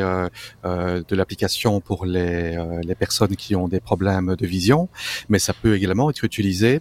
de 1.11 1.15
l'application 1.15 1.81
pour 1.81 2.07
les, 2.07 2.57
les 2.83 2.95
personnes 2.95 3.37
qui 3.37 3.57
ont 3.57 3.69
des 3.69 3.81
problèmes 3.81 4.37
de 4.37 4.47
vision, 4.47 4.89
mais 5.29 5.39
ça 5.39 5.53
peut 5.53 5.75
également 5.77 6.11
être 6.11 6.25
utilisé 6.25 6.81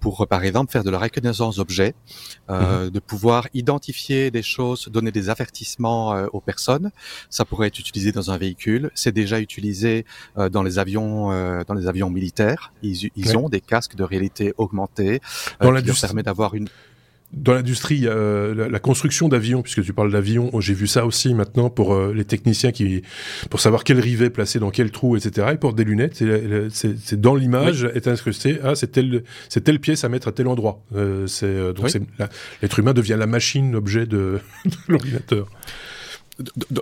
pour, 0.00 0.26
par 0.28 0.44
exemple, 0.44 0.70
faire 0.70 0.84
de 0.84 0.90
la 0.90 0.98
reconnaissance 0.98 1.56
d'objets, 1.56 1.94
mhm. 2.48 2.90
de 2.90 3.00
pouvoir 3.00 3.48
identifier 3.54 4.30
des 4.30 4.42
choses, 4.42 4.88
donner 4.88 5.12
des 5.12 5.28
avertissements 5.30 6.19
euh, 6.20 6.28
aux 6.32 6.40
personnes. 6.40 6.90
Ça 7.28 7.44
pourrait 7.44 7.68
être 7.68 7.78
utilisé 7.78 8.12
dans 8.12 8.30
un 8.30 8.38
véhicule. 8.38 8.90
C'est 8.94 9.12
déjà 9.12 9.40
utilisé 9.40 10.04
euh, 10.38 10.48
dans 10.48 10.62
les 10.62 10.78
avions, 10.78 11.32
euh, 11.32 11.62
dans 11.66 11.74
les 11.74 11.86
avions 11.86 12.10
militaires. 12.10 12.72
Ils, 12.82 13.10
ils 13.16 13.36
ont 13.36 13.48
des 13.48 13.60
casques 13.60 13.96
de 13.96 14.04
réalité 14.04 14.52
augmentée 14.56 15.20
dans 15.60 15.74
qui 15.74 15.86
leur 15.86 16.00
permet 16.00 16.22
d'avoir 16.22 16.54
une 16.54 16.68
dans 17.32 17.54
l'industrie, 17.54 18.02
euh, 18.04 18.68
la, 18.68 18.78
construction 18.80 19.28
d'avions, 19.28 19.62
puisque 19.62 19.84
tu 19.84 19.92
parles 19.92 20.10
d'avions, 20.10 20.50
j'ai 20.60 20.74
vu 20.74 20.86
ça 20.86 21.06
aussi 21.06 21.32
maintenant 21.34 21.70
pour 21.70 21.94
euh, 21.94 22.12
les 22.12 22.24
techniciens 22.24 22.72
qui, 22.72 23.02
pour 23.50 23.60
savoir 23.60 23.84
quel 23.84 24.00
rivet 24.00 24.30
placer 24.30 24.58
dans 24.58 24.70
quel 24.70 24.90
trou, 24.90 25.16
etc. 25.16 25.48
Ils 25.52 25.58
portent 25.58 25.76
des 25.76 25.84
lunettes. 25.84 26.22
C'est 26.70 27.20
dans 27.20 27.36
l'image 27.36 27.84
est 27.94 28.08
incrusté. 28.08 28.58
Ah, 28.64 28.74
c'est 28.74 28.88
telle, 28.88 29.22
c'est 29.48 29.62
telle 29.62 29.78
pièce 29.78 30.02
à 30.02 30.08
mettre 30.08 30.28
à 30.28 30.32
tel 30.32 30.48
endroit. 30.48 30.82
Euh, 30.94 31.26
c'est 31.26 31.72
donc 31.72 31.90
l'être 32.62 32.78
humain 32.78 32.94
devient 32.94 33.16
la 33.18 33.26
machine, 33.26 33.72
l'objet 33.72 34.06
de, 34.06 34.40
de 34.64 34.72
l'ordinateur. 34.88 35.48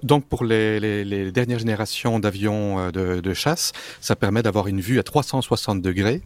Donc 0.03 0.25
pour 0.27 0.45
les, 0.45 0.79
les, 0.81 1.05
les, 1.05 1.33
dernières 1.33 1.59
générations 1.59 2.19
d'avions 2.19 2.79
euh, 2.79 2.91
de, 2.91 3.21
de, 3.21 3.35
chasse, 3.35 3.73
ça 4.01 4.15
permet 4.15 4.43
d'avoir 4.43 4.69
une 4.69 4.81
vue 4.81 4.99
à 4.99 5.03
360 5.03 5.83
degrés. 5.83 6.23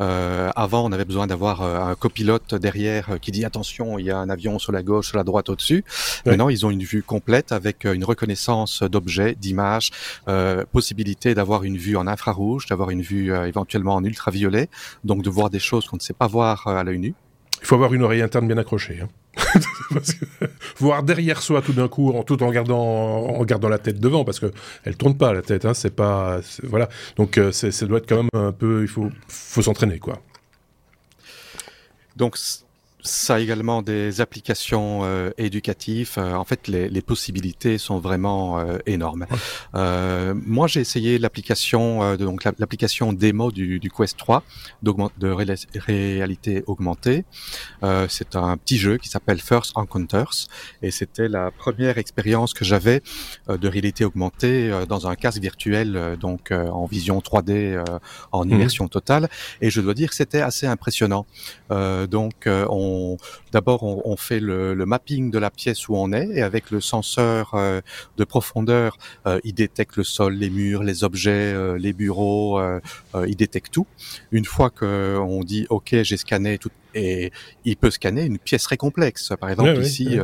Euh, 0.00 0.50
avant, 0.54 0.84
on 0.84 0.92
avait 0.92 1.04
besoin 1.04 1.26
d'avoir 1.26 1.62
euh, 1.62 1.80
un 1.80 1.94
copilote 1.94 2.54
derrière 2.54 3.10
euh, 3.10 3.18
qui 3.18 3.32
dit 3.32 3.44
attention, 3.44 3.98
il 3.98 4.06
y 4.06 4.10
a 4.10 4.18
un 4.18 4.30
avion 4.30 4.58
sur 4.58 4.72
la 4.72 4.82
gauche, 4.82 5.08
sur 5.08 5.16
la 5.16 5.24
droite, 5.24 5.48
au-dessus. 5.48 5.84
Maintenant, 6.24 6.48
ils 6.48 6.64
ont 6.64 6.70
une 6.70 6.82
vue 6.82 7.02
complète 7.02 7.52
avec 7.52 7.84
une 7.84 8.04
reconnaissance 8.04 8.82
d'objets, 8.82 9.34
d'images, 9.34 9.90
euh, 10.28 10.64
possibilité 10.70 11.34
d'avoir 11.34 11.64
une 11.64 11.76
vue 11.76 11.96
en 11.96 12.06
infrarouge, 12.06 12.66
d'avoir 12.66 12.90
une 12.90 13.02
vue 13.02 13.32
éventuellement 13.34 13.94
en 13.94 14.04
ultraviolet, 14.04 14.68
donc 15.04 15.22
de 15.22 15.30
voir 15.30 15.50
des 15.50 15.58
choses 15.58 15.86
qu'on 15.86 15.96
ne 15.96 16.02
sait 16.02 16.12
pas 16.12 16.26
voir 16.26 16.66
à 16.66 16.84
l'œil 16.84 16.98
nu. 16.98 17.14
Il 17.66 17.68
faut 17.68 17.74
avoir 17.74 17.92
une 17.94 18.04
oreille 18.04 18.22
interne 18.22 18.46
bien 18.46 18.58
accrochée. 18.58 19.00
Hein. 19.00 19.08
voir 20.78 21.02
derrière 21.02 21.42
soi 21.42 21.62
tout 21.62 21.72
d'un 21.72 21.88
coup, 21.88 22.10
en, 22.12 22.22
tout 22.22 22.40
en 22.44 22.52
gardant, 22.52 22.78
en 22.78 23.44
gardant 23.44 23.68
la 23.68 23.78
tête 23.78 23.98
devant, 23.98 24.24
parce 24.24 24.38
que 24.38 24.52
elle 24.84 24.96
tourne 24.96 25.16
pas 25.16 25.32
la 25.32 25.42
tête. 25.42 25.64
Hein, 25.64 25.74
c'est 25.74 25.90
pas, 25.90 26.38
voilà. 26.62 26.88
Donc 27.16 27.38
euh, 27.38 27.50
ça 27.50 27.86
doit 27.86 27.98
être 27.98 28.08
quand 28.08 28.18
même 28.18 28.28
un 28.34 28.52
peu, 28.52 28.82
il 28.82 28.88
faut, 28.88 29.10
faut 29.26 29.62
s'entraîner 29.62 29.98
quoi. 29.98 30.20
Donc 32.14 32.36
ça 33.06 33.36
a 33.36 33.40
également 33.40 33.82
des 33.82 34.20
applications 34.20 35.00
euh, 35.04 35.30
éducatives. 35.38 36.14
Euh, 36.18 36.34
en 36.34 36.44
fait, 36.44 36.68
les, 36.68 36.88
les, 36.88 37.00
possibilités 37.00 37.78
sont 37.78 37.98
vraiment 37.98 38.58
euh, 38.58 38.78
énormes. 38.86 39.26
Moi, 39.74 40.66
j'ai 40.66 40.80
essayé 40.80 41.18
l'application, 41.18 42.16
donc 42.16 42.44
l'application 42.44 43.12
démo 43.12 43.50
du, 43.50 43.78
du 43.78 43.90
Quest 43.90 44.16
3 44.18 44.42
de 44.82 45.28
réalité 45.78 46.64
augmentée. 46.66 47.24
c'est 48.08 48.34
un 48.36 48.56
petit 48.56 48.78
jeu 48.78 48.96
qui 48.98 49.08
s'appelle 49.08 49.40
First 49.40 49.72
Encounters 49.76 50.46
et 50.82 50.90
c'était 50.90 51.28
la 51.28 51.50
première 51.50 51.98
expérience 51.98 52.54
que 52.54 52.64
j'avais 52.64 53.02
de 53.48 53.68
réalité 53.68 54.04
augmentée 54.04 54.72
dans 54.88 55.06
un 55.06 55.14
casque 55.14 55.40
virtuel, 55.40 56.16
donc 56.20 56.50
en 56.50 56.86
vision 56.86 57.18
3D, 57.20 57.82
en 58.32 58.44
mhm. 58.44 58.52
immersion 58.52 58.88
totale. 58.88 59.28
Et 59.60 59.70
je 59.70 59.80
dois 59.80 59.94
dire 59.94 60.08
que 60.08 60.16
c'était 60.16 60.42
assez 60.42 60.66
impressionnant. 60.66 61.26
donc, 61.70 62.46
on 62.46 62.95
d'abord 63.52 63.82
on, 63.82 64.16
fait 64.16 64.40
le, 64.40 64.74
mapping 64.86 65.30
de 65.30 65.38
la 65.38 65.50
pièce 65.50 65.88
où 65.88 65.96
on 65.96 66.12
est 66.12 66.28
et 66.32 66.42
avec 66.42 66.70
le 66.70 66.80
senseur 66.80 67.52
euh, 67.54 67.80
de 68.16 68.24
profondeur, 68.24 68.98
euh, 69.26 69.40
il 69.44 69.54
détecte 69.54 69.96
le 69.96 70.04
sol, 70.04 70.34
les 70.34 70.50
murs, 70.50 70.82
les 70.82 71.04
objets, 71.04 71.30
euh, 71.54 71.78
les 71.78 71.92
bureaux, 71.92 72.60
il 73.26 73.36
détecte 73.36 73.72
tout. 73.72 73.86
Une 74.30 74.44
fois 74.44 74.70
que 74.70 75.16
on 75.18 75.42
dit 75.42 75.66
OK, 75.70 75.94
j'ai 76.02 76.16
scanné 76.16 76.58
tout 76.58 76.70
et 76.94 77.30
il 77.64 77.76
peut 77.76 77.90
scanner 77.90 78.24
une 78.24 78.38
pièce 78.38 78.62
très 78.62 78.76
complexe. 78.76 79.32
Par 79.38 79.50
exemple, 79.50 79.78
ici, 79.80 80.18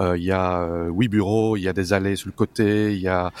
il 0.00 0.22
y 0.22 0.32
a 0.32 0.68
huit 0.88 1.08
bureaux, 1.08 1.56
il 1.56 1.62
y 1.62 1.68
a 1.68 1.72
des 1.72 1.92
allées 1.92 2.16
sur 2.16 2.28
le 2.28 2.32
côté, 2.32 2.92
il 2.92 3.00
y 3.00 3.08
a 3.08 3.32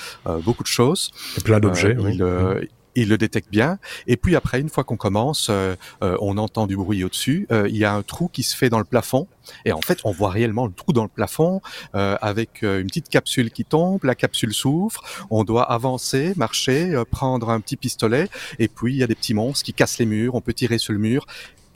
beaucoup 0.44 0.62
de 0.62 0.68
choses. 0.68 1.10
plein 1.44 1.60
d'objets. 1.60 1.96
oui 1.98 2.16
il 2.16 2.68
le 2.94 3.18
détecte 3.18 3.50
bien. 3.50 3.78
Et 4.06 4.16
puis 4.16 4.36
après, 4.36 4.60
une 4.60 4.68
fois 4.68 4.84
qu'on 4.84 4.96
commence, 4.96 5.48
euh, 5.50 5.74
euh, 6.02 6.16
on 6.20 6.38
entend 6.38 6.66
du 6.66 6.76
bruit 6.76 7.02
au-dessus. 7.02 7.46
Euh, 7.50 7.68
il 7.68 7.76
y 7.76 7.84
a 7.84 7.92
un 7.92 8.02
trou 8.02 8.28
qui 8.32 8.42
se 8.42 8.56
fait 8.56 8.68
dans 8.68 8.78
le 8.78 8.84
plafond. 8.84 9.26
Et 9.64 9.72
en 9.72 9.80
fait, 9.80 9.98
on 10.04 10.12
voit 10.12 10.30
réellement 10.30 10.66
le 10.66 10.72
trou 10.72 10.92
dans 10.92 11.02
le 11.02 11.08
plafond 11.08 11.60
avec 11.92 12.62
une 12.62 12.86
petite 12.86 13.10
capsule 13.10 13.50
qui 13.50 13.66
tombe. 13.66 14.02
La 14.04 14.14
capsule 14.14 14.54
s'ouvre. 14.54 15.02
On 15.28 15.44
doit 15.44 15.70
avancer, 15.70 16.32
marcher, 16.36 17.02
prendre 17.10 17.50
un 17.50 17.60
petit 17.60 17.76
pistolet. 17.76 18.28
Et 18.58 18.68
puis, 18.68 18.94
il 18.94 18.98
y 18.98 19.02
a 19.02 19.06
des 19.06 19.14
petits 19.14 19.34
monstres 19.34 19.62
qui 19.64 19.74
cassent 19.74 19.98
les 19.98 20.06
murs. 20.06 20.34
On 20.34 20.40
peut 20.40 20.54
tirer 20.54 20.78
sur 20.78 20.94
le 20.94 20.98
mur 20.98 21.26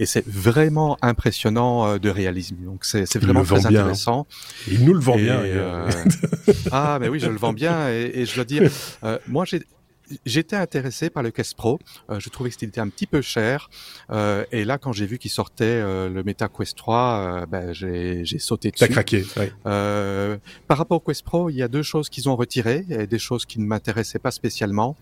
et 0.01 0.07
c'est 0.07 0.27
vraiment 0.27 0.97
impressionnant 1.03 1.99
de 1.99 2.09
réalisme. 2.09 2.57
Donc 2.65 2.85
c'est 2.85 3.19
vraiment 3.19 3.43
très 3.43 3.67
intéressant. 3.67 4.27
Il 4.69 4.85
nous 4.85 4.95
le 4.95 5.01
vend 5.01 5.17
bien. 5.17 5.43
ah 6.73 6.99
mais 7.01 7.09
oui, 7.09 7.21
je 7.21 7.29
le 7.29 7.37
vends 7.37 7.53
bien 7.53 7.91
et, 7.91 8.13
et 8.15 8.25
je 8.25 8.35
dois 8.35 8.45
dire, 8.45 8.71
moi 9.27 9.45
j'ai 9.45 9.63
j'étais 10.25 10.57
intéressé 10.57 11.11
par 11.11 11.23
le 11.23 11.31
Quest 11.31 11.55
Pro. 11.55 11.79
Euh, 12.11 12.21
je 12.21 12.29
trouvais 12.29 12.51
que 12.51 12.57
c'était 12.59 12.81
un 12.81 12.89
petit 12.89 13.07
peu 13.07 13.21
cher. 13.21 13.71
Euh, 14.11 14.45
et 14.53 14.65
là, 14.65 14.79
quand 14.79 14.93
j'ai 14.93 15.07
vu 15.07 15.19
qu'il 15.19 15.31
sortait 15.31 15.65
euh, 15.65 16.09
le 16.09 16.23
Meta 16.23 16.49
Quest 16.49 16.77
3, 16.77 17.47
ben, 17.49 17.73
j'ai 17.73 18.25
sauté 18.39 18.71
dessus. 18.71 18.87
T'as 18.87 18.93
craqué. 18.93 19.25
par 19.65 20.79
rapport 20.79 20.99
au 20.99 21.01
Quest 21.01 21.25
Pro, 21.25 21.51
il 21.51 21.57
y 21.57 21.63
a 21.63 21.69
deux 21.69 21.83
choses 21.83 22.09
qu'ils 22.09 22.29
ont 22.29 22.37
retirées 22.37 22.85
et 22.89 23.07
des 23.07 23.19
choses 23.19 23.47
qui 23.47 23.61
ne 23.61 23.67
m'intéressaient 23.67 24.19
pas 24.19 24.31
spécialement. 24.31 24.97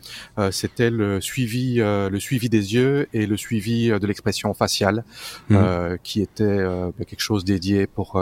C'était 0.51 0.91
le 0.91 1.21
suivi, 1.21 1.77
le 1.77 2.19
suivi 2.19 2.49
des 2.49 2.75
yeux 2.75 3.09
et 3.13 3.27
le 3.27 3.37
suivi 3.37 3.89
de 3.89 4.07
l'expression 4.07 4.53
faciale, 4.55 5.05
mmh. 5.49 5.97
qui 6.03 6.21
était 6.21 6.65
ben, 6.65 7.05
quelque 7.07 7.21
chose 7.21 7.45
dédié 7.45 7.87
pour 7.87 8.21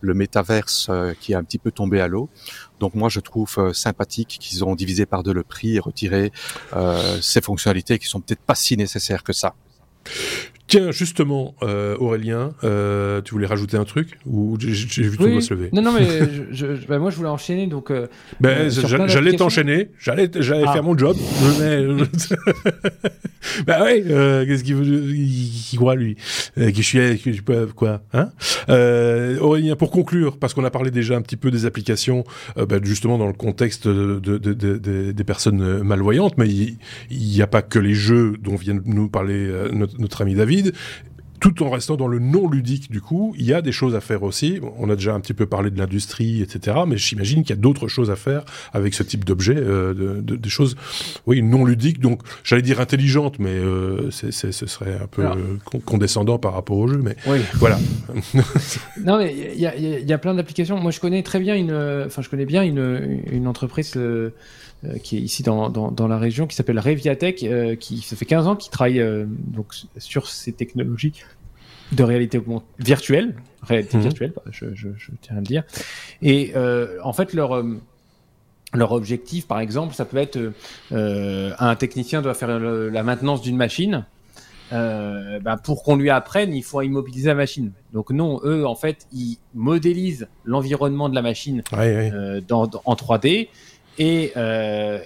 le 0.00 0.14
métaverse 0.14 0.90
qui 1.20 1.32
est 1.32 1.36
un 1.36 1.44
petit 1.44 1.58
peu 1.58 1.70
tombé 1.70 2.00
à 2.00 2.08
l'eau. 2.08 2.28
Donc 2.80 2.94
moi, 2.94 3.08
je 3.08 3.20
trouve 3.20 3.72
sympathique 3.72 4.38
qu'ils 4.40 4.64
ont 4.64 4.74
divisé 4.74 5.06
par 5.06 5.22
deux 5.22 5.32
le 5.32 5.42
prix 5.42 5.76
et 5.76 5.80
retiré 5.80 6.32
ces 7.20 7.40
fonctionnalités 7.40 7.98
qui 7.98 8.06
sont 8.06 8.20
peut-être 8.20 8.40
pas 8.40 8.54
si 8.54 8.76
nécessaires 8.76 9.22
que 9.22 9.32
ça. 9.32 9.54
Tiens, 10.68 10.90
justement, 10.90 11.54
euh, 11.62 11.96
Aurélien, 11.98 12.50
euh, 12.62 13.22
tu 13.22 13.32
voulais 13.32 13.46
rajouter 13.46 13.78
un 13.78 13.86
truc 13.86 14.18
ou 14.26 14.58
j'ai 14.60 15.02
vu 15.02 15.16
ton 15.16 15.26
doigt 15.26 15.40
se 15.40 15.54
lever? 15.54 15.70
Non, 15.72 15.80
non, 15.80 15.92
mais 15.92 16.06
je, 16.52 16.66
bah, 16.86 16.98
moi 16.98 17.10
je 17.10 17.16
voulais 17.16 17.30
enchaîner, 17.30 17.68
donc. 17.68 17.90
Euh, 17.90 18.06
ben, 18.38 18.68
j'allais 18.68 19.32
t'enchaîner, 19.32 19.88
j'allais, 19.98 20.30
j'allais 20.38 20.64
ah. 20.66 20.74
faire 20.74 20.82
mon 20.82 20.96
job. 20.96 21.16
bah 23.66 23.78
oui, 23.86 24.02
qu'est-ce 24.04 24.62
qu'il 24.62 24.74
veut, 24.74 24.84
il, 24.84 25.78
croit 25.78 25.94
lui, 25.94 26.16
que 26.54 26.70
je 26.70 26.82
suis, 26.82 27.40
peux, 27.40 27.64
quoi, 27.68 28.02
hein? 28.12 28.28
Aurélien, 29.40 29.74
pour 29.74 29.90
conclure, 29.90 30.36
parce 30.36 30.52
qu'on 30.52 30.64
a 30.64 30.70
parlé 30.70 30.90
déjà 30.90 31.16
un 31.16 31.22
petit 31.22 31.38
peu 31.38 31.50
des 31.50 31.64
applications, 31.64 32.24
bah, 32.56 32.76
justement 32.82 33.16
dans 33.16 33.26
le 33.26 33.32
contexte 33.32 33.88
de, 33.88 34.18
de, 34.18 34.36
de, 34.36 35.12
des 35.12 35.24
personnes 35.24 35.82
malvoyantes, 35.82 36.36
mais 36.36 36.46
il 36.46 36.76
n'y 37.10 37.40
a 37.40 37.46
pas 37.46 37.62
que 37.62 37.78
les 37.78 37.94
jeux 37.94 38.34
dont 38.42 38.56
vient 38.56 38.78
nous 38.84 39.08
parler 39.08 39.50
notre, 39.72 39.98
notre 39.98 40.20
ami 40.20 40.34
David 40.34 40.57
tout 41.40 41.62
en 41.62 41.70
restant 41.70 41.96
dans 41.96 42.08
le 42.08 42.18
non 42.18 42.48
ludique 42.48 42.90
du 42.90 43.00
coup, 43.00 43.34
il 43.38 43.44
y 43.44 43.54
a 43.54 43.62
des 43.62 43.72
choses 43.72 43.94
à 43.94 44.00
faire 44.00 44.22
aussi. 44.22 44.60
On 44.78 44.90
a 44.90 44.96
déjà 44.96 45.14
un 45.14 45.20
petit 45.20 45.34
peu 45.34 45.46
parlé 45.46 45.70
de 45.70 45.78
l'industrie, 45.78 46.42
etc. 46.42 46.78
Mais 46.86 46.96
j'imagine 46.96 47.42
qu'il 47.42 47.54
y 47.54 47.58
a 47.58 47.60
d'autres 47.60 47.88
choses 47.88 48.10
à 48.10 48.16
faire 48.16 48.44
avec 48.72 48.94
ce 48.94 49.02
type 49.02 49.24
d'objet, 49.24 49.56
euh, 49.56 49.94
de, 49.94 50.36
des 50.36 50.48
choses, 50.48 50.76
oui, 51.26 51.42
non 51.42 51.64
ludiques. 51.64 52.00
Donc, 52.00 52.22
j'allais 52.44 52.62
dire 52.62 52.80
intelligentes, 52.80 53.38
mais 53.38 53.50
euh, 53.50 54.10
ce 54.10 54.30
serait 54.52 54.98
un 55.00 55.06
peu 55.06 55.24
condescendant 55.84 56.38
par 56.38 56.54
rapport 56.54 56.78
au 56.78 56.88
jeu. 56.88 57.00
Mais 57.02 57.16
oui. 57.26 57.38
voilà. 57.54 57.78
non, 59.04 59.18
mais 59.18 59.34
il 59.54 59.60
y 59.60 60.12
a, 60.12 60.18
plein 60.18 60.34
d'applications. 60.34 60.78
Moi, 60.78 60.90
je 60.90 61.00
connais 61.00 61.22
très 61.22 61.38
bien 61.38 61.54
une, 61.54 61.72
enfin, 62.06 62.22
je 62.22 62.28
connais 62.28 62.46
bien 62.46 62.62
une, 62.62 63.20
une 63.30 63.46
entreprise. 63.46 63.92
Euh, 63.96 64.08
euh, 64.08 64.30
qui 65.02 65.16
est 65.16 65.20
ici 65.20 65.42
dans, 65.42 65.70
dans, 65.70 65.90
dans, 65.90 66.08
la 66.08 66.18
région, 66.18 66.46
qui 66.46 66.54
s'appelle 66.54 66.78
Reviatech, 66.78 67.42
euh, 67.42 67.74
qui 67.74 68.00
ça 68.00 68.16
fait 68.16 68.24
15 68.24 68.46
ans 68.46 68.56
qu'il 68.56 68.70
travaille 68.70 69.00
euh, 69.00 69.24
donc 69.28 69.74
sur 69.96 70.28
ces 70.28 70.52
technologies 70.52 71.12
de 71.92 72.02
réalité 72.04 72.40
virtuelle, 72.78 73.34
réalité 73.62 73.96
mhm. 73.96 74.02
virtuelle, 74.02 74.32
je, 74.50 74.66
je, 74.74 74.88
je, 74.96 75.10
tiens 75.20 75.36
à 75.36 75.40
le 75.40 75.46
dire. 75.46 75.64
Et 76.22 76.52
en 77.02 77.12
fait, 77.12 77.32
leur 77.32 77.64
leur 78.74 78.92
objectif, 78.92 79.46
par 79.46 79.60
exemple, 79.60 79.94
ça 79.94 80.04
peut 80.04 80.18
être 80.18 80.52
un 80.90 81.74
technicien 81.76 82.20
doit 82.20 82.34
faire 82.34 82.58
la 82.60 83.02
maintenance 83.02 83.40
d'une 83.40 83.56
machine. 83.56 84.04
Euh, 84.72 85.40
ben 85.40 85.56
pour 85.56 85.82
qu'on 85.82 85.96
lui 85.96 86.10
apprenne, 86.10 86.54
il 86.54 86.62
faut 86.62 86.82
immobiliser 86.82 87.28
la 87.28 87.34
machine. 87.34 87.72
Donc 87.92 88.10
non, 88.10 88.40
eux, 88.44 88.66
en 88.66 88.74
fait, 88.74 89.06
ils 89.12 89.38
modélisent 89.54 90.28
l'environnement 90.44 91.08
de 91.08 91.14
la 91.14 91.22
machine 91.22 91.62
Euh, 92.12 92.40
dans, 92.46 92.70
en 92.84 92.94
3D 92.94 93.48
et 93.98 94.32
euh, 94.36 95.00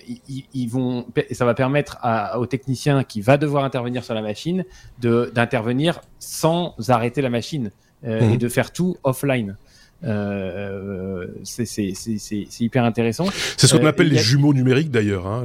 ils, 0.54 0.68
vont, 0.68 1.06
ça 1.30 1.46
va 1.46 1.54
permettre 1.54 1.96
à, 2.02 2.38
au 2.38 2.46
technicien 2.46 3.04
qui 3.04 3.22
va 3.22 3.38
devoir 3.38 3.64
intervenir 3.64 4.04
sur 4.04 4.14
la 4.14 4.20
machine 4.20 4.64
d'intervenir 5.00 6.02
sans 6.18 6.74
arrêter 6.88 7.22
la 7.22 7.30
machine 7.30 7.70
euh, 8.04 8.20
et 8.20 8.28
mhm. 8.28 8.36
de 8.36 8.48
faire 8.48 8.70
tout 8.70 8.96
offline. 9.02 9.56
Euh, 10.04 11.26
c'est 11.44 11.94
hyper 12.60 12.84
intéressant. 12.84 13.26
C'est 13.56 13.66
ce 13.66 13.76
qu'on 13.76 13.84
euh, 13.84 13.88
appelle 13.88 14.08
les 14.08 14.18
jumeaux 14.18 14.52
numériques 14.52 14.90
d'ailleurs, 14.90 15.26
hein, 15.26 15.44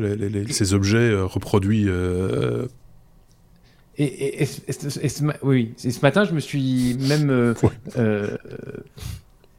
ces 0.49 0.73
objets 0.73 1.13
reproduits. 1.15 1.87
Et, 3.99 4.03
et, 4.03 4.43
et, 4.43 4.47
et, 4.67 5.09
ce, 5.09 5.23
oui, 5.41 5.73
ce 5.77 6.01
matin, 6.01 6.25
je 6.25 6.33
me 6.33 6.39
suis 6.39 6.97
même 7.07 7.55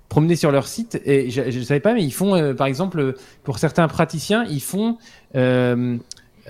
promener 0.08 0.36
sur 0.36 0.50
leur 0.50 0.66
site 0.66 1.00
et 1.04 1.30
je 1.30 1.42
ne 1.42 1.64
savais 1.64 1.80
pas, 1.80 1.94
mais 1.94 2.02
ils 2.02 2.12
font, 2.12 2.34
euh, 2.34 2.54
par 2.54 2.66
exemple, 2.66 3.14
pour 3.44 3.58
certains 3.58 3.88
praticiens, 3.88 4.44
ils 4.44 4.62
font 4.62 4.98
euh, 5.34 5.98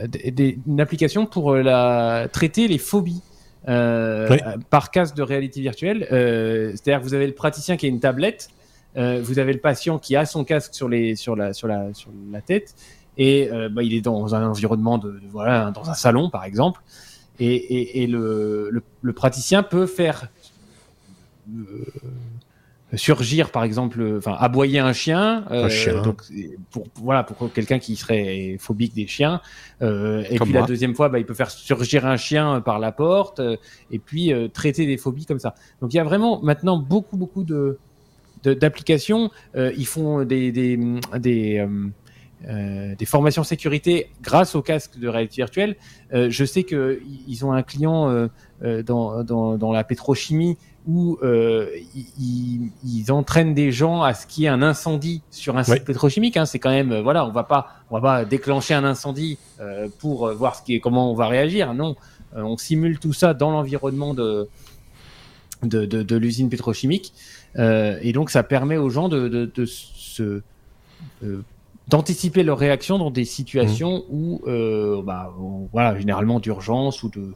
des, 0.06 0.58
une 0.66 0.80
application 0.80 1.26
pour 1.26 1.52
euh, 1.52 1.62
la, 1.62 2.28
traiter 2.32 2.68
les 2.68 2.78
phobies. 2.78 3.22
Euh, 3.66 4.38
par 4.70 4.90
casque 4.90 5.14
de 5.14 5.22
réalité 5.22 5.60
virtuelle. 5.60 6.06
C'est-à-dire 6.08 7.00
que 7.00 7.04
vous 7.04 7.12
avez 7.12 7.26
le 7.26 7.34
praticien 7.34 7.76
qui 7.76 7.84
a 7.84 7.88
une 7.90 8.00
tablette, 8.00 8.48
vous 8.94 9.38
avez 9.38 9.52
le 9.52 9.58
patient 9.58 9.98
qui 9.98 10.16
a 10.16 10.24
son 10.24 10.44
casque 10.44 10.74
sur, 10.74 10.88
les, 10.88 11.16
sur, 11.16 11.36
la, 11.36 11.52
sur, 11.52 11.68
la, 11.68 11.92
sur 11.92 12.08
la 12.32 12.40
tête, 12.40 12.74
et 13.18 13.50
bah, 13.70 13.82
il 13.82 13.92
est 13.92 14.00
dans 14.00 14.34
un 14.34 14.48
environnement 14.48 14.96
de, 14.96 15.20
voilà, 15.28 15.70
dans 15.72 15.90
un 15.90 15.94
salon 15.94 16.30
par 16.30 16.44
exemple, 16.44 16.80
et, 17.40 17.54
et, 17.56 18.04
et 18.04 18.06
le, 18.06 18.70
le, 18.70 18.82
le, 19.02 19.12
praticien 19.12 19.62
peut 19.62 19.86
faire 19.86 20.30
surgir 22.94 23.50
par 23.50 23.64
exemple 23.64 24.16
enfin 24.16 24.34
aboyer 24.38 24.78
un 24.78 24.92
chien, 24.92 25.44
euh, 25.50 25.68
donc 26.02 26.22
pour, 26.70 26.86
voilà 26.96 27.22
pour 27.22 27.52
quelqu'un 27.52 27.78
qui 27.78 27.96
serait 27.96 28.56
phobique 28.58 28.94
des 28.94 29.06
chiens 29.06 29.42
euh, 29.82 30.24
et 30.30 30.38
puis 30.38 30.52
la 30.52 30.62
deuxième 30.62 30.94
fois 30.94 31.10
bah, 31.10 31.18
il 31.18 31.26
peut 31.26 31.34
faire 31.34 31.50
surgir 31.50 32.06
un 32.06 32.16
chien 32.16 32.62
par 32.62 32.78
la 32.78 32.90
porte 32.90 33.40
euh, 33.40 33.56
et 33.90 33.98
puis 33.98 34.32
euh, 34.32 34.48
traiter 34.48 34.86
des 34.86 34.96
phobies 34.96 35.26
comme 35.26 35.38
ça. 35.38 35.54
Donc 35.82 35.92
il 35.92 35.96
y 35.98 36.00
a 36.00 36.04
vraiment 36.04 36.40
maintenant 36.42 36.78
beaucoup 36.78 37.16
beaucoup 37.16 37.44
de 37.44 37.78
d'applications. 38.44 39.30
Ils 39.56 39.86
font 39.86 40.24
des 40.24 40.52
des, 40.52 40.78
des 41.18 41.66
euh, 42.46 42.94
des 42.94 43.04
formations 43.04 43.42
sécurité 43.42 44.12
grâce 44.22 44.54
au 44.54 44.62
casque 44.62 44.96
de 44.96 45.08
réalité 45.08 45.36
virtuelle. 45.36 45.74
Euh, 46.14 46.30
je 46.30 46.44
sais 46.44 46.62
que 46.62 47.00
ils 47.26 47.44
ont 47.44 47.52
un 47.52 47.64
client 47.64 48.08
euh, 48.62 48.82
dans, 48.84 49.24
dans, 49.24 49.58
dans, 49.58 49.72
la 49.72 49.82
pétrochimie 49.82 50.56
où 50.88 51.18
euh, 51.22 51.68
ils, 52.18 52.70
ils, 52.82 53.12
entraînent 53.12 53.52
des 53.52 53.70
gens 53.70 54.02
à 54.02 54.14
ce 54.14 54.26
qu'il 54.26 54.44
y 54.44 54.46
ait 54.46 54.50
un 54.50 54.62
incendie 54.62 55.20
sur 55.30 55.58
un 55.58 55.62
site 55.62 55.84
pétrochimique. 55.84 56.38
Hein. 56.38 56.46
C'est 56.46 56.58
quand 56.58 56.70
même, 56.70 56.92
euh, 56.92 57.02
voilà, 57.02 57.26
on 57.26 57.30
va 57.30 57.44
pas, 57.44 57.68
on 57.90 57.96
va 57.96 58.00
pas 58.00 58.24
déclencher 58.24 58.72
un 58.72 58.84
incendie 58.84 59.36
euh, 59.60 59.88
pour 59.98 60.32
voir 60.32 60.56
ce 60.56 60.62
qui 60.62 60.74
est, 60.74 60.80
comment 60.80 61.12
on 61.12 61.14
va 61.14 61.28
réagir. 61.28 61.74
Non, 61.74 61.94
euh, 62.34 62.42
on 62.42 62.56
simule 62.56 62.98
tout 62.98 63.12
ça 63.12 63.34
dans 63.34 63.50
l'environnement 63.50 64.14
de 64.14 64.48
de, 65.62 65.84
de, 65.84 66.02
de 66.02 66.16
l'usine 66.16 66.48
pétrochimique, 66.48 67.12
et 67.56 68.12
donc 68.12 68.30
ça 68.30 68.44
permet 68.44 68.76
aux 68.76 68.90
gens 68.90 69.08
de, 69.08 69.26
de, 69.26 69.50
de 69.52 69.66
se 69.66 70.42
d'anticiper 71.88 72.44
leur 72.44 72.58
réaction 72.58 72.96
dans 72.96 73.10
des 73.10 73.24
situations 73.24 74.04
mmh. 74.08 74.14
où, 74.14 74.40
bah, 75.02 75.34
voilà, 75.72 75.98
généralement 75.98 76.38
d'urgence 76.38 77.02
ou 77.02 77.08
de 77.08 77.34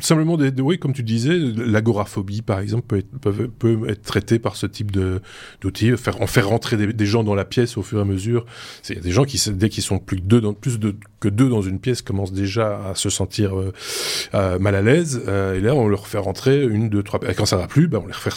simplement, 0.00 0.36
des, 0.36 0.60
oui, 0.60 0.78
comme 0.78 0.92
tu 0.92 1.02
disais, 1.02 1.36
l'agoraphobie, 1.36 2.42
par 2.42 2.60
exemple, 2.60 2.86
peut 2.86 2.98
être, 2.98 3.50
peut, 3.58 3.88
être 3.88 4.02
traitée 4.02 4.38
par 4.38 4.56
ce 4.56 4.66
type 4.66 4.90
d'outils, 4.92 5.96
faire, 5.96 6.20
en 6.20 6.26
faire 6.26 6.48
rentrer 6.48 6.76
des, 6.76 7.06
gens 7.06 7.24
dans 7.24 7.34
la 7.34 7.44
pièce 7.44 7.76
au 7.76 7.82
fur 7.82 7.98
et 7.98 8.02
à 8.02 8.04
mesure. 8.04 8.46
Il 8.88 8.96
y 8.96 8.98
a 8.98 9.02
des 9.02 9.10
gens 9.10 9.24
qui, 9.24 9.40
dès 9.52 9.68
qu'ils 9.68 9.82
sont 9.82 9.98
plus, 9.98 10.20
deux 10.20 10.40
dans, 10.40 10.54
plus 10.54 10.78
de, 10.78 10.96
que 11.20 11.28
deux 11.28 11.48
dans 11.48 11.62
une 11.62 11.78
pièce, 11.78 12.02
commencent 12.02 12.32
déjà 12.32 12.90
à 12.90 12.94
se 12.94 13.10
sentir 13.10 13.58
euh, 13.58 13.72
euh, 14.34 14.58
mal 14.58 14.74
à 14.74 14.82
l'aise. 14.82 15.22
Euh, 15.28 15.56
et 15.56 15.60
là, 15.60 15.74
on 15.74 15.88
leur 15.88 16.06
fait 16.06 16.18
rentrer 16.18 16.62
une, 16.64 16.88
deux, 16.88 17.02
trois. 17.02 17.20
Et 17.28 17.34
quand 17.34 17.46
ça 17.46 17.56
va 17.56 17.66
plus, 17.66 17.88
ben, 17.88 18.00
on 18.02 18.06
les 18.06 18.12
refait 18.12 18.30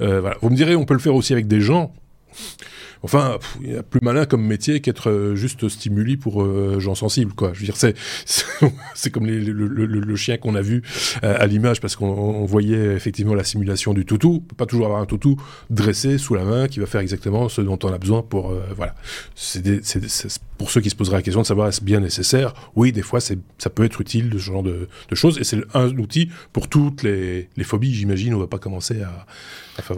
voilà. 0.00 0.36
Vous 0.40 0.50
me 0.50 0.56
direz, 0.56 0.76
on 0.76 0.84
peut 0.84 0.94
le 0.94 1.00
faire 1.00 1.14
aussi 1.14 1.32
avec 1.32 1.46
des 1.46 1.60
gens. 1.60 1.94
Enfin, 3.02 3.38
il 3.60 3.72
y 3.72 3.76
a 3.76 3.82
plus 3.82 4.00
malin 4.02 4.26
comme 4.26 4.44
métier 4.46 4.80
qu'être 4.80 5.10
euh, 5.10 5.34
juste 5.34 5.68
stimuli 5.68 6.16
pour 6.16 6.42
euh, 6.42 6.78
gens 6.78 6.94
sensibles, 6.94 7.32
quoi. 7.32 7.52
Je 7.52 7.60
veux 7.60 7.64
dire, 7.64 7.76
c'est 7.76 7.96
c'est 8.94 9.10
comme 9.12 9.26
le, 9.26 10.16
chien 10.16 10.36
qu'on 10.36 10.54
a 10.54 10.62
vu 10.62 10.82
euh, 11.24 11.36
à 11.38 11.46
l'image 11.46 11.80
parce 11.80 11.96
qu'on 11.96 12.44
voyait 12.44 12.94
effectivement 12.94 13.34
la 13.34 13.44
simulation 13.44 13.92
du 13.92 14.04
toutou. 14.04 14.36
On 14.36 14.40
peut 14.40 14.56
pas 14.56 14.66
toujours 14.66 14.86
avoir 14.86 15.00
un 15.00 15.06
toutou 15.06 15.36
dressé 15.70 16.18
sous 16.18 16.34
la 16.34 16.44
main 16.44 16.68
qui 16.68 16.80
va 16.80 16.86
faire 16.86 17.00
exactement 17.00 17.48
ce 17.48 17.60
dont 17.60 17.78
on 17.82 17.92
a 17.92 17.98
besoin 17.98 18.22
pour 18.22 18.54
voilà. 18.76 18.94
C'est 19.34 19.62
pour 20.58 20.70
ceux 20.70 20.80
qui 20.80 20.90
se 20.90 20.94
poseraient 20.94 21.16
la 21.16 21.22
question 21.22 21.42
de 21.42 21.46
savoir 21.46 21.68
est-ce 21.68 21.82
bien 21.82 22.00
nécessaire? 22.00 22.54
Oui, 22.76 22.92
des 22.92 23.02
fois, 23.02 23.20
c'est 23.20 23.38
ça 23.58 23.70
peut 23.70 23.84
être 23.84 24.00
utile 24.00 24.30
de 24.30 24.38
ce 24.38 24.44
genre 24.44 24.62
de, 24.62 24.88
de 25.08 25.14
choses 25.14 25.38
et 25.38 25.44
c'est 25.44 25.58
un 25.74 25.88
outil 25.98 26.30
pour 26.52 26.68
toutes 26.68 27.02
les, 27.02 27.48
les 27.56 27.64
phobies. 27.64 27.92
J'imagine, 27.92 28.34
on 28.34 28.38
va 28.38 28.46
pas 28.46 28.58
commencer 28.58 29.02
à 29.02 29.26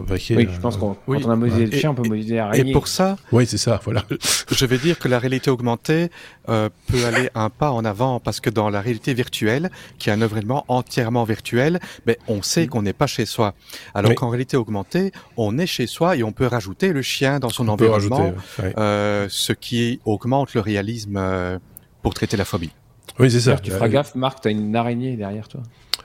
oui, 0.09 0.47
je 0.51 0.59
pense 0.59 0.77
qu'on 0.77 0.93
quand 0.93 1.25
on 1.25 1.29
a 1.29 1.35
modélisé 1.35 1.65
le 1.65 1.77
chien, 1.77 1.91
on 1.91 1.95
peut 1.95 2.07
modéliser 2.07 2.35
l'araignée. 2.35 2.69
Et 2.69 2.73
pour 2.73 2.87
ça, 2.87 3.17
oui, 3.31 3.45
c'est 3.45 3.57
ça, 3.57 3.79
voilà. 3.83 4.03
Je 4.51 4.65
vais 4.65 4.77
dire 4.77 4.99
que 4.99 5.07
la 5.07 5.19
réalité 5.19 5.49
augmentée 5.51 6.09
euh, 6.49 6.69
peut 6.87 7.05
aller 7.05 7.29
un 7.35 7.49
pas 7.49 7.71
en 7.71 7.83
avant 7.83 8.19
parce 8.19 8.39
que 8.39 8.49
dans 8.49 8.69
la 8.69 8.81
réalité 8.81 9.13
virtuelle, 9.13 9.69
qui 9.99 10.09
est 10.09 10.13
un 10.13 10.21
événement 10.21 10.65
entièrement 10.67 11.23
virtuel, 11.23 11.79
ben, 12.05 12.15
on 12.27 12.41
sait 12.41 12.67
qu'on 12.67 12.83
n'est 12.83 12.93
pas 12.93 13.07
chez 13.07 13.25
soi. 13.25 13.53
Alors 13.93 14.15
qu'en 14.15 14.29
réalité 14.29 14.57
augmentée, 14.57 15.11
on 15.37 15.57
est 15.57 15.67
chez 15.67 15.87
soi 15.87 16.15
et 16.15 16.23
on 16.23 16.31
peut 16.31 16.47
rajouter 16.47 16.93
le 16.93 17.01
chien 17.01 17.39
dans 17.39 17.49
son 17.49 17.67
environnement, 17.67 18.33
euh, 18.77 19.27
ce 19.29 19.53
qui 19.53 19.99
augmente 20.05 20.53
le 20.53 20.61
réalisme 20.61 21.17
euh, 21.17 21.59
pour 22.01 22.13
traiter 22.13 22.37
la 22.37 22.45
phobie. 22.45 22.71
Oui, 23.19 23.31
c'est 23.31 23.39
ça. 23.39 23.57
Tu 23.57 23.71
feras 23.71 23.87
gaffe, 23.87 24.15
Marc, 24.15 24.41
tu 24.41 24.47
as 24.47 24.51
une 24.51 24.75
araignée 24.75 25.15
derrière 25.15 25.47
toi. 25.47 25.61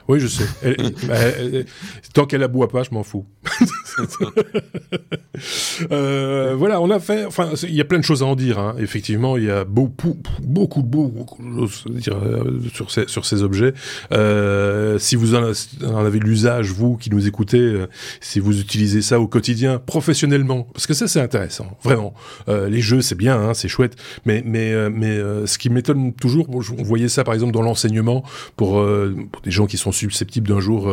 Oui, 0.07 0.19
je 0.19 0.27
sais. 0.27 0.45
tant 2.13 2.25
qu'elle 2.25 2.43
aboie 2.43 2.67
pas, 2.67 2.83
je 2.83 2.91
m'en 2.91 3.03
fous. 3.03 3.25
euh, 5.91 6.55
voilà, 6.57 6.81
on 6.81 6.89
a 6.89 6.99
fait. 6.99 7.25
Enfin, 7.25 7.51
il 7.63 7.73
y 7.73 7.81
a 7.81 7.85
plein 7.85 7.99
de 7.99 8.03
choses 8.03 8.23
à 8.23 8.25
en 8.25 8.35
dire. 8.35 8.59
Hein. 8.59 8.75
Effectivement, 8.79 9.37
il 9.37 9.45
y 9.45 9.49
a 9.49 9.63
beaucoup, 9.63 10.17
beaucoup, 10.41 10.83
beaucoup 10.83 11.41
de 11.41 11.67
choses 11.67 11.95
à 11.95 11.99
dire 11.99 12.17
euh, 12.17 12.59
sur 12.73 12.91
ces, 12.91 13.07
sur 13.07 13.25
ces 13.25 13.43
objets. 13.43 13.73
Euh, 14.11 14.99
si 14.99 15.15
vous 15.15 15.35
en, 15.35 16.05
avez 16.05 16.19
l'usage, 16.19 16.71
vous 16.71 16.97
qui 16.97 17.09
nous 17.09 17.27
écoutez, 17.27 17.59
euh, 17.59 17.87
si 18.19 18.39
vous 18.39 18.59
utilisez 18.59 19.01
ça 19.01 19.19
au 19.19 19.27
quotidien, 19.27 19.79
professionnellement, 19.79 20.67
parce 20.73 20.87
que 20.87 20.93
ça, 20.93 21.07
c'est 21.07 21.21
intéressant, 21.21 21.77
vraiment. 21.83 22.13
Les 22.47 22.81
jeux, 22.81 23.01
c'est 23.01 23.15
bien, 23.15 23.39
hein, 23.39 23.53
c'est 23.53 23.67
chouette, 23.67 23.95
mais 24.25 24.43
mais 24.45 24.89
mais 24.89 25.17
ce 25.45 25.57
qui 25.57 25.69
m'étonne 25.69 26.13
toujours, 26.13 26.47
on 26.49 26.83
voyait 26.83 27.07
ça 27.07 27.23
par 27.23 27.33
exemple 27.33 27.53
dans 27.53 27.61
l'enseignement 27.61 28.23
pour, 28.55 28.83
pour, 29.31 29.41
des 29.41 29.51
gens 29.51 29.65
qui 29.65 29.77
sont 29.77 29.90
susceptibles 29.91 30.47
d'un 30.47 30.59
jour 30.59 30.91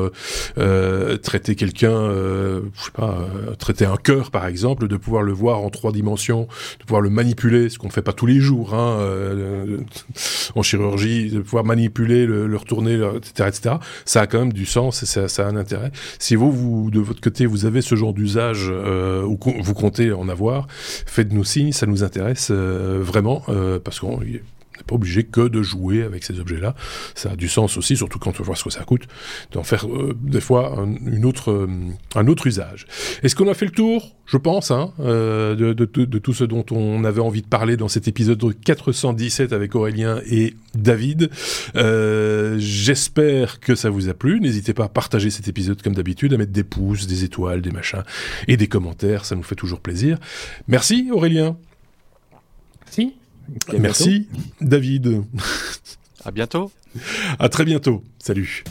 traiter 1.22 1.54
quelqu'un, 1.54 2.10
je 2.10 2.84
sais 2.84 2.90
pas, 2.92 3.18
traiter 3.58 3.84
un 3.84 3.96
cœur 3.96 4.30
par 4.30 4.46
exemple, 4.46 4.88
de 4.88 4.96
pouvoir 4.96 5.22
le 5.22 5.32
voir 5.32 5.60
en 5.60 5.70
trois 5.70 5.92
dimensions, 5.92 6.48
de 6.78 6.84
pouvoir 6.84 7.00
le 7.00 7.10
manipuler, 7.10 7.68
ce 7.68 7.78
qu'on 7.78 7.88
ne 7.88 7.92
fait 7.92 8.02
pas 8.02 8.12
tous 8.12 8.26
les 8.26 8.40
jours 8.40 8.74
hein, 8.74 8.98
euh, 9.00 9.78
en 10.54 10.62
chirurgie, 10.62 11.30
de 11.30 11.40
pouvoir 11.40 11.64
manipuler, 11.64 12.26
le, 12.26 12.56
retourner, 12.56 12.94
etc., 13.16 13.48
etc. 13.48 13.74
Ça 14.04 14.22
a 14.22 14.26
quand 14.26 14.38
même 14.40 14.52
du 14.52 14.66
sens 14.66 15.02
et 15.02 15.06
ça, 15.06 15.26
a 15.44 15.48
un 15.48 15.56
intérêt. 15.56 15.92
Si 16.18 16.34
vous, 16.34 16.50
vous, 16.50 16.90
de 16.90 17.00
votre 17.00 17.20
côté, 17.20 17.46
vous 17.46 17.66
avez 17.66 17.82
ce 17.82 17.94
genre 17.94 18.12
d'usage 18.12 18.66
euh, 18.70 19.22
ou 19.22 19.38
vous 19.60 19.74
comptez 19.74 20.12
en 20.12 20.28
avoir, 20.28 20.66
faites-nous 20.68 21.44
signe, 21.44 21.72
ça 21.72 21.86
nous 21.86 22.02
intéresse 22.02 22.48
euh, 22.50 22.98
vraiment 23.00 23.44
parce 23.84 24.00
qu'on 24.00 24.20
n'est 24.78 24.84
pas 24.86 24.94
obligé 24.94 25.24
que 25.24 25.48
de 25.48 25.62
jouer 25.62 26.02
avec 26.02 26.24
ces 26.24 26.40
objets-là. 26.40 26.74
Ça 27.14 27.32
a 27.32 27.36
du 27.36 27.48
sens 27.48 27.76
aussi, 27.76 27.96
surtout 27.96 28.18
quand 28.18 28.40
on 28.40 28.42
voit 28.42 28.56
ce 28.56 28.64
que 28.64 28.70
ça 28.70 28.84
coûte, 28.84 29.02
d'en 29.52 29.62
faire 29.62 29.86
euh, 29.86 30.16
des 30.22 30.40
fois 30.40 30.78
un, 30.78 30.94
une 31.06 31.24
autre, 31.24 31.50
euh, 31.50 31.68
un 32.14 32.26
autre 32.26 32.46
usage. 32.46 32.86
Est-ce 33.22 33.36
qu'on 33.36 33.48
a 33.48 33.54
fait 33.54 33.66
le 33.66 33.72
tour, 33.72 34.16
je 34.26 34.36
pense, 34.36 34.70
hein, 34.70 34.92
euh, 35.00 35.54
de, 35.54 35.72
de, 35.72 36.18
tout 36.18 36.34
ce 36.34 36.44
dont 36.44 36.64
on 36.70 37.04
avait 37.04 37.20
envie 37.20 37.42
de 37.42 37.46
parler 37.46 37.76
dans 37.76 37.88
cet 37.88 38.08
épisode 38.08 38.42
417 38.64 39.52
avec 39.52 39.74
Aurélien 39.74 40.20
et 40.26 40.54
David 40.74 41.30
J'espère 42.58 43.60
que 43.60 43.74
ça 43.74 43.90
vous 43.90 44.08
a 44.08 44.14
plu. 44.14 44.40
N'hésitez 44.40 44.74
pas 44.74 44.84
à 44.84 44.88
partager 44.88 45.30
cet 45.30 45.48
épisode 45.48 45.82
comme 45.82 45.94
d'habitude, 45.94 46.32
à 46.34 46.36
mettre 46.36 46.52
des 46.52 46.64
pouces, 46.64 47.06
des 47.06 47.24
étoiles, 47.24 47.62
des 47.62 47.70
machins 47.70 48.02
et 48.46 48.56
des 48.56 48.66
commentaires. 48.66 49.24
Ça 49.24 49.36
nous 49.36 49.42
fait 49.42 49.54
toujours 49.54 49.80
plaisir. 49.80 50.18
Merci 50.66 51.10
Aurélien. 51.12 51.56
Si. 52.90 53.14
Merci, 53.78 54.28
David. 54.60 55.22
À 56.24 56.30
bientôt. 56.30 56.70
À 57.38 57.48
très 57.48 57.64
bientôt. 57.64 58.02
Salut. 58.18 58.64